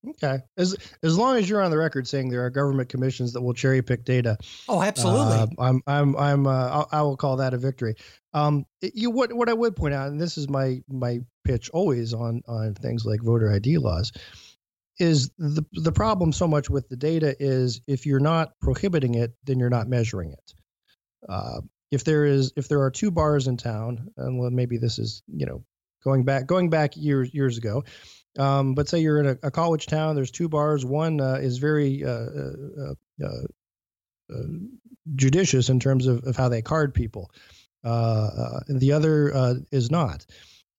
Okay. 0.09 0.39
As 0.57 0.75
as 1.01 1.17
long 1.17 1.37
as 1.37 1.49
you're 1.49 1.61
on 1.61 1.71
the 1.71 1.77
record 1.77 2.07
saying 2.07 2.29
there 2.29 2.45
are 2.45 2.49
government 2.49 2.89
commissions 2.89 3.33
that 3.33 3.41
will 3.41 3.53
cherry 3.53 3.81
pick 3.81 4.03
data. 4.03 4.37
Oh, 4.67 4.81
absolutely. 4.81 5.33
Uh, 5.33 5.47
I'm 5.57 5.81
I'm 5.87 6.15
I'm 6.17 6.47
uh, 6.47 6.85
I 6.91 7.01
will 7.03 7.15
call 7.15 7.37
that 7.37 7.53
a 7.53 7.57
victory. 7.57 7.95
Um, 8.33 8.65
you 8.81 9.11
what 9.11 9.31
what 9.31 9.47
I 9.47 9.53
would 9.53 9.75
point 9.75 9.93
out, 9.93 10.09
and 10.09 10.19
this 10.19 10.37
is 10.37 10.49
my 10.49 10.81
my 10.89 11.19
pitch 11.45 11.69
always 11.69 12.13
on 12.13 12.41
on 12.47 12.73
things 12.73 13.05
like 13.05 13.21
voter 13.21 13.51
ID 13.51 13.77
laws, 13.77 14.11
is 14.99 15.31
the 15.37 15.65
the 15.71 15.91
problem 15.91 16.33
so 16.33 16.47
much 16.47 16.69
with 16.69 16.89
the 16.89 16.97
data 16.97 17.35
is 17.39 17.79
if 17.87 18.05
you're 18.05 18.19
not 18.19 18.59
prohibiting 18.59 19.15
it, 19.15 19.33
then 19.45 19.57
you're 19.57 19.69
not 19.69 19.87
measuring 19.87 20.31
it. 20.31 20.53
Uh, 21.29 21.61
if 21.91 22.03
there 22.03 22.25
is 22.25 22.51
if 22.57 22.67
there 22.67 22.81
are 22.81 22.91
two 22.91 23.11
bars 23.11 23.47
in 23.47 23.55
town, 23.55 24.09
and 24.17 24.37
well, 24.37 24.49
maybe 24.49 24.77
this 24.77 24.99
is 24.99 25.23
you 25.27 25.45
know 25.45 25.63
going 26.03 26.25
back 26.25 26.45
going 26.45 26.69
back 26.69 26.97
years 26.97 27.33
years 27.33 27.57
ago 27.57 27.85
um, 28.37 28.73
but 28.73 28.89
say 28.89 28.99
you're 28.99 29.19
in 29.19 29.27
a, 29.27 29.37
a, 29.43 29.51
college 29.51 29.85
town, 29.85 30.15
there's 30.15 30.31
two 30.31 30.49
bars. 30.49 30.83
One 30.83 31.21
uh, 31.21 31.35
is 31.35 31.59
very 31.59 32.03
uh, 32.03 32.09
uh, 32.09 32.93
uh, 33.23 33.27
uh 34.31 34.43
judicious 35.15 35.69
in 35.69 35.79
terms 35.79 36.07
of, 36.07 36.23
of 36.25 36.35
how 36.35 36.49
they 36.49 36.61
card 36.61 36.93
people, 36.93 37.29
uh, 37.83 38.61
the 38.67 38.93
other 38.93 39.61
is 39.71 39.91
not. 39.91 40.25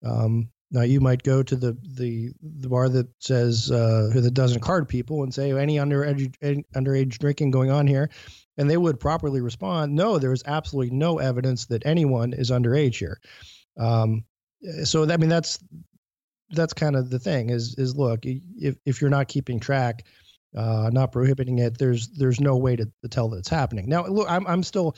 Um, 0.05 0.48
now 0.70 0.82
you 0.82 1.00
might 1.00 1.22
go 1.22 1.42
to 1.42 1.55
the 1.55 1.76
the, 1.82 2.32
the 2.42 2.68
bar 2.68 2.88
that 2.88 3.07
says 3.20 3.68
that 3.68 4.30
doesn't 4.32 4.61
card 4.61 4.88
people 4.88 5.22
and 5.22 5.32
say 5.32 5.52
any 5.52 5.76
underage 5.76 6.34
any 6.42 6.64
underage 6.74 7.18
drinking 7.18 7.52
going 7.52 7.70
on 7.70 7.86
here, 7.86 8.11
and 8.57 8.68
they 8.68 8.76
would 8.76 8.98
properly 8.98 9.40
respond. 9.40 9.94
No, 9.94 10.18
there 10.18 10.32
is 10.32 10.42
absolutely 10.46 10.96
no 10.96 11.18
evidence 11.18 11.66
that 11.66 11.86
anyone 11.86 12.32
is 12.32 12.50
underage 12.50 12.98
here. 12.98 13.20
Um, 13.78 14.24
so 14.84 15.09
I 15.09 15.16
mean 15.18 15.28
that's 15.28 15.61
that's 16.55 16.72
kind 16.72 16.96
of 16.96 17.11
the 17.11 17.18
thing 17.18 17.50
is 17.50 17.74
is 17.78 17.96
look 17.96 18.20
if 18.24 18.76
if 18.84 19.00
you're 19.00 19.11
not 19.11 19.28
keeping 19.28 19.61
track 19.61 20.05
uh, 20.57 20.88
not 20.92 21.12
prohibiting 21.12 21.59
it 21.59 21.78
there's 21.78 22.09
there's 22.11 22.40
no 22.40 22.57
way 22.57 22.76
to, 22.76 22.90
to 23.02 23.09
tell 23.09 23.28
that 23.28 23.38
it's 23.38 23.48
happening 23.48 23.88
now 23.88 24.07
look 24.07 24.30
i'm 24.30 24.46
i'm 24.46 24.62
still 24.62 24.96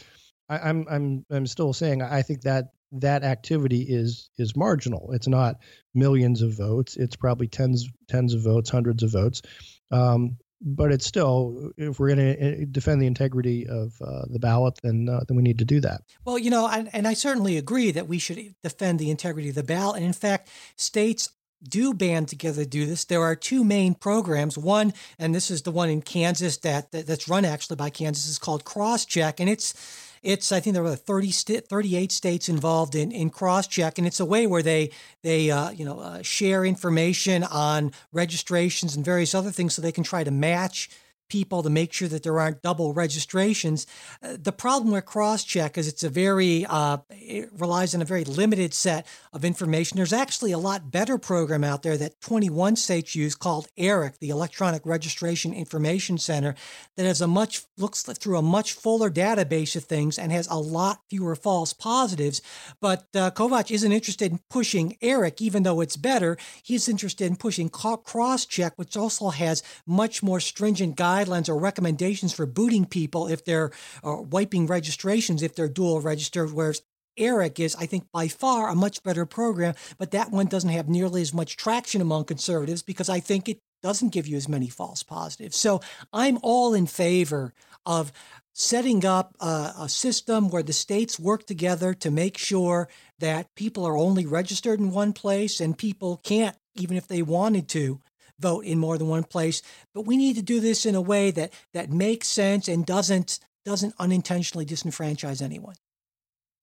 I, 0.49 0.69
am 0.69 0.87
I'm 0.89 1.25
I'm 1.31 1.47
still 1.47 1.73
saying 1.73 2.03
I 2.03 2.23
think 2.23 2.43
that 2.43 2.71
that 2.93 3.25
activity 3.25 3.83
is 3.83 4.31
is 4.39 4.57
marginal. 4.57 5.13
It's 5.13 5.29
not 5.29 5.57
millions 5.95 6.43
of 6.43 6.57
votes. 6.57 6.97
It's 6.97 7.17
probably 7.17 7.49
tens 7.49 7.89
tens 8.09 8.35
of 8.35 8.43
votes, 8.43 8.71
hundreds 8.71 9.03
of 9.03 9.11
votes. 9.11 9.43
Um, 9.91 10.37
but 10.63 10.91
it's 10.91 11.05
still, 11.05 11.71
if 11.77 12.01
we're 12.01 12.15
going 12.15 12.35
to 12.35 12.43
eh, 12.43 12.65
defend 12.71 13.03
the 13.03 13.07
integrity 13.07 13.67
of 13.69 13.93
uh, 14.01 14.23
the 14.31 14.39
ballot, 14.39 14.79
then 14.83 15.09
uh, 15.09 15.21
then 15.29 15.37
we 15.37 15.43
need 15.43 15.59
to 15.59 15.65
do 15.65 15.81
that. 15.81 16.01
Well, 16.25 16.39
you 16.39 16.51
know, 16.51 16.69
and, 16.69 16.89
and 16.95 17.07
I 17.07 17.15
certainly 17.15 17.59
agree 17.59 17.91
that 17.91 18.09
we 18.09 18.19
should 18.19 18.55
defend 18.63 18.99
the 18.99 19.11
integrity 19.11 19.51
of 19.51 19.55
the 19.55 19.63
ballot. 19.63 19.97
And 19.97 20.07
in 20.07 20.13
fact, 20.13 20.49
states 20.77 21.29
do 21.63 21.95
band 21.95 22.29
together 22.29 22.65
to 22.65 22.69
do 22.69 22.87
this. 22.87 23.05
There 23.05 23.23
are 23.23 23.37
two 23.37 23.65
main 23.65 23.95
programs. 23.95 24.59
One, 24.59 24.93
and 25.19 25.35
this 25.35 25.51
is 25.51 25.63
the 25.63 25.71
one 25.71 25.91
in 25.91 26.03
Kansas 26.03 26.59
that, 26.59 26.93
that 26.93 27.07
that's 27.07 27.29
run 27.29 27.45
actually 27.45 27.77
by 27.77 27.91
Kansas, 27.91 28.29
is 28.29 28.39
called 28.39 28.65
Crosscheck, 28.65 29.41
and 29.41 29.49
it's 29.49 29.75
it's 30.23 30.51
I 30.51 30.61
think 30.61 30.75
there 30.75 30.83
were 30.83 30.97
30 30.97 31.31
st- 31.31 31.69
38 31.69 32.11
states 32.11 32.49
involved 32.49 32.95
in 32.95 33.13
in 33.13 33.31
Crosscheck, 33.31 33.99
and 33.99 34.07
it's 34.07 34.21
a 34.21 34.25
way 34.25 34.47
where 34.47 34.63
they 34.63 34.91
they 35.23 35.51
uh, 35.51 35.71
you 35.71 35.85
know 35.85 36.01
uh, 36.01 36.23
share 36.23 36.65
information 36.65 37.45
on 37.45 37.93
registrations 38.13 38.97
and 38.97 39.05
various 39.05 39.35
other 39.35 39.51
things, 39.51 39.75
so 39.75 39.83
they 39.83 39.93
can 39.93 40.05
try 40.05 40.25
to 40.25 40.31
match 40.31 40.91
people 41.29 41.63
to 41.63 41.71
make 41.71 41.93
sure 41.93 42.09
that 42.09 42.23
there 42.23 42.39
aren't 42.39 42.63
double 42.63 42.93
registrations. 42.93 43.87
Uh, 44.23 44.37
the 44.41 44.53
problem 44.53 44.93
with 44.93 45.05
Crosscheck 45.05 45.77
is 45.77 45.89
it's 45.89 46.05
a 46.05 46.09
very 46.09 46.65
uh, 46.67 46.99
it 47.11 47.51
relies 47.59 47.95
on 47.95 48.03
a 48.03 48.05
very 48.05 48.25
limited 48.25 48.73
set 48.73 49.07
of 49.33 49.45
information. 49.45 49.97
There's 49.97 50.13
actually 50.13 50.53
a 50.53 50.59
lot 50.59 50.91
better 50.91 51.19
program 51.19 51.65
out 51.65 51.83
there 51.83 51.97
that 51.97 52.21
21 52.21 52.77
states 52.77 53.15
use 53.15 53.35
called 53.35 53.69
ERIC, 53.77 54.19
the 54.19 54.31
Electronic 54.31 54.85
Registration 54.85 55.53
Information 55.53 56.19
Center, 56.19 56.55
that 56.97 57.07
has 57.07 57.21
a 57.21 57.27
much 57.27 57.65
looks 57.77 58.03
through 58.03 58.39
a 58.39 58.43
much 58.43 58.73
fuller 58.73 59.11
database 59.11 59.77
of 59.77 59.85
things 59.85 60.19
and 60.19 60.33
has 60.33 60.47
a 60.49 60.55
lot 60.55 61.01
fewer 61.11 61.35
false 61.35 61.73
positives. 61.73 62.41
But 62.81 63.07
uh, 63.15 63.31
Kobach 63.31 63.71
isn't 63.71 63.93
interested 63.93 64.33
in 64.33 64.41
pushing 64.49 64.97
ERIC, 65.01 65.41
even 65.41 65.63
though 65.63 65.81
it's 65.81 65.97
better. 65.97 66.37
He's 66.63 66.89
interested 66.89 67.27
in 67.27 67.37
pushing 67.37 67.69
Crosscheck, 67.71 68.73
which 68.77 68.97
also 68.97 69.31
has 69.31 69.63
much 69.87 70.23
more 70.23 70.41
stringent 70.41 70.97
guidelines 70.97 71.16
guidelines 71.17 71.49
or 71.49 71.59
recommendations 71.59 72.33
for 72.33 72.47
booting 72.47 72.85
people 72.85 73.27
if 73.27 73.45
they're 73.45 73.71
or 74.03 74.23
wiping 74.23 74.67
registrations 74.67 75.43
if 75.43 75.55
they're 75.55 75.69
dual 75.69 76.01
registered, 76.01 76.53
whereas 76.53 76.83
ERIC 77.19 77.61
is, 77.61 77.75
I 77.77 77.87
think, 77.87 78.11
by 78.13 78.29
far 78.29 78.69
a 78.69 78.75
much 78.75 79.03
better 79.03 79.25
program, 79.25 79.75
but 79.99 80.11
that 80.11 80.31
one 80.31 80.47
doesn't 80.47 80.71
have 80.71 80.89
nearly 80.89 81.23
as 81.23 81.33
much 81.33 81.57
traction 81.57 82.01
among 82.01 82.25
conservatives 82.25 82.83
because 82.83 83.09
I 83.09 83.21
think 83.21 83.49
it 83.49 83.59
doesn't 83.83 84.13
give 84.13 84.27
you 84.27 84.37
as 84.37 84.49
many 84.49 84.69
false 84.69 85.03
positives. 85.03 85.57
So 85.57 85.81
I'm 86.13 86.39
all 86.43 86.75
in 86.75 86.87
favor 86.87 87.55
of 87.85 88.13
setting 88.53 89.05
up 89.05 89.35
a, 89.41 89.73
a, 89.81 89.89
system 89.89 90.49
where 90.49 90.63
the 90.63 90.73
states 90.73 91.21
work 91.21 91.47
together 91.47 91.93
to 91.93 92.11
make 92.11 92.39
sure 92.39 92.89
that 93.19 93.55
people 93.55 93.85
are 93.85 93.99
only 93.99 94.25
registered 94.25 94.81
in 94.81 94.91
one 94.91 95.13
place 95.13 95.61
and 95.61 95.77
people 95.77 96.17
can't, 96.25 96.57
even 96.75 96.97
if 96.97 97.07
they 97.07 97.21
wanted 97.21 97.69
to, 97.69 98.01
vote 98.39 98.65
in 98.65 98.79
more 98.79 98.99
than 98.99 99.09
one 99.09 99.25
place. 99.25 99.63
But 99.95 100.03
we 100.03 100.17
need 100.17 100.37
to 100.37 100.43
do 100.43 100.61
this 100.61 100.87
in 100.87 100.95
a 100.95 101.01
way 101.01 101.31
that 101.33 101.53
that 101.75 101.91
makes 101.91 102.29
sense 102.29 102.69
and 102.69 102.85
doesn't 102.85 103.39
doesn't 103.65 103.95
unintentionally 103.99 104.65
disenfranchise 104.65 105.43
anyone. 105.43 105.75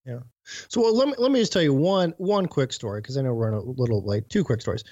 Yeah. 0.05 0.19
So 0.67 0.81
well, 0.81 0.95
let 0.95 1.07
me 1.07 1.13
let 1.17 1.31
me 1.31 1.39
just 1.39 1.53
tell 1.53 1.61
you 1.61 1.73
one 1.73 2.13
one 2.17 2.47
quick 2.47 2.73
story 2.73 3.01
because 3.01 3.17
I 3.17 3.21
know 3.21 3.33
we're 3.33 3.51
running 3.51 3.67
a 3.67 3.81
little 3.81 4.05
late. 4.05 4.29
Two 4.29 4.43
quick 4.43 4.61
stories. 4.61 4.83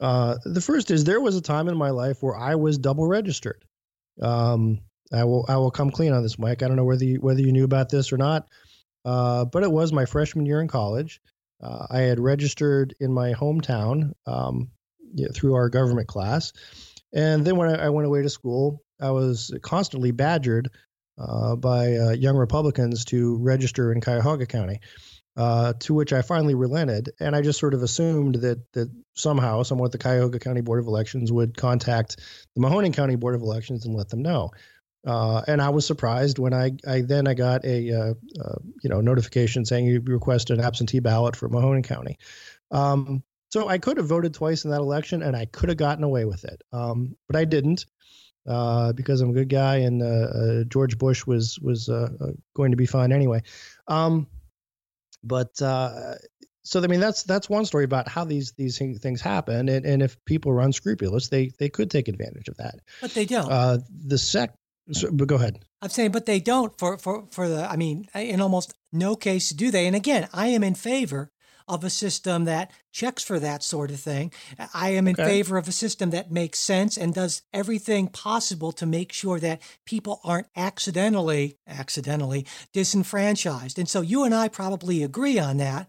Uh, 0.00 0.36
the 0.44 0.60
first 0.60 0.90
is 0.90 1.04
there 1.04 1.20
was 1.20 1.36
a 1.36 1.42
time 1.42 1.68
in 1.68 1.76
my 1.76 1.90
life 1.90 2.22
where 2.22 2.36
I 2.36 2.54
was 2.54 2.78
double 2.78 3.06
registered. 3.06 3.64
Um, 4.22 4.80
I 5.12 5.24
will 5.24 5.44
I 5.48 5.56
will 5.56 5.70
come 5.70 5.90
clean 5.90 6.12
on 6.12 6.22
this, 6.22 6.38
Mike. 6.38 6.62
I 6.62 6.68
don't 6.68 6.76
know 6.76 6.84
whether 6.84 7.04
you, 7.04 7.20
whether 7.20 7.40
you 7.40 7.52
knew 7.52 7.64
about 7.64 7.90
this 7.90 8.12
or 8.12 8.16
not, 8.16 8.46
uh, 9.04 9.44
but 9.44 9.62
it 9.62 9.70
was 9.70 9.92
my 9.92 10.06
freshman 10.06 10.46
year 10.46 10.60
in 10.60 10.68
college. 10.68 11.20
Uh, 11.60 11.86
I 11.90 12.00
had 12.00 12.20
registered 12.20 12.94
in 13.00 13.12
my 13.12 13.32
hometown 13.34 14.12
um, 14.26 14.70
you 15.14 15.26
know, 15.26 15.30
through 15.34 15.54
our 15.54 15.68
government 15.68 16.08
class. 16.08 16.52
And 17.12 17.44
then 17.44 17.56
when 17.56 17.68
I, 17.68 17.86
I, 17.86 17.88
went 17.88 18.06
away 18.06 18.22
to 18.22 18.30
school, 18.30 18.82
I 19.00 19.10
was 19.10 19.52
constantly 19.62 20.12
badgered 20.12 20.70
uh, 21.18 21.56
by 21.56 21.96
uh, 21.96 22.10
young 22.10 22.36
Republicans 22.36 23.04
to 23.06 23.36
register 23.38 23.92
in 23.92 24.00
Cuyahoga 24.00 24.46
County. 24.46 24.80
Uh, 25.36 25.72
to 25.78 25.94
which 25.94 26.12
I 26.12 26.22
finally 26.22 26.56
relented, 26.56 27.12
and 27.20 27.36
I 27.36 27.40
just 27.40 27.60
sort 27.60 27.72
of 27.72 27.84
assumed 27.84 28.34
that 28.34 28.60
that 28.72 28.90
somehow, 29.14 29.62
somewhat, 29.62 29.92
the 29.92 29.96
Cuyahoga 29.96 30.40
County 30.40 30.60
Board 30.60 30.80
of 30.80 30.86
Elections 30.86 31.30
would 31.30 31.56
contact 31.56 32.16
the 32.56 32.60
Mahoning 32.60 32.92
County 32.92 33.14
Board 33.14 33.36
of 33.36 33.40
Elections 33.40 33.86
and 33.86 33.94
let 33.94 34.08
them 34.08 34.22
know. 34.22 34.50
Uh, 35.06 35.40
and 35.46 35.62
I 35.62 35.70
was 35.70 35.86
surprised 35.86 36.38
when 36.38 36.52
I, 36.52 36.72
I 36.86 37.00
then 37.02 37.26
I 37.26 37.34
got 37.34 37.64
a 37.64 37.92
uh, 37.92 38.14
uh, 38.42 38.58
you 38.82 38.90
know 38.90 39.00
notification 39.00 39.64
saying 39.64 39.86
you 39.86 40.02
request 40.04 40.50
an 40.50 40.60
absentee 40.60 41.00
ballot 41.00 41.36
for 41.36 41.48
Mahoning 41.48 41.84
County. 41.84 42.18
Um, 42.70 43.22
so 43.50 43.68
I 43.68 43.78
could 43.78 43.96
have 43.98 44.06
voted 44.06 44.32
twice 44.32 44.64
in 44.64 44.70
that 44.70 44.80
election, 44.80 45.22
and 45.22 45.36
I 45.36 45.44
could 45.44 45.68
have 45.68 45.78
gotten 45.78 46.04
away 46.04 46.24
with 46.24 46.44
it, 46.44 46.62
um, 46.72 47.16
but 47.26 47.36
I 47.36 47.44
didn't 47.44 47.84
uh, 48.46 48.92
because 48.92 49.20
I'm 49.20 49.30
a 49.30 49.34
good 49.34 49.48
guy, 49.48 49.76
and 49.76 50.02
uh, 50.02 50.06
uh, 50.06 50.64
George 50.64 50.98
Bush 50.98 51.26
was 51.26 51.58
was 51.60 51.88
uh, 51.88 52.08
uh, 52.20 52.26
going 52.54 52.70
to 52.70 52.76
be 52.76 52.86
fine 52.86 53.12
anyway. 53.12 53.42
Um, 53.88 54.26
but 55.22 55.60
uh, 55.60 56.14
so 56.62 56.82
I 56.82 56.86
mean 56.86 57.00
that's 57.00 57.24
that's 57.24 57.50
one 57.50 57.64
story 57.64 57.84
about 57.84 58.08
how 58.08 58.24
these 58.24 58.52
these 58.52 58.78
things 58.78 59.20
happen, 59.20 59.68
and, 59.68 59.84
and 59.84 60.02
if 60.02 60.16
people 60.24 60.52
are 60.52 60.60
unscrupulous, 60.60 61.28
they 61.28 61.52
they 61.58 61.68
could 61.68 61.90
take 61.90 62.08
advantage 62.08 62.48
of 62.48 62.56
that. 62.58 62.76
But 63.00 63.12
they 63.12 63.26
don't. 63.26 63.48
the 63.90 64.18
sec, 64.18 64.54
so, 64.92 65.10
but 65.12 65.28
go 65.28 65.36
ahead. 65.36 65.58
I'm 65.82 65.90
saying, 65.90 66.12
but 66.12 66.26
they 66.26 66.40
don't 66.40 66.76
for 66.78 66.98
for 66.98 67.26
for 67.30 67.48
the. 67.48 67.70
I 67.70 67.76
mean, 67.76 68.06
in 68.14 68.40
almost 68.40 68.74
no 68.92 69.16
case 69.16 69.50
do 69.50 69.70
they. 69.70 69.86
And 69.86 69.96
again, 69.96 70.28
I 70.32 70.48
am 70.48 70.64
in 70.64 70.74
favor 70.74 71.30
of 71.70 71.84
a 71.84 71.90
system 71.90 72.44
that 72.44 72.72
checks 72.92 73.22
for 73.22 73.38
that 73.38 73.62
sort 73.62 73.90
of 73.90 74.00
thing. 74.00 74.32
I 74.74 74.90
am 74.90 75.06
in 75.06 75.14
okay. 75.14 75.24
favor 75.24 75.56
of 75.56 75.68
a 75.68 75.72
system 75.72 76.10
that 76.10 76.32
makes 76.32 76.58
sense 76.58 76.98
and 76.98 77.14
does 77.14 77.42
everything 77.52 78.08
possible 78.08 78.72
to 78.72 78.84
make 78.84 79.12
sure 79.12 79.38
that 79.38 79.62
people 79.86 80.20
aren't 80.24 80.48
accidentally 80.56 81.56
accidentally 81.66 82.44
disenfranchised. 82.72 83.78
And 83.78 83.88
so 83.88 84.00
you 84.00 84.24
and 84.24 84.34
I 84.34 84.48
probably 84.48 85.02
agree 85.02 85.38
on 85.38 85.58
that. 85.58 85.88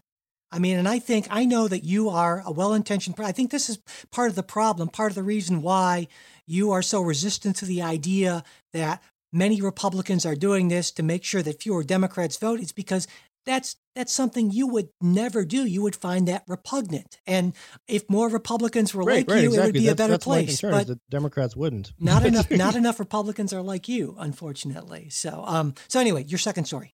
I 0.52 0.58
mean, 0.58 0.78
and 0.78 0.86
I 0.86 0.98
think 0.98 1.26
I 1.30 1.44
know 1.46 1.66
that 1.66 1.82
you 1.82 2.10
are 2.10 2.42
a 2.44 2.52
well-intentioned. 2.52 3.16
I 3.18 3.32
think 3.32 3.50
this 3.50 3.68
is 3.68 3.78
part 4.12 4.28
of 4.28 4.36
the 4.36 4.42
problem, 4.42 4.88
part 4.88 5.10
of 5.10 5.16
the 5.16 5.22
reason 5.22 5.62
why 5.62 6.08
you 6.46 6.70
are 6.70 6.82
so 6.82 7.00
resistant 7.00 7.56
to 7.56 7.64
the 7.64 7.82
idea 7.82 8.44
that 8.72 9.02
many 9.32 9.60
Republicans 9.60 10.26
are 10.26 10.36
doing 10.36 10.68
this 10.68 10.90
to 10.92 11.02
make 11.02 11.24
sure 11.24 11.42
that 11.42 11.62
fewer 11.62 11.82
Democrats 11.82 12.36
vote. 12.36 12.60
It's 12.60 12.72
because 12.72 13.08
that's 13.44 13.76
that's 13.94 14.12
something 14.12 14.50
you 14.50 14.68
would 14.68 14.88
never 15.00 15.44
do. 15.44 15.66
You 15.66 15.82
would 15.82 15.96
find 15.96 16.28
that 16.28 16.44
repugnant. 16.48 17.18
And 17.26 17.54
if 17.86 18.08
more 18.08 18.28
Republicans 18.28 18.94
were 18.94 19.04
right, 19.04 19.26
like 19.26 19.28
right, 19.28 19.42
you, 19.42 19.48
exactly. 19.48 19.62
it 19.62 19.66
would 19.66 19.72
be 19.74 19.86
that's, 19.86 19.92
a 19.92 19.96
better 19.96 20.12
that's 20.12 20.24
place. 20.24 20.60
But 20.62 20.86
the 20.86 21.00
Democrats 21.10 21.54
wouldn't. 21.54 21.92
not 21.98 22.24
enough. 22.24 22.50
Not 22.50 22.76
enough 22.76 22.98
Republicans 22.98 23.52
are 23.52 23.62
like 23.62 23.88
you, 23.88 24.16
unfortunately. 24.18 25.08
So, 25.10 25.42
um, 25.46 25.74
so 25.88 26.00
anyway, 26.00 26.24
your 26.24 26.38
second 26.38 26.64
story. 26.64 26.94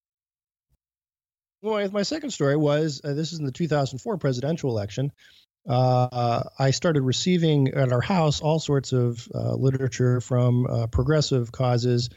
Well, 1.61 1.89
my 1.91 2.03
second 2.03 2.31
story 2.31 2.55
was 2.55 3.01
uh, 3.03 3.13
this 3.13 3.33
is 3.33 3.39
in 3.39 3.45
the 3.45 3.51
2004 3.51 4.17
presidential 4.17 4.69
election. 4.69 5.11
Uh, 5.67 6.43
I 6.59 6.71
started 6.71 7.01
receiving 7.01 7.69
at 7.69 7.91
our 7.91 8.01
house 8.01 8.39
all 8.39 8.59
sorts 8.59 8.93
of 8.93 9.27
uh, 9.33 9.55
literature 9.55 10.21
from 10.21 10.67
uh, 10.67 10.87
progressive 10.87 11.51
causes 11.51 12.09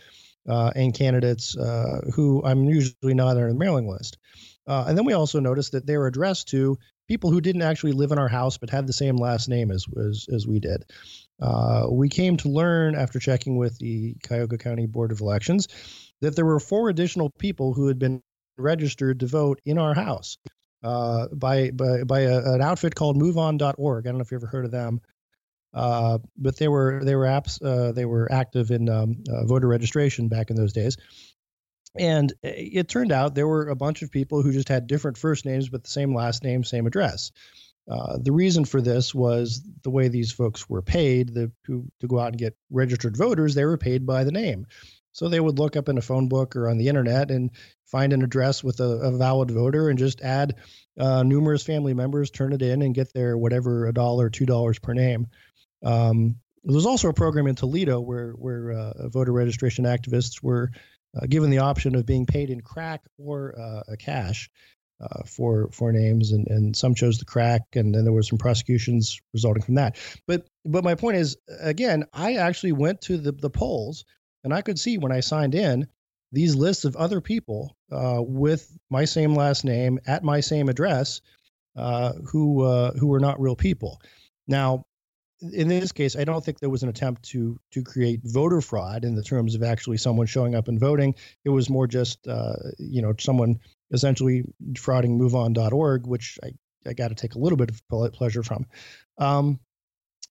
uh, 0.48 0.72
and 0.74 0.94
candidates 0.94 1.56
uh, 1.56 2.00
who 2.14 2.42
I'm 2.44 2.64
usually 2.64 3.14
not 3.14 3.36
on 3.36 3.48
the 3.48 3.54
mailing 3.54 3.88
list. 3.88 4.18
Uh, 4.66 4.84
and 4.86 4.98
then 4.98 5.04
we 5.04 5.14
also 5.14 5.40
noticed 5.40 5.72
that 5.72 5.86
they 5.86 5.96
were 5.96 6.06
addressed 6.06 6.48
to 6.48 6.78
people 7.08 7.30
who 7.30 7.40
didn't 7.40 7.62
actually 7.62 7.92
live 7.92 8.12
in 8.12 8.18
our 8.18 8.28
house 8.28 8.58
but 8.58 8.70
had 8.70 8.86
the 8.86 8.92
same 8.92 9.16
last 9.16 9.48
name 9.48 9.70
as 9.70 9.86
as, 9.96 10.26
as 10.32 10.46
we 10.46 10.60
did. 10.60 10.84
Uh, 11.40 11.86
we 11.90 12.08
came 12.08 12.36
to 12.36 12.48
learn 12.48 12.94
after 12.94 13.18
checking 13.18 13.56
with 13.56 13.78
the 13.78 14.14
Cuyahoga 14.24 14.58
County 14.58 14.86
Board 14.86 15.12
of 15.12 15.20
Elections 15.20 15.68
that 16.20 16.34
there 16.36 16.44
were 16.44 16.60
four 16.60 16.88
additional 16.88 17.30
people 17.30 17.72
who 17.72 17.86
had 17.88 17.98
been 17.98 18.22
registered 18.58 19.20
to 19.20 19.26
vote 19.26 19.60
in 19.64 19.78
our 19.78 19.94
house 19.94 20.36
uh, 20.82 21.28
by 21.32 21.70
by, 21.70 22.04
by 22.04 22.20
a, 22.20 22.54
an 22.54 22.62
outfit 22.62 22.94
called 22.94 23.16
MoveOn.org. 23.16 24.06
I 24.06 24.10
don't 24.10 24.18
know 24.18 24.22
if 24.22 24.30
you 24.30 24.36
ever 24.36 24.46
heard 24.46 24.64
of 24.64 24.70
them. 24.70 25.00
Uh, 25.78 26.18
but 26.36 26.56
they 26.56 26.66
were 26.66 27.00
they 27.04 27.14
were 27.14 27.24
apps 27.24 27.62
uh, 27.64 27.92
they 27.92 28.04
were 28.04 28.30
active 28.32 28.72
in 28.72 28.88
um, 28.88 29.22
uh, 29.30 29.46
voter 29.46 29.68
registration 29.68 30.26
back 30.26 30.50
in 30.50 30.56
those 30.56 30.72
days. 30.72 30.96
And 31.96 32.32
it 32.42 32.88
turned 32.88 33.12
out 33.12 33.34
there 33.34 33.46
were 33.46 33.68
a 33.68 33.76
bunch 33.76 34.02
of 34.02 34.10
people 34.10 34.42
who 34.42 34.52
just 34.52 34.68
had 34.68 34.88
different 34.88 35.16
first 35.16 35.44
names 35.44 35.68
but 35.68 35.84
the 35.84 35.90
same 35.90 36.14
last 36.14 36.42
name, 36.42 36.64
same 36.64 36.88
address. 36.88 37.30
Uh, 37.88 38.18
the 38.20 38.32
reason 38.32 38.64
for 38.64 38.80
this 38.80 39.14
was 39.14 39.62
the 39.84 39.90
way 39.90 40.08
these 40.08 40.32
folks 40.32 40.68
were 40.68 40.82
paid. 40.82 41.32
The 41.32 41.52
who, 41.64 41.86
to 42.00 42.08
go 42.08 42.18
out 42.18 42.28
and 42.28 42.38
get 42.38 42.56
registered 42.70 43.16
voters, 43.16 43.54
they 43.54 43.64
were 43.64 43.78
paid 43.78 44.04
by 44.04 44.24
the 44.24 44.32
name. 44.32 44.66
So 45.12 45.28
they 45.28 45.40
would 45.40 45.60
look 45.60 45.76
up 45.76 45.88
in 45.88 45.96
a 45.96 46.02
phone 46.02 46.28
book 46.28 46.56
or 46.56 46.68
on 46.68 46.78
the 46.78 46.88
internet 46.88 47.30
and 47.30 47.50
find 47.86 48.12
an 48.12 48.22
address 48.22 48.64
with 48.64 48.80
a, 48.80 48.84
a 48.84 49.16
valid 49.16 49.50
voter 49.52 49.88
and 49.88 49.98
just 49.98 50.20
add 50.20 50.56
uh, 50.98 51.22
numerous 51.22 51.62
family 51.62 51.94
members, 51.94 52.30
turn 52.30 52.52
it 52.52 52.62
in, 52.62 52.82
and 52.82 52.94
get 52.94 53.12
their 53.12 53.38
whatever 53.38 53.86
a 53.86 53.94
dollar, 53.94 54.28
two 54.28 54.46
dollars 54.46 54.78
per 54.80 54.92
name. 54.92 55.28
Um, 55.82 56.36
there 56.64 56.74
was 56.74 56.86
also 56.86 57.08
a 57.08 57.14
program 57.14 57.46
in 57.46 57.54
Toledo 57.54 58.00
where 58.00 58.32
where 58.32 58.72
uh, 58.72 59.08
voter 59.08 59.32
registration 59.32 59.84
activists 59.84 60.42
were 60.42 60.70
uh, 61.16 61.26
given 61.26 61.50
the 61.50 61.58
option 61.58 61.94
of 61.94 62.04
being 62.04 62.26
paid 62.26 62.50
in 62.50 62.60
crack 62.60 63.02
or 63.18 63.58
uh, 63.58 63.96
cash. 63.98 64.50
uh, 65.00 65.22
for 65.24 65.70
for 65.72 65.92
names, 65.92 66.32
and, 66.32 66.46
and 66.48 66.76
some 66.76 66.94
chose 66.94 67.18
the 67.18 67.24
crack, 67.24 67.62
and 67.74 67.94
then 67.94 68.04
there 68.04 68.12
were 68.12 68.22
some 68.22 68.38
prosecutions 68.38 69.20
resulting 69.32 69.62
from 69.62 69.76
that. 69.76 69.96
But 70.26 70.46
but 70.64 70.84
my 70.84 70.94
point 70.94 71.18
is, 71.18 71.36
again, 71.60 72.04
I 72.12 72.34
actually 72.34 72.72
went 72.72 73.02
to 73.02 73.16
the 73.16 73.32
the 73.32 73.50
polls, 73.50 74.04
and 74.44 74.52
I 74.52 74.62
could 74.62 74.78
see 74.78 74.98
when 74.98 75.12
I 75.12 75.20
signed 75.20 75.54
in 75.54 75.86
these 76.32 76.54
lists 76.54 76.84
of 76.84 76.96
other 76.96 77.20
people 77.20 77.76
uh, 77.92 78.20
with 78.20 78.76
my 78.90 79.04
same 79.04 79.34
last 79.34 79.64
name 79.64 79.98
at 80.06 80.24
my 80.24 80.40
same 80.40 80.68
address 80.68 81.20
uh, 81.76 82.14
who 82.32 82.90
who 82.98 83.06
were 83.06 83.20
not 83.20 83.40
real 83.40 83.56
people. 83.56 84.00
Now, 84.48 84.86
in 85.40 85.68
this 85.68 85.92
case, 85.92 86.16
I 86.16 86.24
don't 86.24 86.44
think 86.44 86.58
there 86.58 86.70
was 86.70 86.82
an 86.82 86.88
attempt 86.88 87.22
to 87.30 87.58
to 87.72 87.82
create 87.82 88.20
voter 88.24 88.60
fraud 88.60 89.04
in 89.04 89.14
the 89.14 89.22
terms 89.22 89.54
of 89.54 89.62
actually 89.62 89.98
someone 89.98 90.26
showing 90.26 90.54
up 90.54 90.68
and 90.68 90.80
voting. 90.80 91.14
It 91.44 91.50
was 91.50 91.70
more 91.70 91.86
just 91.86 92.26
uh, 92.26 92.56
you 92.78 93.02
know 93.02 93.14
someone 93.18 93.60
essentially 93.92 94.44
defrauding 94.72 95.18
MoveOn.org, 95.18 96.06
which 96.06 96.38
I, 96.42 96.50
I 96.86 96.92
got 96.92 97.08
to 97.08 97.14
take 97.14 97.34
a 97.34 97.38
little 97.38 97.56
bit 97.56 97.70
of 97.70 98.12
pleasure 98.12 98.42
from. 98.42 98.66
Um, 99.16 99.60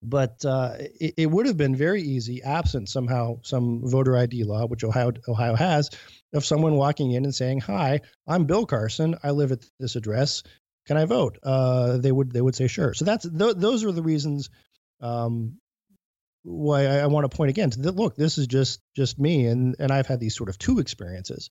but 0.03 0.45
uh, 0.45 0.75
it, 0.79 1.15
it, 1.17 1.31
would 1.31 1.47
have 1.47 1.57
been 1.57 1.77
very 1.77 2.03
easy, 2.03 2.43
absent 2.43 2.89
somehow 2.89 3.39
some 3.43 3.83
voter 3.85 4.17
ID 4.17 4.45
law, 4.45 4.67
which 4.67 4.83
Ohio 4.83 5.13
Ohio 5.29 5.55
has, 5.55 5.91
of 6.33 6.45
someone 6.45 6.77
walking 6.77 7.13
in 7.13 7.25
and 7.25 7.35
saying, 7.35 7.61
"Hi, 7.61 8.01
I'm 8.27 8.45
Bill 8.45 8.67
Carson. 8.67 9.17
I 9.23 9.31
live 9.31 9.53
at 9.53 9.65
this 9.79 9.97
address. 9.97 10.43
Can 10.87 10.97
I 10.97 11.05
vote?" 11.05 11.39
Uh, 11.43 11.99
they 11.99 12.13
would 12.13 12.33
they 12.33 12.41
would 12.41 12.55
say, 12.55 12.67
"Sure." 12.67 12.95
So 12.95 13.05
that's 13.05 13.29
th- 13.29 13.57
those 13.57 13.85
are 13.85 13.93
the 13.93 14.03
reasons 14.03 14.49
um, 15.03 15.59
why 16.45 16.87
I, 16.87 16.99
I 16.99 17.07
want 17.07 17.31
to 17.31 17.37
point 17.37 17.51
again 17.51 17.71
to 17.71 17.81
the, 17.81 17.93
look. 17.93 18.17
This 18.17 18.39
is 18.39 18.47
just 18.47 18.81
just 18.97 19.19
me, 19.19 19.47
and 19.47 19.77
and 19.79 19.93
I've 19.93 20.07
had 20.07 20.21
these 20.21 20.37
sort 20.37 20.49
of 20.49 20.59
two 20.59 20.79
experiences. 20.79 21.51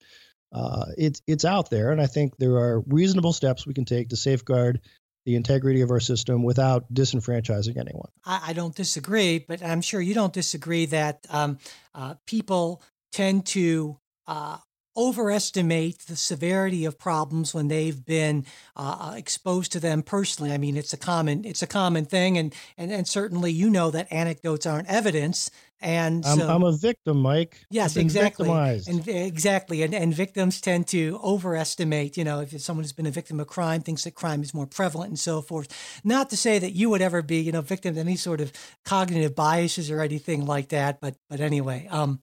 Uh, 0.54 0.86
it's 0.98 1.22
it's 1.28 1.46
out 1.46 1.70
there, 1.70 1.92
and 1.92 2.02
I 2.02 2.08
think 2.08 2.38
there 2.38 2.56
are 2.56 2.82
reasonable 2.82 3.34
steps 3.34 3.66
we 3.66 3.74
can 3.74 3.86
take 3.86 4.10
to 4.10 4.18
safeguard 4.18 4.82
the 5.26 5.36
integrity 5.36 5.82
of 5.82 5.92
our 5.92 6.00
system 6.00 6.44
without 6.44 6.92
disenfranchising 6.92 7.78
anyone. 7.78 8.10
I, 8.26 8.42
I 8.48 8.54
don't 8.54 8.76
disagree, 8.76 9.40
but 9.40 9.64
I'm 9.64 9.82
sure 9.82 10.02
you 10.02 10.16
don't 10.16 10.34
disagree 10.34 10.88
that 10.88 11.26
um, 11.30 11.60
uh, 11.94 12.16
people 12.26 12.82
tend 13.12 13.46
to 13.48 13.98
uh, 14.28 14.58
overestimate 14.96 16.00
the 16.00 16.16
severity 16.16 16.86
of 16.86 17.00
problems 17.00 17.54
when 17.54 17.68
they've 17.68 18.06
been 18.06 18.46
uh, 18.76 18.98
uh, 19.00 19.14
exposed 19.16 19.72
to 19.72 19.80
them 19.80 20.04
personally. 20.04 20.52
I 20.52 20.58
mean, 20.58 20.78
it's 20.78 20.94
a 20.94 20.98
common 20.98 21.46
it's 21.46 21.62
a 21.62 21.68
common 21.68 22.06
thing, 22.06 22.38
and 22.38 22.54
and 22.78 22.92
and 22.92 23.08
certainly 23.08 23.52
you 23.52 23.70
know 23.70 23.92
that 23.92 24.12
anecdotes 24.12 24.66
aren't 24.66 24.90
evidence. 24.90 25.50
And 25.84 26.24
I'm, 26.28 26.40
I'm 26.42 26.64
a 26.64 26.72
victim, 26.74 27.18
Mike. 27.22 27.66
Yes, 27.72 27.98
exactly. 27.98 28.46
Victimized. 28.46 28.88
And 28.88 29.08
exactly, 29.08 29.82
and 29.82 29.96
and 29.96 30.14
victims 30.14 30.62
tend 30.62 30.88
to 30.90 31.20
overestimate. 31.24 32.18
You 32.18 32.24
know, 32.24 32.42
if 32.42 32.60
someone 32.62 32.84
who's 32.84 32.94
been 32.94 33.08
a 33.08 33.12
victim 33.12 33.40
of 33.40 33.48
crime, 33.48 33.82
thinks 33.82 34.04
that 34.04 34.14
crime 34.14 34.44
is 34.44 34.54
more 34.54 34.68
prevalent 34.68 35.10
and 35.10 35.20
so 35.20 35.42
forth. 35.42 36.02
Not 36.04 36.30
to 36.30 36.38
say 36.38 36.60
that 36.60 36.74
you 36.74 36.92
would 36.92 37.02
ever 37.02 37.24
be, 37.24 37.38
you 37.38 37.52
know, 37.52 37.62
victim 37.62 37.96
to 37.96 38.00
any 38.00 38.16
sort 38.16 38.42
of 38.42 38.52
cognitive 38.86 39.36
biases 39.36 39.90
or 39.90 40.02
anything 40.02 40.46
like 40.46 40.70
that. 40.70 41.02
But 41.02 41.16
but 41.30 41.40
anyway, 41.40 41.88
um, 41.90 42.22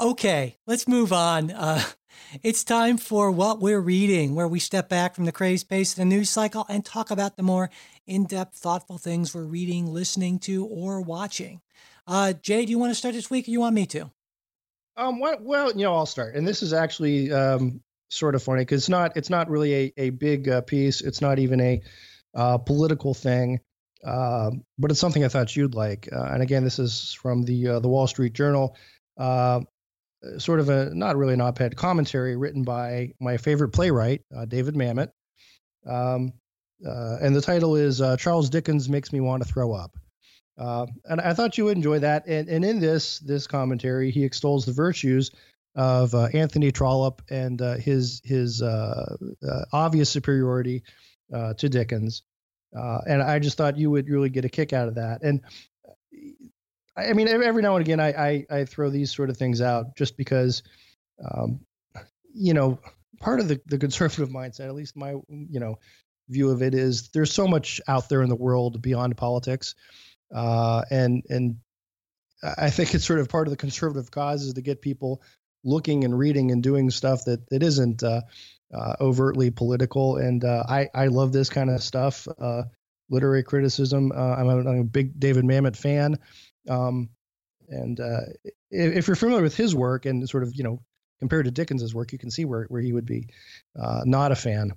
Okay, 0.00 0.58
let's 0.66 0.86
move 0.88 1.12
on. 1.12 1.50
Uh, 1.50 1.82
it's 2.42 2.64
time 2.64 2.98
for 2.98 3.30
what 3.30 3.60
we're 3.60 3.80
reading, 3.80 4.34
where 4.34 4.48
we 4.48 4.58
step 4.58 4.88
back 4.88 5.14
from 5.14 5.24
the 5.24 5.32
crazed 5.32 5.68
pace 5.68 5.92
of 5.92 5.98
the 5.98 6.04
news 6.04 6.30
cycle 6.30 6.66
and 6.68 6.84
talk 6.84 7.10
about 7.10 7.36
the 7.36 7.42
more 7.42 7.70
in 8.06 8.24
depth, 8.24 8.56
thoughtful 8.56 8.98
things 8.98 9.34
we're 9.34 9.44
reading, 9.44 9.86
listening 9.86 10.38
to, 10.40 10.64
or 10.66 11.00
watching. 11.00 11.60
Uh, 12.06 12.32
Jay, 12.32 12.64
do 12.64 12.70
you 12.70 12.78
want 12.78 12.90
to 12.90 12.94
start 12.94 13.14
this 13.14 13.30
week 13.30 13.48
or 13.48 13.50
you 13.50 13.60
want 13.60 13.74
me 13.74 13.86
to? 13.86 14.10
Um, 14.96 15.20
well, 15.20 15.70
you 15.72 15.84
know, 15.84 15.94
I'll 15.94 16.06
start. 16.06 16.34
And 16.34 16.46
this 16.46 16.62
is 16.62 16.72
actually 16.72 17.32
um, 17.32 17.80
sort 18.10 18.34
of 18.34 18.42
funny 18.42 18.62
because 18.62 18.82
it's 18.82 18.88
not, 18.88 19.16
it's 19.16 19.30
not 19.30 19.48
really 19.48 19.74
a, 19.74 19.92
a 19.96 20.10
big 20.10 20.48
uh, 20.48 20.60
piece. 20.62 21.00
It's 21.00 21.20
not 21.20 21.38
even 21.38 21.60
a 21.60 21.82
uh, 22.34 22.58
political 22.58 23.14
thing. 23.14 23.60
Uh, 24.04 24.50
but 24.78 24.90
it's 24.90 25.00
something 25.00 25.24
I 25.24 25.28
thought 25.28 25.56
you'd 25.56 25.74
like. 25.74 26.08
Uh, 26.12 26.22
and 26.22 26.42
again, 26.42 26.62
this 26.62 26.78
is 26.78 27.12
from 27.20 27.42
the 27.42 27.68
uh, 27.68 27.80
the 27.80 27.88
Wall 27.88 28.06
Street 28.06 28.32
Journal 28.32 28.76
uh, 29.18 29.60
sort 30.38 30.60
of 30.60 30.68
a 30.68 30.94
not 30.94 31.16
really 31.16 31.34
an 31.34 31.40
op-ed 31.40 31.76
commentary 31.76 32.36
written 32.36 32.62
by 32.62 33.12
my 33.20 33.36
favorite 33.36 33.70
playwright, 33.70 34.22
uh, 34.36 34.44
David 34.44 34.74
Mamet. 34.74 35.10
Um, 35.86 36.32
uh, 36.86 37.18
and 37.20 37.34
the 37.34 37.40
title 37.40 37.76
is 37.76 38.00
uh, 38.00 38.16
Charles 38.16 38.50
Dickens 38.50 38.88
Makes 38.88 39.12
Me 39.12 39.20
Want 39.20 39.42
to 39.42 39.48
Throw 39.48 39.72
Up. 39.72 39.96
Uh, 40.56 40.86
and 41.04 41.20
I 41.20 41.34
thought 41.34 41.56
you 41.56 41.64
would 41.66 41.76
enjoy 41.76 42.00
that. 42.00 42.26
And, 42.26 42.48
and 42.48 42.64
in 42.64 42.80
this 42.80 43.20
this 43.20 43.46
commentary, 43.46 44.10
he 44.10 44.24
extols 44.24 44.64
the 44.64 44.72
virtues 44.72 45.30
of 45.76 46.14
uh, 46.14 46.28
Anthony 46.34 46.72
Trollope 46.72 47.22
and 47.30 47.60
uh, 47.62 47.74
his 47.74 48.20
his 48.24 48.62
obvious 49.72 50.10
superiority 50.10 50.82
to 51.32 51.68
Dickens. 51.68 52.22
and 52.72 53.22
I 53.22 53.38
just 53.38 53.56
thought 53.56 53.78
you 53.78 53.90
would 53.90 54.08
really 54.08 54.30
get 54.30 54.44
a 54.44 54.48
kick 54.48 54.72
out 54.72 54.88
of 54.88 54.96
that. 54.96 55.22
And 55.22 55.42
I 56.98 57.12
mean, 57.12 57.28
every 57.28 57.62
now 57.62 57.76
and 57.76 57.84
again, 57.84 58.00
I, 58.00 58.08
I, 58.08 58.46
I 58.50 58.64
throw 58.64 58.90
these 58.90 59.14
sort 59.14 59.30
of 59.30 59.36
things 59.36 59.60
out 59.60 59.96
just 59.96 60.16
because, 60.16 60.62
um, 61.24 61.60
you 62.34 62.54
know, 62.54 62.78
part 63.20 63.40
of 63.40 63.48
the, 63.48 63.60
the 63.66 63.78
conservative 63.78 64.28
mindset, 64.34 64.66
at 64.66 64.74
least 64.74 64.96
my, 64.96 65.10
you 65.28 65.60
know, 65.60 65.78
view 66.28 66.50
of 66.50 66.62
it 66.62 66.74
is 66.74 67.08
there's 67.10 67.32
so 67.32 67.46
much 67.46 67.80
out 67.88 68.08
there 68.08 68.22
in 68.22 68.28
the 68.28 68.36
world 68.36 68.82
beyond 68.82 69.16
politics. 69.16 69.74
Uh, 70.34 70.82
and, 70.90 71.22
and 71.30 71.56
I 72.42 72.70
think 72.70 72.94
it's 72.94 73.06
sort 73.06 73.20
of 73.20 73.28
part 73.28 73.46
of 73.46 73.50
the 73.50 73.56
conservative 73.56 74.10
cause 74.10 74.42
is 74.42 74.54
to 74.54 74.60
get 74.60 74.82
people 74.82 75.22
looking 75.64 76.04
and 76.04 76.16
reading 76.18 76.50
and 76.50 76.62
doing 76.62 76.90
stuff 76.90 77.24
that, 77.24 77.48
that 77.50 77.62
isn't, 77.62 78.02
uh, 78.02 78.22
uh, 78.74 78.94
overtly 79.00 79.50
political. 79.50 80.16
And, 80.16 80.44
uh, 80.44 80.64
I, 80.68 80.88
I 80.94 81.06
love 81.06 81.32
this 81.32 81.48
kind 81.48 81.70
of 81.70 81.82
stuff. 81.82 82.28
Uh, 82.38 82.64
literary 83.10 83.42
criticism. 83.42 84.12
Uh, 84.14 84.34
I'm 84.34 84.48
a, 84.48 84.58
I'm, 84.58 84.80
a, 84.80 84.84
big 84.84 85.18
David 85.18 85.44
Mamet 85.44 85.76
fan. 85.76 86.18
Um, 86.68 87.10
and 87.68 88.00
uh, 88.00 88.20
if, 88.70 89.06
you're 89.06 89.16
familiar 89.16 89.42
with 89.42 89.56
his 89.56 89.74
work 89.74 90.06
and 90.06 90.28
sort 90.28 90.42
of, 90.42 90.54
you 90.54 90.64
know, 90.64 90.80
compared 91.18 91.44
to 91.44 91.50
Dickens's 91.50 91.94
work, 91.94 92.12
you 92.12 92.18
can 92.18 92.30
see 92.30 92.44
where, 92.44 92.64
where 92.64 92.80
he 92.80 92.92
would 92.92 93.06
be 93.06 93.28
uh, 93.78 94.02
not 94.04 94.32
a 94.32 94.36
fan. 94.36 94.72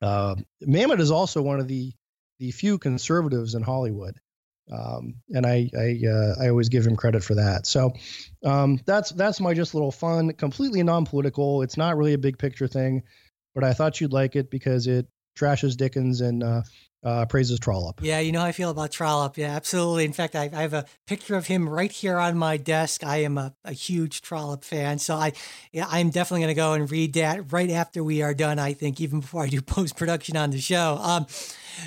Uh, 0.00 0.34
Mamet 0.66 1.00
is 1.00 1.10
also 1.10 1.42
one 1.42 1.60
of 1.60 1.68
the 1.68 1.92
the 2.40 2.50
few 2.50 2.76
conservatives 2.76 3.54
in 3.54 3.62
Hollywood, 3.62 4.18
um, 4.70 5.14
and 5.30 5.46
I 5.46 5.70
I, 5.78 6.00
uh, 6.08 6.34
I 6.42 6.48
always 6.48 6.70
give 6.70 6.84
him 6.84 6.96
credit 6.96 7.22
for 7.22 7.36
that. 7.36 7.66
So 7.68 7.92
um, 8.44 8.80
that's 8.84 9.10
that's 9.10 9.40
my 9.40 9.54
just 9.54 9.74
little 9.74 9.92
fun, 9.92 10.32
completely 10.32 10.82
non-political. 10.82 11.62
It's 11.62 11.76
not 11.76 11.96
really 11.96 12.14
a 12.14 12.18
big 12.18 12.38
picture 12.38 12.66
thing, 12.66 13.04
but 13.54 13.62
I 13.62 13.74
thought 13.74 14.00
you'd 14.00 14.12
like 14.12 14.34
it 14.34 14.50
because 14.50 14.88
it 14.88 15.06
trashes 15.38 15.76
Dickens 15.76 16.20
and 16.20 16.42
uh, 17.04 17.26
praises 17.26 17.58
Trollope. 17.58 18.00
Yeah, 18.02 18.20
you 18.20 18.30
know 18.30 18.40
how 18.40 18.46
I 18.46 18.52
feel 18.52 18.70
about 18.70 18.92
Trollope. 18.92 19.36
Yeah, 19.36 19.56
absolutely. 19.56 20.04
In 20.04 20.12
fact, 20.12 20.36
I, 20.36 20.50
I, 20.52 20.62
have 20.62 20.72
a 20.72 20.84
picture 21.06 21.34
of 21.34 21.46
him 21.46 21.68
right 21.68 21.90
here 21.90 22.16
on 22.16 22.38
my 22.38 22.56
desk. 22.56 23.02
I 23.02 23.18
am 23.18 23.38
a, 23.38 23.52
a 23.64 23.72
huge 23.72 24.22
Trollope 24.22 24.64
fan, 24.64 24.98
so 24.98 25.16
I, 25.16 25.32
yeah, 25.72 25.86
I'm 25.90 26.10
definitely 26.10 26.42
going 26.42 26.54
to 26.54 26.60
go 26.60 26.72
and 26.74 26.90
read 26.90 27.14
that 27.14 27.52
right 27.52 27.70
after 27.70 28.04
we 28.04 28.22
are 28.22 28.34
done. 28.34 28.60
I 28.60 28.72
think 28.72 29.00
even 29.00 29.20
before 29.20 29.42
I 29.42 29.48
do 29.48 29.60
post 29.62 29.96
production 29.96 30.36
on 30.36 30.50
the 30.50 30.60
show. 30.60 30.98
Um, 31.00 31.26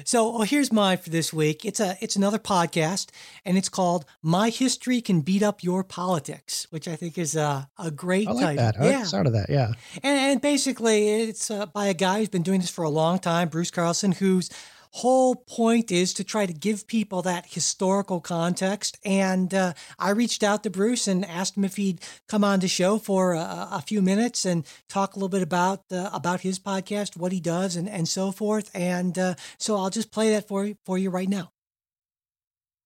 so 0.04 0.32
well, 0.32 0.42
here's 0.42 0.72
mine 0.72 0.98
for 0.98 1.10
this 1.10 1.32
week. 1.32 1.64
It's 1.64 1.80
a 1.80 1.96
it's 2.02 2.16
another 2.16 2.40
podcast, 2.40 3.08
and 3.46 3.58
it's 3.58 3.70
called 3.70 4.06
"My 4.22 4.50
History 4.50 5.00
Can 5.00 5.22
Beat 5.22 5.44
Up 5.44 5.64
Your 5.64 5.84
Politics," 5.84 6.68
which 6.72 6.88
I 6.88 6.96
think 6.96 7.18
is 7.18 7.36
a, 7.36 7.70
a 7.80 7.92
great 7.92 8.28
I 8.28 8.32
like 8.32 8.58
title. 8.58 8.64
That. 8.64 8.82
I 8.82 8.90
yeah, 8.90 8.98
like 9.00 9.06
sound 9.06 9.28
of 9.28 9.34
that. 9.34 9.50
Yeah, 9.50 9.72
and, 10.04 10.20
and 10.20 10.42
basically 10.42 11.10
it's 11.10 11.50
uh, 11.50 11.68
by 11.68 11.88
a 11.88 11.94
guy 11.94 12.20
who's 12.20 12.30
been 12.30 12.44
doing 12.44 12.60
this 12.60 12.70
for 12.70 12.84
a 12.84 12.90
long 12.90 13.20
time, 13.20 13.48
Bruce 13.48 13.72
Carlson, 13.72 14.12
who's 14.12 14.50
whole 14.96 15.36
point 15.36 15.92
is 15.92 16.14
to 16.14 16.24
try 16.24 16.46
to 16.46 16.54
give 16.54 16.88
people 16.88 17.22
that 17.22 17.46
historical 17.48 18.22
context. 18.22 18.98
And 19.04 19.54
uh, 19.54 19.74
I 20.00 20.12
reached 20.12 20.42
out 20.42 20.64
to 20.64 20.70
Bruce 20.70 21.06
and 21.06 21.26
asked 21.26 21.58
him 21.58 21.66
if 21.66 21.76
he'd 21.76 22.00
come 22.30 22.46
on 22.46 22.62
the 22.62 22.70
show 22.70 22.98
for 22.98 23.34
a, 23.34 23.68
a 23.72 23.84
few 23.86 24.02
minutes 24.02 24.46
and 24.46 24.66
talk 24.88 25.14
a 25.14 25.20
little 25.20 25.28
bit 25.28 25.42
about 25.42 25.84
uh, 25.92 26.10
about 26.14 26.42
his 26.42 26.60
podcast, 26.60 27.18
what 27.18 27.34
he 27.34 27.42
does, 27.42 27.76
and 27.76 27.90
and 27.90 28.08
so 28.08 28.32
forth. 28.32 28.72
And 28.74 29.20
uh, 29.20 29.36
so 29.60 29.76
I'll 29.76 29.90
just 29.90 30.12
play 30.12 30.30
that 30.32 30.48
for 30.48 30.72
for 30.86 30.98
you 30.98 31.10
right 31.10 31.30
now. 31.30 31.52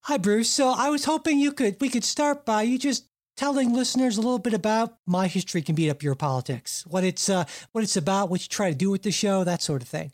Hi, 0.06 0.18
Bruce. 0.18 0.50
So 0.50 0.74
I 0.76 0.90
was 0.90 1.06
hoping 1.06 1.38
you 1.38 1.52
could 1.52 1.78
we 1.80 1.90
could 1.90 2.04
start 2.04 2.44
by 2.44 2.64
you 2.64 2.80
just 2.80 3.06
telling 3.38 3.72
listeners 3.72 4.18
a 4.18 4.22
little 4.22 4.40
bit 4.40 4.56
about 4.56 4.98
my 5.06 5.28
history 5.28 5.62
can 5.62 5.76
beat 5.76 5.92
up 5.92 6.02
your 6.02 6.16
politics, 6.16 6.84
what 6.88 7.04
it's 7.04 7.30
uh, 7.30 7.46
what 7.72 7.84
it's 7.84 7.98
about, 7.98 8.30
what 8.32 8.42
you 8.42 8.48
try 8.48 8.72
to 8.72 8.76
do 8.76 8.90
with 8.90 9.04
the 9.04 9.12
show, 9.12 9.44
that 9.44 9.62
sort 9.62 9.84
of 9.84 9.88
thing. 9.88 10.12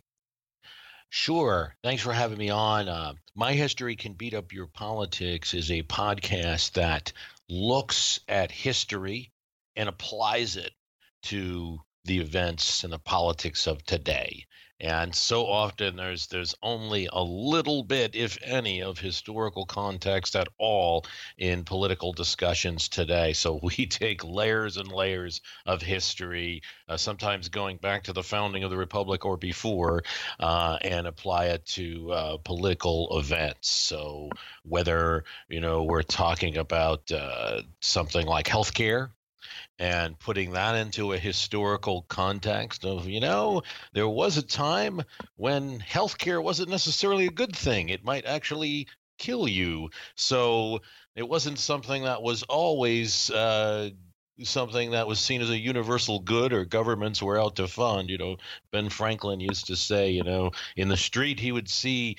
Sure. 1.10 1.76
Thanks 1.84 2.04
for 2.04 2.14
having 2.14 2.38
me 2.38 2.50
on. 2.50 2.88
Uh, 2.90 3.14
My 3.36 3.54
History 3.54 3.96
Can 3.96 4.14
Beat 4.14 4.34
Up 4.34 4.52
Your 4.52 4.68
Politics 4.68 5.54
is 5.54 5.72
a 5.72 5.84
podcast 5.84 6.74
that 6.74 7.12
looks 7.50 8.20
at 8.28 8.52
history 8.52 9.32
and 9.76 9.90
applies 9.90 10.58
it 10.58 10.74
to 11.24 11.80
the 12.04 12.20
events 12.20 12.84
and 12.84 12.94
the 12.94 13.00
politics 13.00 13.68
of 13.68 13.84
today. 13.86 14.46
And 14.80 15.16
so 15.16 15.46
often 15.46 15.96
there's 15.96 16.28
there's 16.28 16.54
only 16.62 17.08
a 17.14 17.24
little 17.24 17.84
bit 17.84 18.16
if 18.16 18.38
any 18.44 18.82
of 18.82 19.00
historical 19.00 19.66
context 19.66 20.36
at 20.36 20.48
all 20.58 21.06
in 21.38 21.64
political 21.64 22.12
discussions 22.12 22.90
today. 22.90 23.34
So 23.34 23.60
we 23.78 23.86
take 23.86 24.24
layers 24.24 24.78
and 24.78 24.92
layers 24.92 25.42
of 25.66 25.82
history 25.82 26.62
uh, 26.90 26.98
sometimes 26.98 27.50
going 27.50 27.78
back 27.78 28.04
to 28.04 28.14
the 28.14 28.24
founding 28.24 28.64
of 28.64 28.70
the 28.70 28.78
republic 28.78 29.26
or 29.26 29.38
before 29.38 30.04
uh, 30.40 30.78
and 30.82 31.08
apply 31.08 31.46
it 31.46 31.66
to 31.68 32.12
uh, 32.12 32.38
political 32.44 33.18
events. 33.18 33.70
So 33.70 34.30
whether 34.64 35.24
you 35.48 35.62
know 35.62 35.84
we're 35.84 36.04
talking 36.04 36.58
about 36.58 37.10
uh, 37.12 37.62
something 37.80 38.26
like 38.26 38.46
healthcare 38.48 39.10
and 39.80 40.18
putting 40.20 40.52
that 40.52 40.76
into 40.76 41.14
a 41.14 41.18
historical 41.18 42.04
context 42.04 42.86
of, 42.86 43.08
you 43.08 43.20
know, 43.20 43.62
there 43.94 44.08
was 44.08 44.38
a 44.38 44.42
time 44.42 45.02
when 45.36 45.80
healthcare 45.80 46.42
wasn't 46.42 46.70
necessarily 46.70 47.26
a 47.26 47.32
good 47.32 47.56
thing. 47.56 47.90
It 47.90 48.04
might 48.04 48.26
actually 48.26 48.88
kill 49.18 49.48
you. 49.48 49.90
So 50.16 50.82
it 51.16 51.28
wasn't 51.28 51.60
something 51.60 52.04
that 52.04 52.22
was 52.22 52.44
always 52.44 53.30
uh, 53.32 53.90
something 54.44 54.92
that 54.92 55.08
was 55.08 55.20
seen 55.20 55.42
as 55.42 55.50
a 55.50 55.58
universal 55.58 56.20
good 56.20 56.54
or 56.54 56.66
governments 56.66 57.22
were 57.22 57.40
out 57.40 57.56
to 57.58 57.68
fund. 57.68 58.10
You 58.10 58.18
know, 58.18 58.38
Ben 58.72 58.90
Franklin 58.90 59.40
used 59.40 59.68
to 59.68 59.76
say, 59.76 60.10
you 60.10 60.24
know, 60.24 60.52
in 60.76 60.88
the 60.88 60.98
street 60.98 61.40
he 61.40 61.52
would 61.52 61.70
see 61.70 62.18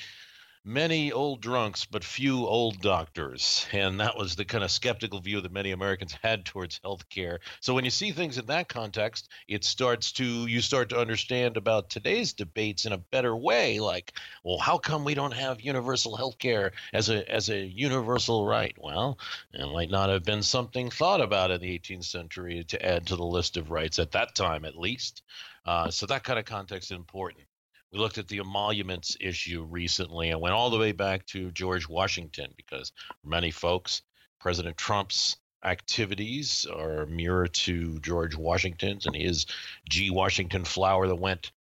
many 0.66 1.12
old 1.12 1.40
drunks, 1.40 1.84
but 1.84 2.02
few 2.02 2.44
old 2.44 2.80
doctors. 2.80 3.66
And 3.72 4.00
that 4.00 4.16
was 4.16 4.34
the 4.34 4.44
kind 4.44 4.64
of 4.64 4.70
skeptical 4.70 5.20
view 5.20 5.40
that 5.40 5.52
many 5.52 5.70
Americans 5.70 6.16
had 6.22 6.44
towards 6.44 6.80
healthcare. 6.80 7.38
So 7.60 7.72
when 7.72 7.84
you 7.84 7.90
see 7.90 8.10
things 8.10 8.36
in 8.36 8.46
that 8.46 8.68
context, 8.68 9.28
it 9.46 9.62
starts 9.62 10.10
to 10.12 10.24
you 10.24 10.60
start 10.60 10.88
to 10.88 10.98
understand 10.98 11.56
about 11.56 11.88
today's 11.88 12.32
debates 12.32 12.84
in 12.84 12.92
a 12.92 12.98
better 12.98 13.36
way. 13.36 13.78
Like, 13.78 14.12
well, 14.42 14.58
how 14.58 14.76
come 14.76 15.04
we 15.04 15.14
don't 15.14 15.34
have 15.34 15.60
universal 15.60 16.18
healthcare 16.18 16.72
as 16.92 17.08
a 17.10 17.30
as 17.32 17.48
a 17.48 17.60
universal 17.60 18.44
right? 18.44 18.76
Well, 18.76 19.18
it 19.52 19.72
might 19.72 19.90
not 19.90 20.10
have 20.10 20.24
been 20.24 20.42
something 20.42 20.90
thought 20.90 21.20
about 21.20 21.52
in 21.52 21.60
the 21.60 21.78
18th 21.78 22.04
century 22.04 22.64
to 22.64 22.84
add 22.84 23.06
to 23.06 23.16
the 23.16 23.24
list 23.24 23.56
of 23.56 23.70
rights 23.70 24.00
at 24.00 24.10
that 24.12 24.34
time, 24.34 24.64
at 24.64 24.76
least. 24.76 25.22
Uh, 25.64 25.90
so 25.90 26.06
that 26.06 26.24
kind 26.24 26.40
of 26.40 26.44
context 26.44 26.90
is 26.90 26.96
important. 26.96 27.44
We 27.92 27.98
looked 27.98 28.18
at 28.18 28.28
the 28.28 28.40
emoluments 28.40 29.16
issue 29.20 29.62
recently 29.62 30.30
and 30.30 30.40
went 30.40 30.54
all 30.54 30.70
the 30.70 30.78
way 30.78 30.92
back 30.92 31.24
to 31.26 31.52
George 31.52 31.88
Washington 31.88 32.52
because 32.56 32.92
for 33.22 33.28
many 33.28 33.50
folks, 33.50 34.02
President 34.40 34.76
Trump's 34.76 35.36
activities 35.64 36.66
are 36.66 37.06
mirror 37.06 37.46
to 37.48 37.98
George 38.00 38.36
Washington's 38.36 39.06
and 39.06 39.16
his 39.16 39.46
G. 39.88 40.10
Washington 40.10 40.64
flour 40.64 41.06
that 41.08 41.16
went 41.16 41.52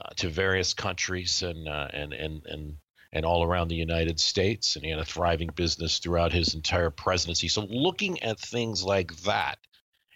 uh, 0.00 0.10
to 0.16 0.28
various 0.28 0.74
countries 0.74 1.42
and, 1.42 1.68
uh, 1.68 1.88
and, 1.92 2.12
and, 2.12 2.46
and, 2.46 2.76
and 3.12 3.24
all 3.24 3.42
around 3.42 3.68
the 3.68 3.74
United 3.74 4.20
States. 4.20 4.76
And 4.76 4.84
he 4.84 4.90
had 4.90 5.00
a 5.00 5.04
thriving 5.04 5.48
business 5.48 5.98
throughout 5.98 6.32
his 6.32 6.54
entire 6.54 6.90
presidency. 6.90 7.48
So, 7.48 7.62
looking 7.62 8.22
at 8.22 8.38
things 8.38 8.84
like 8.84 9.14
that 9.22 9.58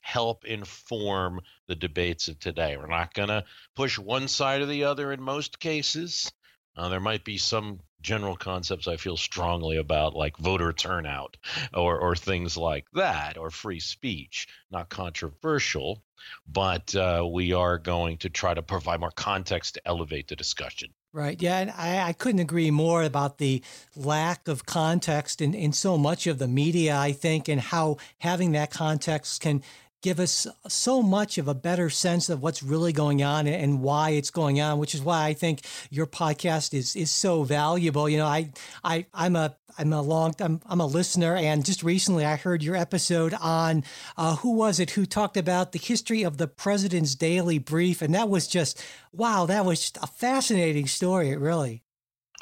help 0.03 0.45
inform 0.45 1.41
the 1.69 1.75
debates 1.75 2.29
of 2.29 2.39
today. 2.39 2.77
We're 2.77 2.87
not 2.87 3.15
going 3.15 3.31
to 3.31 3.45
push 3.75 3.99
one 3.99 4.29
side 4.29 4.61
or 4.61 4.67
the 4.67 4.85
other 4.85 5.13
in 5.13 5.23
most 5.23 5.59
cases. 5.59 6.31
Uh, 6.77 6.89
there 6.89 7.01
might 7.01 7.25
be 7.25 7.39
some 7.39 7.81
general 8.01 8.37
concepts 8.37 8.89
I 8.89 8.97
feel 8.97 9.17
strongly 9.17 9.77
about, 9.77 10.15
like 10.15 10.37
voter 10.37 10.73
turnout 10.73 11.37
or, 11.73 11.99
or 11.99 12.17
things 12.17 12.57
like 12.57 12.87
that, 12.95 13.39
or 13.39 13.51
free 13.51 13.81
speech. 13.81 14.49
Not 14.71 14.89
controversial, 14.89 16.03
but 16.47 16.95
uh, 16.95 17.27
we 17.31 17.53
are 17.53 17.79
going 17.79 18.19
to 18.19 18.31
try 18.31 18.55
to 18.55 18.63
provide 18.63 19.01
more 19.01 19.11
context 19.11 19.75
to 19.75 19.87
elevate 19.87 20.29
the 20.29 20.37
discussion. 20.37 20.93
Right. 21.15 21.41
Yeah. 21.43 21.59
And 21.59 21.71
I, 21.71 22.09
I, 22.09 22.13
couldn't 22.15 22.41
agree 22.41 22.71
more 22.71 23.03
about 23.03 23.37
the 23.37 23.63
lack 23.95 24.49
of 24.49 24.65
context 24.65 25.43
in, 25.43 25.53
in 25.53 25.75
so 25.75 25.99
much 25.99 26.27
of 26.27 26.39
the 26.39 26.49
media, 26.49 26.97
I 26.97 27.13
think, 27.13 27.49
and 27.49 27.61
how 27.61 27.99
having 28.19 28.53
that 28.53 28.71
context 28.71 29.43
can 29.43 29.63
give 30.03 30.21
us 30.21 30.47
so 30.69 31.03
much 31.03 31.39
of 31.39 31.49
a 31.49 31.55
better 31.55 31.89
sense 31.89 32.29
of 32.29 32.43
what's 32.43 32.63
really 32.63 32.93
going 32.93 33.23
on 33.23 33.47
and 33.47 33.81
why 33.81 34.11
it's 34.11 34.31
going 34.31 34.61
on, 34.61 34.79
which 34.79 34.95
is 34.95 35.01
why 35.01 35.27
I 35.27 35.33
think 35.33 35.63
your 35.91 36.07
podcast 36.07 36.75
is 36.75 36.95
is 36.95 37.11
so 37.11 37.45
valuable. 37.45 38.09
You 38.09 38.19
know, 38.19 38.27
I 38.27 38.51
I 38.85 39.07
I'm 39.15 39.37
a 39.37 39.57
I'm 39.79 39.93
a 39.93 40.03
long 40.03 40.35
I'm, 40.41 40.61
I'm 40.67 40.81
a 40.81 40.87
listener, 40.87 41.37
and 41.37 41.65
just 41.65 41.83
recently 41.83 42.25
I 42.25 42.37
heard 42.37 42.63
your 42.63 42.77
episode 42.77 43.35
on 43.41 43.85
uh, 44.17 44.37
who 44.37 44.53
was 44.55 44.81
it 44.81 44.91
who 44.91 45.07
talked 45.07 45.37
about 45.37 45.73
the 45.73 45.79
history 45.79 46.23
of 46.23 46.37
the 46.37 46.49
president's 46.49 47.15
daily 47.15 47.59
brief, 47.59 48.03
and 48.03 48.15
that 48.15 48.29
was 48.29 48.47
just 48.47 48.85
wow, 49.13 49.47
that 49.47 49.65
was 49.65 49.93
a 50.03 50.07
fascinating 50.07 50.87
story. 50.87 51.35
Really. 51.37 51.83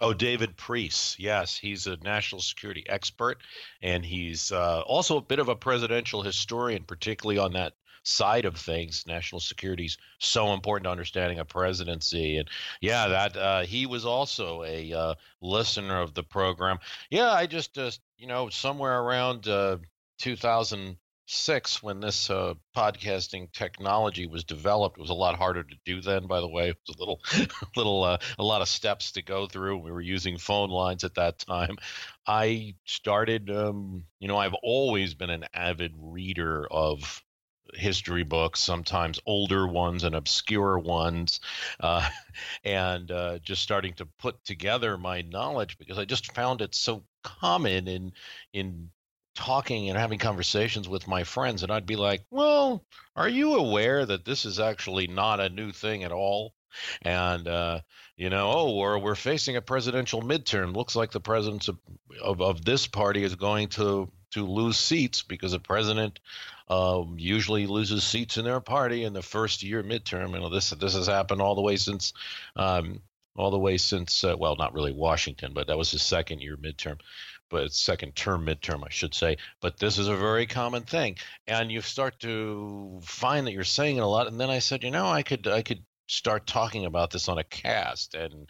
Oh, 0.01 0.15
David 0.15 0.57
Priess. 0.57 1.17
Yes, 1.19 1.59
he's 1.59 1.87
a 1.87 1.97
national 1.99 2.41
security 2.41 2.85
expert, 2.89 3.43
and 3.83 4.05
he's 4.05 4.51
uh, 4.51 4.81
also 4.83 5.19
a 5.19 5.23
bit 5.23 5.39
of 5.39 5.49
a 5.49 5.57
presidential 5.57 6.23
historian, 6.23 6.85
particularly 6.85 7.39
on 7.39 7.53
that 7.53 7.75
side 8.03 8.47
of 8.47 8.57
things. 8.57 9.07
National 9.07 9.41
security 9.41 9.85
is 9.85 9.99
so 10.19 10.55
important 10.55 10.85
to 10.85 10.91
understanding 10.91 11.39
a 11.39 11.45
presidency, 11.45 12.39
and 12.39 12.49
yeah, 12.81 13.09
that 13.09 13.37
uh, 13.37 13.61
he 13.63 13.85
was 13.85 14.07
also 14.07 14.63
a 14.65 14.91
uh, 14.93 15.15
listener 15.43 16.01
of 16.01 16.15
the 16.15 16.23
program. 16.23 16.79
Yeah, 17.11 17.31
I 17.31 17.47
just, 17.47 17.77
uh, 17.77 17.91
you 18.17 18.27
know, 18.27 18.49
somewhere 18.49 19.01
around 19.03 19.49
uh, 19.49 19.77
2000 20.19 20.97
six 21.31 21.83
when 21.83 22.01
this 22.01 22.29
uh, 22.29 22.55
podcasting 22.77 23.51
technology 23.53 24.27
was 24.27 24.45
developed. 24.45 24.99
It 24.99 25.03
was 25.03 25.11
a 25.11 25.15
lot 25.15 25.37
harder 25.37 25.63
to 25.63 25.77
do 25.85 26.01
then 26.01 26.27
by 26.27 26.41
the 26.41 26.49
way. 26.49 26.71
It 26.71 26.77
was 26.87 26.97
a 26.97 26.99
little 26.99 27.21
little 27.77 28.05
uh, 28.05 28.19
a 28.39 28.45
lot 28.45 28.63
of 28.63 28.69
steps 28.69 29.13
to 29.13 29.23
go 29.23 29.47
through. 29.47 29.79
We 29.79 29.93
were 29.93 30.01
using 30.01 30.39
phone 30.39 30.71
lines 30.71 31.05
at 31.05 31.15
that 31.15 31.39
time. 31.39 31.77
I 32.27 32.75
started 32.85 33.51
um, 33.51 34.05
you 34.19 34.29
know 34.29 34.37
i've 34.37 34.55
always 34.63 35.15
been 35.15 35.31
an 35.31 35.45
avid 35.55 35.95
reader 35.97 36.67
of 36.71 37.23
history 37.75 38.25
books, 38.25 38.61
sometimes 38.61 39.21
older 39.27 39.67
ones 39.67 40.05
and 40.05 40.15
obscure 40.15 40.79
ones, 40.79 41.41
uh, 41.81 42.09
and 42.65 43.11
uh, 43.11 43.39
just 43.41 43.63
starting 43.63 43.95
to 43.95 44.07
put 44.19 44.43
together 44.45 44.97
my 44.99 45.23
knowledge 45.23 45.79
because 45.79 45.99
I 45.99 46.05
just 46.05 46.35
found 46.35 46.61
it 46.63 46.75
so 46.75 47.05
common 47.23 47.87
in 47.87 48.13
in 48.53 48.91
talking 49.35 49.89
and 49.89 49.99
having 49.99 50.19
conversations 50.19 50.89
with 50.89 51.09
my 51.09 51.25
friends, 51.25 51.63
and 51.63 51.73
I'd 51.73 51.87
be 51.87 51.97
like, 51.97 52.23
"Well, 52.31 52.85
are 53.17 53.29
you 53.29 53.55
aware 53.55 54.05
that 54.07 54.25
this 54.25 54.45
is 54.45 54.61
actually 54.61 55.07
not 55.07 55.41
a 55.41 55.49
new 55.49 55.73
thing 55.73 56.05
at 56.05 56.13
all?" 56.13 56.55
And 57.03 57.49
uh, 57.49 57.81
you 58.17 58.31
know, 58.31 58.51
oh, 58.51 58.71
or 58.75 58.99
we're 58.99 59.15
facing 59.15 59.57
a 59.57 59.63
presidential 59.63 60.23
midterm. 60.23 60.77
Looks 60.77 60.97
like 60.97 61.11
the 61.11 61.21
president 61.21 61.69
of, 61.69 61.79
of, 62.23 62.41
of 62.41 62.65
this 62.65 62.87
party 62.87 63.25
is 63.25 63.35
going 63.35 63.69
to 63.71 64.11
to 64.33 64.47
lose 64.47 64.79
seats 64.79 65.23
because 65.23 65.53
the 65.53 65.59
president 65.59 66.21
um, 66.69 67.17
usually 67.19 67.67
loses 67.67 68.05
seats 68.05 68.37
in 68.37 68.45
their 68.45 68.61
party 68.61 69.03
in 69.05 69.13
the 69.13 69.23
first 69.23 69.63
year 69.63 69.83
midterm. 69.83 70.35
You 70.35 70.41
know, 70.41 70.51
this 70.51 70.71
this 70.71 70.95
has 70.95 71.07
happened 71.07 71.41
all 71.41 71.55
the 71.55 71.63
way 71.63 71.77
since 71.77 72.13
um, 72.57 73.01
all 73.37 73.51
the 73.51 73.59
way 73.59 73.77
since 73.77 74.23
uh, 74.25 74.37
well, 74.39 74.57
not 74.57 74.75
really 74.75 74.93
Washington, 74.93 75.53
but 75.55 75.69
that 75.69 75.79
was 75.79 75.91
his 75.91 76.03
second 76.03 76.41
year 76.41 76.57
midterm 76.57 76.99
but 77.51 77.73
second 77.73 78.15
term 78.15 78.47
midterm, 78.47 78.85
I 78.85 78.91
should 78.91 79.15
say. 79.15 79.37
But 79.61 79.79
this 79.79 79.99
is 79.99 80.09
a 80.09 80.17
very 80.17 80.47
common 80.47 80.85
thing, 80.85 81.17
and 81.47 81.71
you 81.71 81.83
start 81.83 82.21
to 82.21 83.01
find 83.03 83.47
that 83.47 83.53
you're 83.53 83.65
saying 83.65 83.97
it 83.97 84.03
a 84.03 84.07
lot. 84.07 84.29
And 84.29 84.41
then 84.41 84.51
I 84.51 84.61
said, 84.61 84.85
you 84.85 84.91
know, 84.91 85.09
I 85.09 85.23
could 85.23 85.47
I 85.47 85.63
could 85.63 85.85
start 86.07 86.47
talking 86.47 86.87
about 86.87 87.11
this 87.11 87.29
on 87.29 87.39
a 87.39 87.45
cast, 87.45 88.15
and 88.15 88.49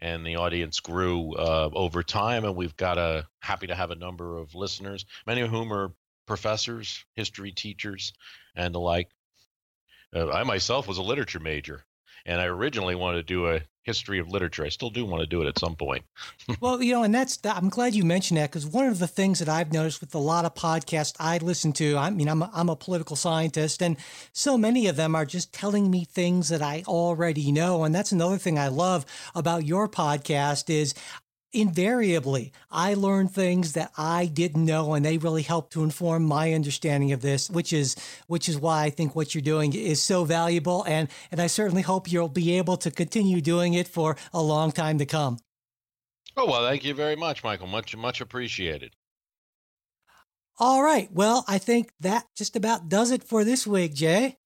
and 0.00 0.26
the 0.26 0.36
audience 0.36 0.80
grew 0.80 1.34
uh, 1.34 1.70
over 1.72 2.02
time, 2.02 2.44
and 2.44 2.56
we've 2.56 2.76
got 2.76 2.98
a 2.98 3.26
happy 3.40 3.68
to 3.68 3.74
have 3.74 3.90
a 3.90 3.96
number 3.96 4.38
of 4.38 4.54
listeners, 4.54 5.06
many 5.26 5.40
of 5.42 5.50
whom 5.50 5.72
are 5.72 5.92
professors, 6.26 7.04
history 7.14 7.52
teachers, 7.52 8.12
and 8.54 8.74
the 8.74 8.80
like. 8.80 9.08
Uh, 10.14 10.30
I 10.30 10.42
myself 10.42 10.88
was 10.88 10.98
a 10.98 11.02
literature 11.02 11.38
major, 11.38 11.84
and 12.26 12.40
I 12.40 12.46
originally 12.46 12.96
wanted 12.96 13.18
to 13.18 13.34
do 13.34 13.48
a 13.48 13.60
history 13.90 14.20
of 14.20 14.28
literature. 14.28 14.64
I 14.64 14.68
still 14.68 14.90
do 14.90 15.04
want 15.04 15.20
to 15.20 15.26
do 15.26 15.42
it 15.42 15.48
at 15.48 15.58
some 15.58 15.74
point. 15.74 16.04
well, 16.60 16.80
you 16.80 16.92
know, 16.92 17.02
and 17.02 17.12
that's 17.12 17.40
I'm 17.44 17.68
glad 17.68 17.92
you 17.92 18.04
mentioned 18.04 18.38
that 18.38 18.50
because 18.50 18.64
one 18.64 18.86
of 18.86 19.00
the 19.00 19.08
things 19.08 19.40
that 19.40 19.48
I've 19.48 19.72
noticed 19.72 20.00
with 20.00 20.14
a 20.14 20.18
lot 20.18 20.44
of 20.44 20.54
podcasts 20.54 21.16
I 21.18 21.38
listen 21.38 21.72
to, 21.74 21.96
I 21.96 22.10
mean, 22.10 22.28
I'm 22.28 22.42
a, 22.42 22.50
I'm 22.54 22.68
a 22.68 22.76
political 22.76 23.16
scientist, 23.16 23.82
and 23.82 23.96
so 24.32 24.56
many 24.56 24.86
of 24.86 24.94
them 24.94 25.16
are 25.16 25.26
just 25.26 25.52
telling 25.52 25.90
me 25.90 26.04
things 26.04 26.50
that 26.50 26.62
I 26.62 26.84
already 26.86 27.50
know, 27.50 27.82
and 27.82 27.92
that's 27.92 28.12
another 28.12 28.38
thing 28.38 28.60
I 28.60 28.68
love 28.68 29.04
about 29.34 29.66
your 29.66 29.88
podcast 29.88 30.70
is 30.70 30.94
invariably 31.52 32.52
i 32.70 32.94
learn 32.94 33.26
things 33.26 33.72
that 33.72 33.90
i 33.98 34.26
didn't 34.26 34.64
know 34.64 34.94
and 34.94 35.04
they 35.04 35.18
really 35.18 35.42
help 35.42 35.68
to 35.70 35.82
inform 35.82 36.24
my 36.24 36.52
understanding 36.52 37.10
of 37.10 37.22
this 37.22 37.50
which 37.50 37.72
is 37.72 37.96
which 38.28 38.48
is 38.48 38.56
why 38.56 38.84
i 38.84 38.90
think 38.90 39.16
what 39.16 39.34
you're 39.34 39.42
doing 39.42 39.74
is 39.74 40.00
so 40.00 40.24
valuable 40.24 40.84
and 40.84 41.08
and 41.32 41.40
i 41.40 41.48
certainly 41.48 41.82
hope 41.82 42.10
you'll 42.10 42.28
be 42.28 42.56
able 42.56 42.76
to 42.76 42.90
continue 42.90 43.40
doing 43.40 43.74
it 43.74 43.88
for 43.88 44.16
a 44.32 44.40
long 44.40 44.70
time 44.72 44.98
to 44.98 45.06
come. 45.06 45.38
Oh 46.36 46.46
well 46.46 46.66
thank 46.66 46.84
you 46.84 46.94
very 46.94 47.16
much 47.16 47.42
michael. 47.42 47.66
Much 47.66 47.96
much 47.96 48.20
appreciated. 48.20 48.94
All 50.58 50.82
right. 50.82 51.10
Well 51.12 51.44
i 51.48 51.58
think 51.58 51.92
that 52.00 52.26
just 52.36 52.54
about 52.54 52.88
does 52.88 53.10
it 53.10 53.24
for 53.24 53.44
this 53.44 53.66
week 53.66 53.94
jay 53.94 54.36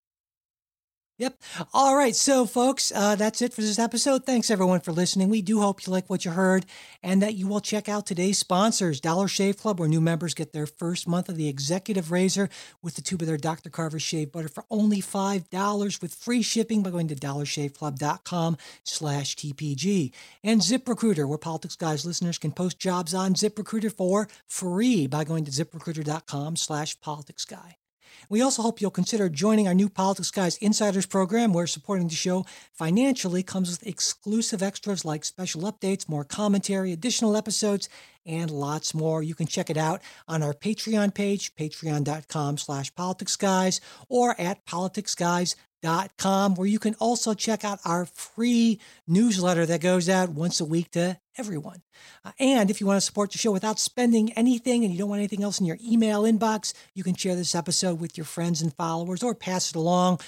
Yep. 1.17 1.41
All 1.73 1.97
right. 1.97 2.17
So, 2.17 2.45
folks, 2.45 2.91
uh, 2.93 3.15
that's 3.15 3.41
it 3.41 3.55
for 3.55 3.61
this 3.61 3.79
episode. 3.79 4.27
Thanks, 4.27 4.51
everyone, 4.51 4.81
for 4.81 4.91
listening. 4.91 5.29
We 5.29 5.43
do 5.43 5.61
hope 5.61 5.87
you 5.87 5.93
like 5.93 6.11
what 6.11 6.25
you 6.25 6.33
heard 6.33 6.67
and 7.05 7.23
that 7.23 7.35
you 7.35 7.47
will 7.47 7.61
check 7.61 7.89
out 7.89 8.05
today's 8.05 8.39
sponsors 8.39 9.01
Dollar 9.01 9.29
Shave 9.29 9.57
Club, 9.57 9.79
where 9.79 9.89
new 9.89 10.01
members 10.01 10.35
get 10.35 10.53
their 10.53 10.67
first 10.67 11.07
month 11.07 11.29
of 11.29 11.37
the 11.37 11.49
executive 11.49 12.11
razor 12.11 12.49
with 12.83 12.97
the 12.97 13.03
tube 13.03 13.21
of 13.21 13.29
their 13.29 13.37
Dr. 13.37 13.71
Carver 13.71 14.01
shave 14.01 14.33
butter 14.33 14.49
for 14.49 14.65
only 14.73 15.01
$5 15.01 16.03
with 16.03 16.15
free 16.15 16.43
shipping 16.43 16.83
by 16.83 16.91
going 16.91 17.07
to 17.09 17.15
dollarshaveclub.com 17.15 18.57
slash 18.83 19.37
TPG. 19.37 20.13
And 20.43 20.63
ZipRecruiter, 20.63 21.29
where 21.29 21.39
Politics 21.39 21.77
Guys 21.77 22.05
listeners 22.05 22.39
can 22.39 22.51
post 22.51 22.81
jobs 22.81 23.15
on 23.15 23.35
ZipRecruiter 23.35 23.93
for 23.93 24.27
free 24.49 25.07
by 25.07 25.23
going 25.23 25.45
to 25.45 25.53
ziprecruiter.com 25.53 26.57
slash 26.57 27.01
politics 27.01 27.45
guy. 27.45 27.77
We 28.29 28.41
also 28.43 28.63
hope 28.63 28.81
you'll 28.81 28.91
consider 28.91 29.29
joining 29.29 29.69
our 29.69 29.75
new 29.75 29.89
Politics 29.89 30.31
Guys 30.31 30.57
Insiders 30.59 31.07
program, 31.07 31.53
where 31.53 31.67
supporting 31.67 32.09
the 32.09 32.15
show 32.15 32.45
financially 32.73 33.43
comes 33.43 33.71
with 33.71 33.87
exclusive 33.87 34.63
extras 34.63 35.05
like 35.05 35.25
special 35.25 35.63
updates, 35.63 36.09
more 36.09 36.25
commentary, 36.25 36.93
additional 36.93 37.37
episodes, 37.37 37.89
and 38.27 38.51
lots 38.51 38.95
more. 38.95 39.23
You 39.23 39.35
can 39.35 39.47
check 39.47 39.71
it 39.71 39.77
out 39.77 40.03
on 40.27 40.43
our 40.43 40.55
Patreon 40.55 41.15
page, 41.15 41.55
patreon.com 41.55 42.59
slash 42.59 42.93
politicsguys, 42.95 43.81
or 44.09 44.41
at 44.41 44.65
politicsguys.com, 44.67 46.55
where 46.55 46.69
you 46.69 46.79
can 46.79 46.95
also 46.95 47.35
check 47.35 47.65
out 47.65 47.79
our 47.85 48.07
free 48.07 48.81
newsletter 49.07 49.67
that 49.67 49.81
goes 49.81 50.09
out 50.09 50.31
once 50.31 50.61
a 50.61 50.65
week 50.65 50.91
to 50.93 51.19
everyone. 51.39 51.83
Uh, 52.25 52.33
and 52.39 52.71
if 52.71 52.81
you 52.81 52.87
want 52.87 52.97
to 52.97 53.07
support 53.07 53.33
the 53.33 53.39
show 53.39 53.53
without 53.53 53.79
spending 53.79 54.33
anything 54.33 54.85
and 54.85 54.93
you 54.93 54.99
don't 54.99 55.09
want 55.09 55.21
anything 55.21 55.43
else 55.43 55.61
in 55.61 55.67
your 55.67 55.79
email 55.85 56.23
inbox, 56.23 56.75
you 56.95 57.03
can 57.03 57.15
share 57.15 57.37
this 57.37 57.55
episode 57.55 58.01
with 58.01 58.17
your 58.17 58.25
friends 58.25 58.63
and 58.63 58.75
followers 58.75 59.23
or 59.23 59.35
pass 59.35 59.71
it 59.71 59.77
along. 59.77 60.21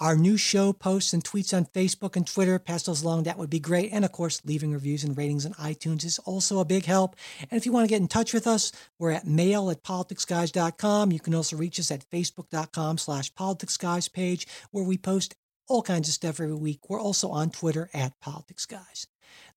Our 0.00 0.16
new 0.16 0.36
show 0.36 0.72
posts 0.72 1.12
and 1.12 1.22
tweets 1.22 1.56
on 1.56 1.66
Facebook 1.66 2.16
and 2.16 2.26
Twitter, 2.26 2.58
pass 2.58 2.82
those 2.82 3.02
along. 3.02 3.22
That 3.22 3.38
would 3.38 3.50
be 3.50 3.60
great. 3.60 3.92
And 3.92 4.04
of 4.04 4.10
course, 4.10 4.42
leaving 4.44 4.72
reviews 4.72 5.04
and 5.04 5.16
ratings 5.16 5.46
on 5.46 5.52
iTunes 5.52 6.04
is 6.04 6.18
also 6.20 6.58
a 6.58 6.64
big 6.64 6.86
help. 6.86 7.14
And 7.40 7.52
if 7.52 7.66
you 7.66 7.72
want 7.72 7.84
to 7.84 7.88
get 7.88 8.00
in 8.00 8.08
touch 8.08 8.32
with 8.32 8.46
us, 8.46 8.72
we're 8.98 9.12
at 9.12 9.26
mail 9.26 9.70
at 9.70 9.84
politicsguys.com. 9.84 11.12
You 11.12 11.20
can 11.20 11.34
also 11.34 11.56
reach 11.56 11.78
us 11.78 11.90
at 11.92 12.08
facebook.com 12.10 12.98
slash 12.98 13.32
politicsguys 13.34 14.12
page 14.12 14.48
where 14.72 14.84
we 14.84 14.98
post 14.98 15.36
all 15.68 15.82
kinds 15.82 16.08
of 16.08 16.14
stuff 16.14 16.40
every 16.40 16.54
week. 16.54 16.88
We're 16.88 17.00
also 17.00 17.30
on 17.30 17.50
Twitter 17.50 17.88
at 17.94 18.18
politicsguys. 18.20 19.06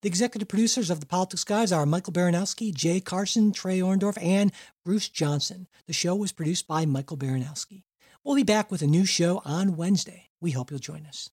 The 0.01 0.07
executive 0.07 0.47
producers 0.47 0.89
of 0.89 0.99
the 0.99 1.05
Politics 1.05 1.43
Guys 1.43 1.71
are 1.71 1.85
Michael 1.85 2.13
Baranowski, 2.13 2.73
Jay 2.73 2.99
Carson, 2.99 3.51
Trey 3.51 3.79
Orndorff, 3.79 4.21
and 4.21 4.51
Bruce 4.83 5.09
Johnson. 5.09 5.67
The 5.87 5.93
show 5.93 6.15
was 6.15 6.31
produced 6.31 6.67
by 6.67 6.85
Michael 6.85 7.17
Baranowski. 7.17 7.83
We'll 8.23 8.35
be 8.35 8.43
back 8.43 8.71
with 8.71 8.81
a 8.81 8.87
new 8.87 9.05
show 9.05 9.41
on 9.45 9.75
Wednesday. 9.75 10.29
We 10.41 10.51
hope 10.51 10.71
you'll 10.71 10.79
join 10.79 11.05
us. 11.05 11.29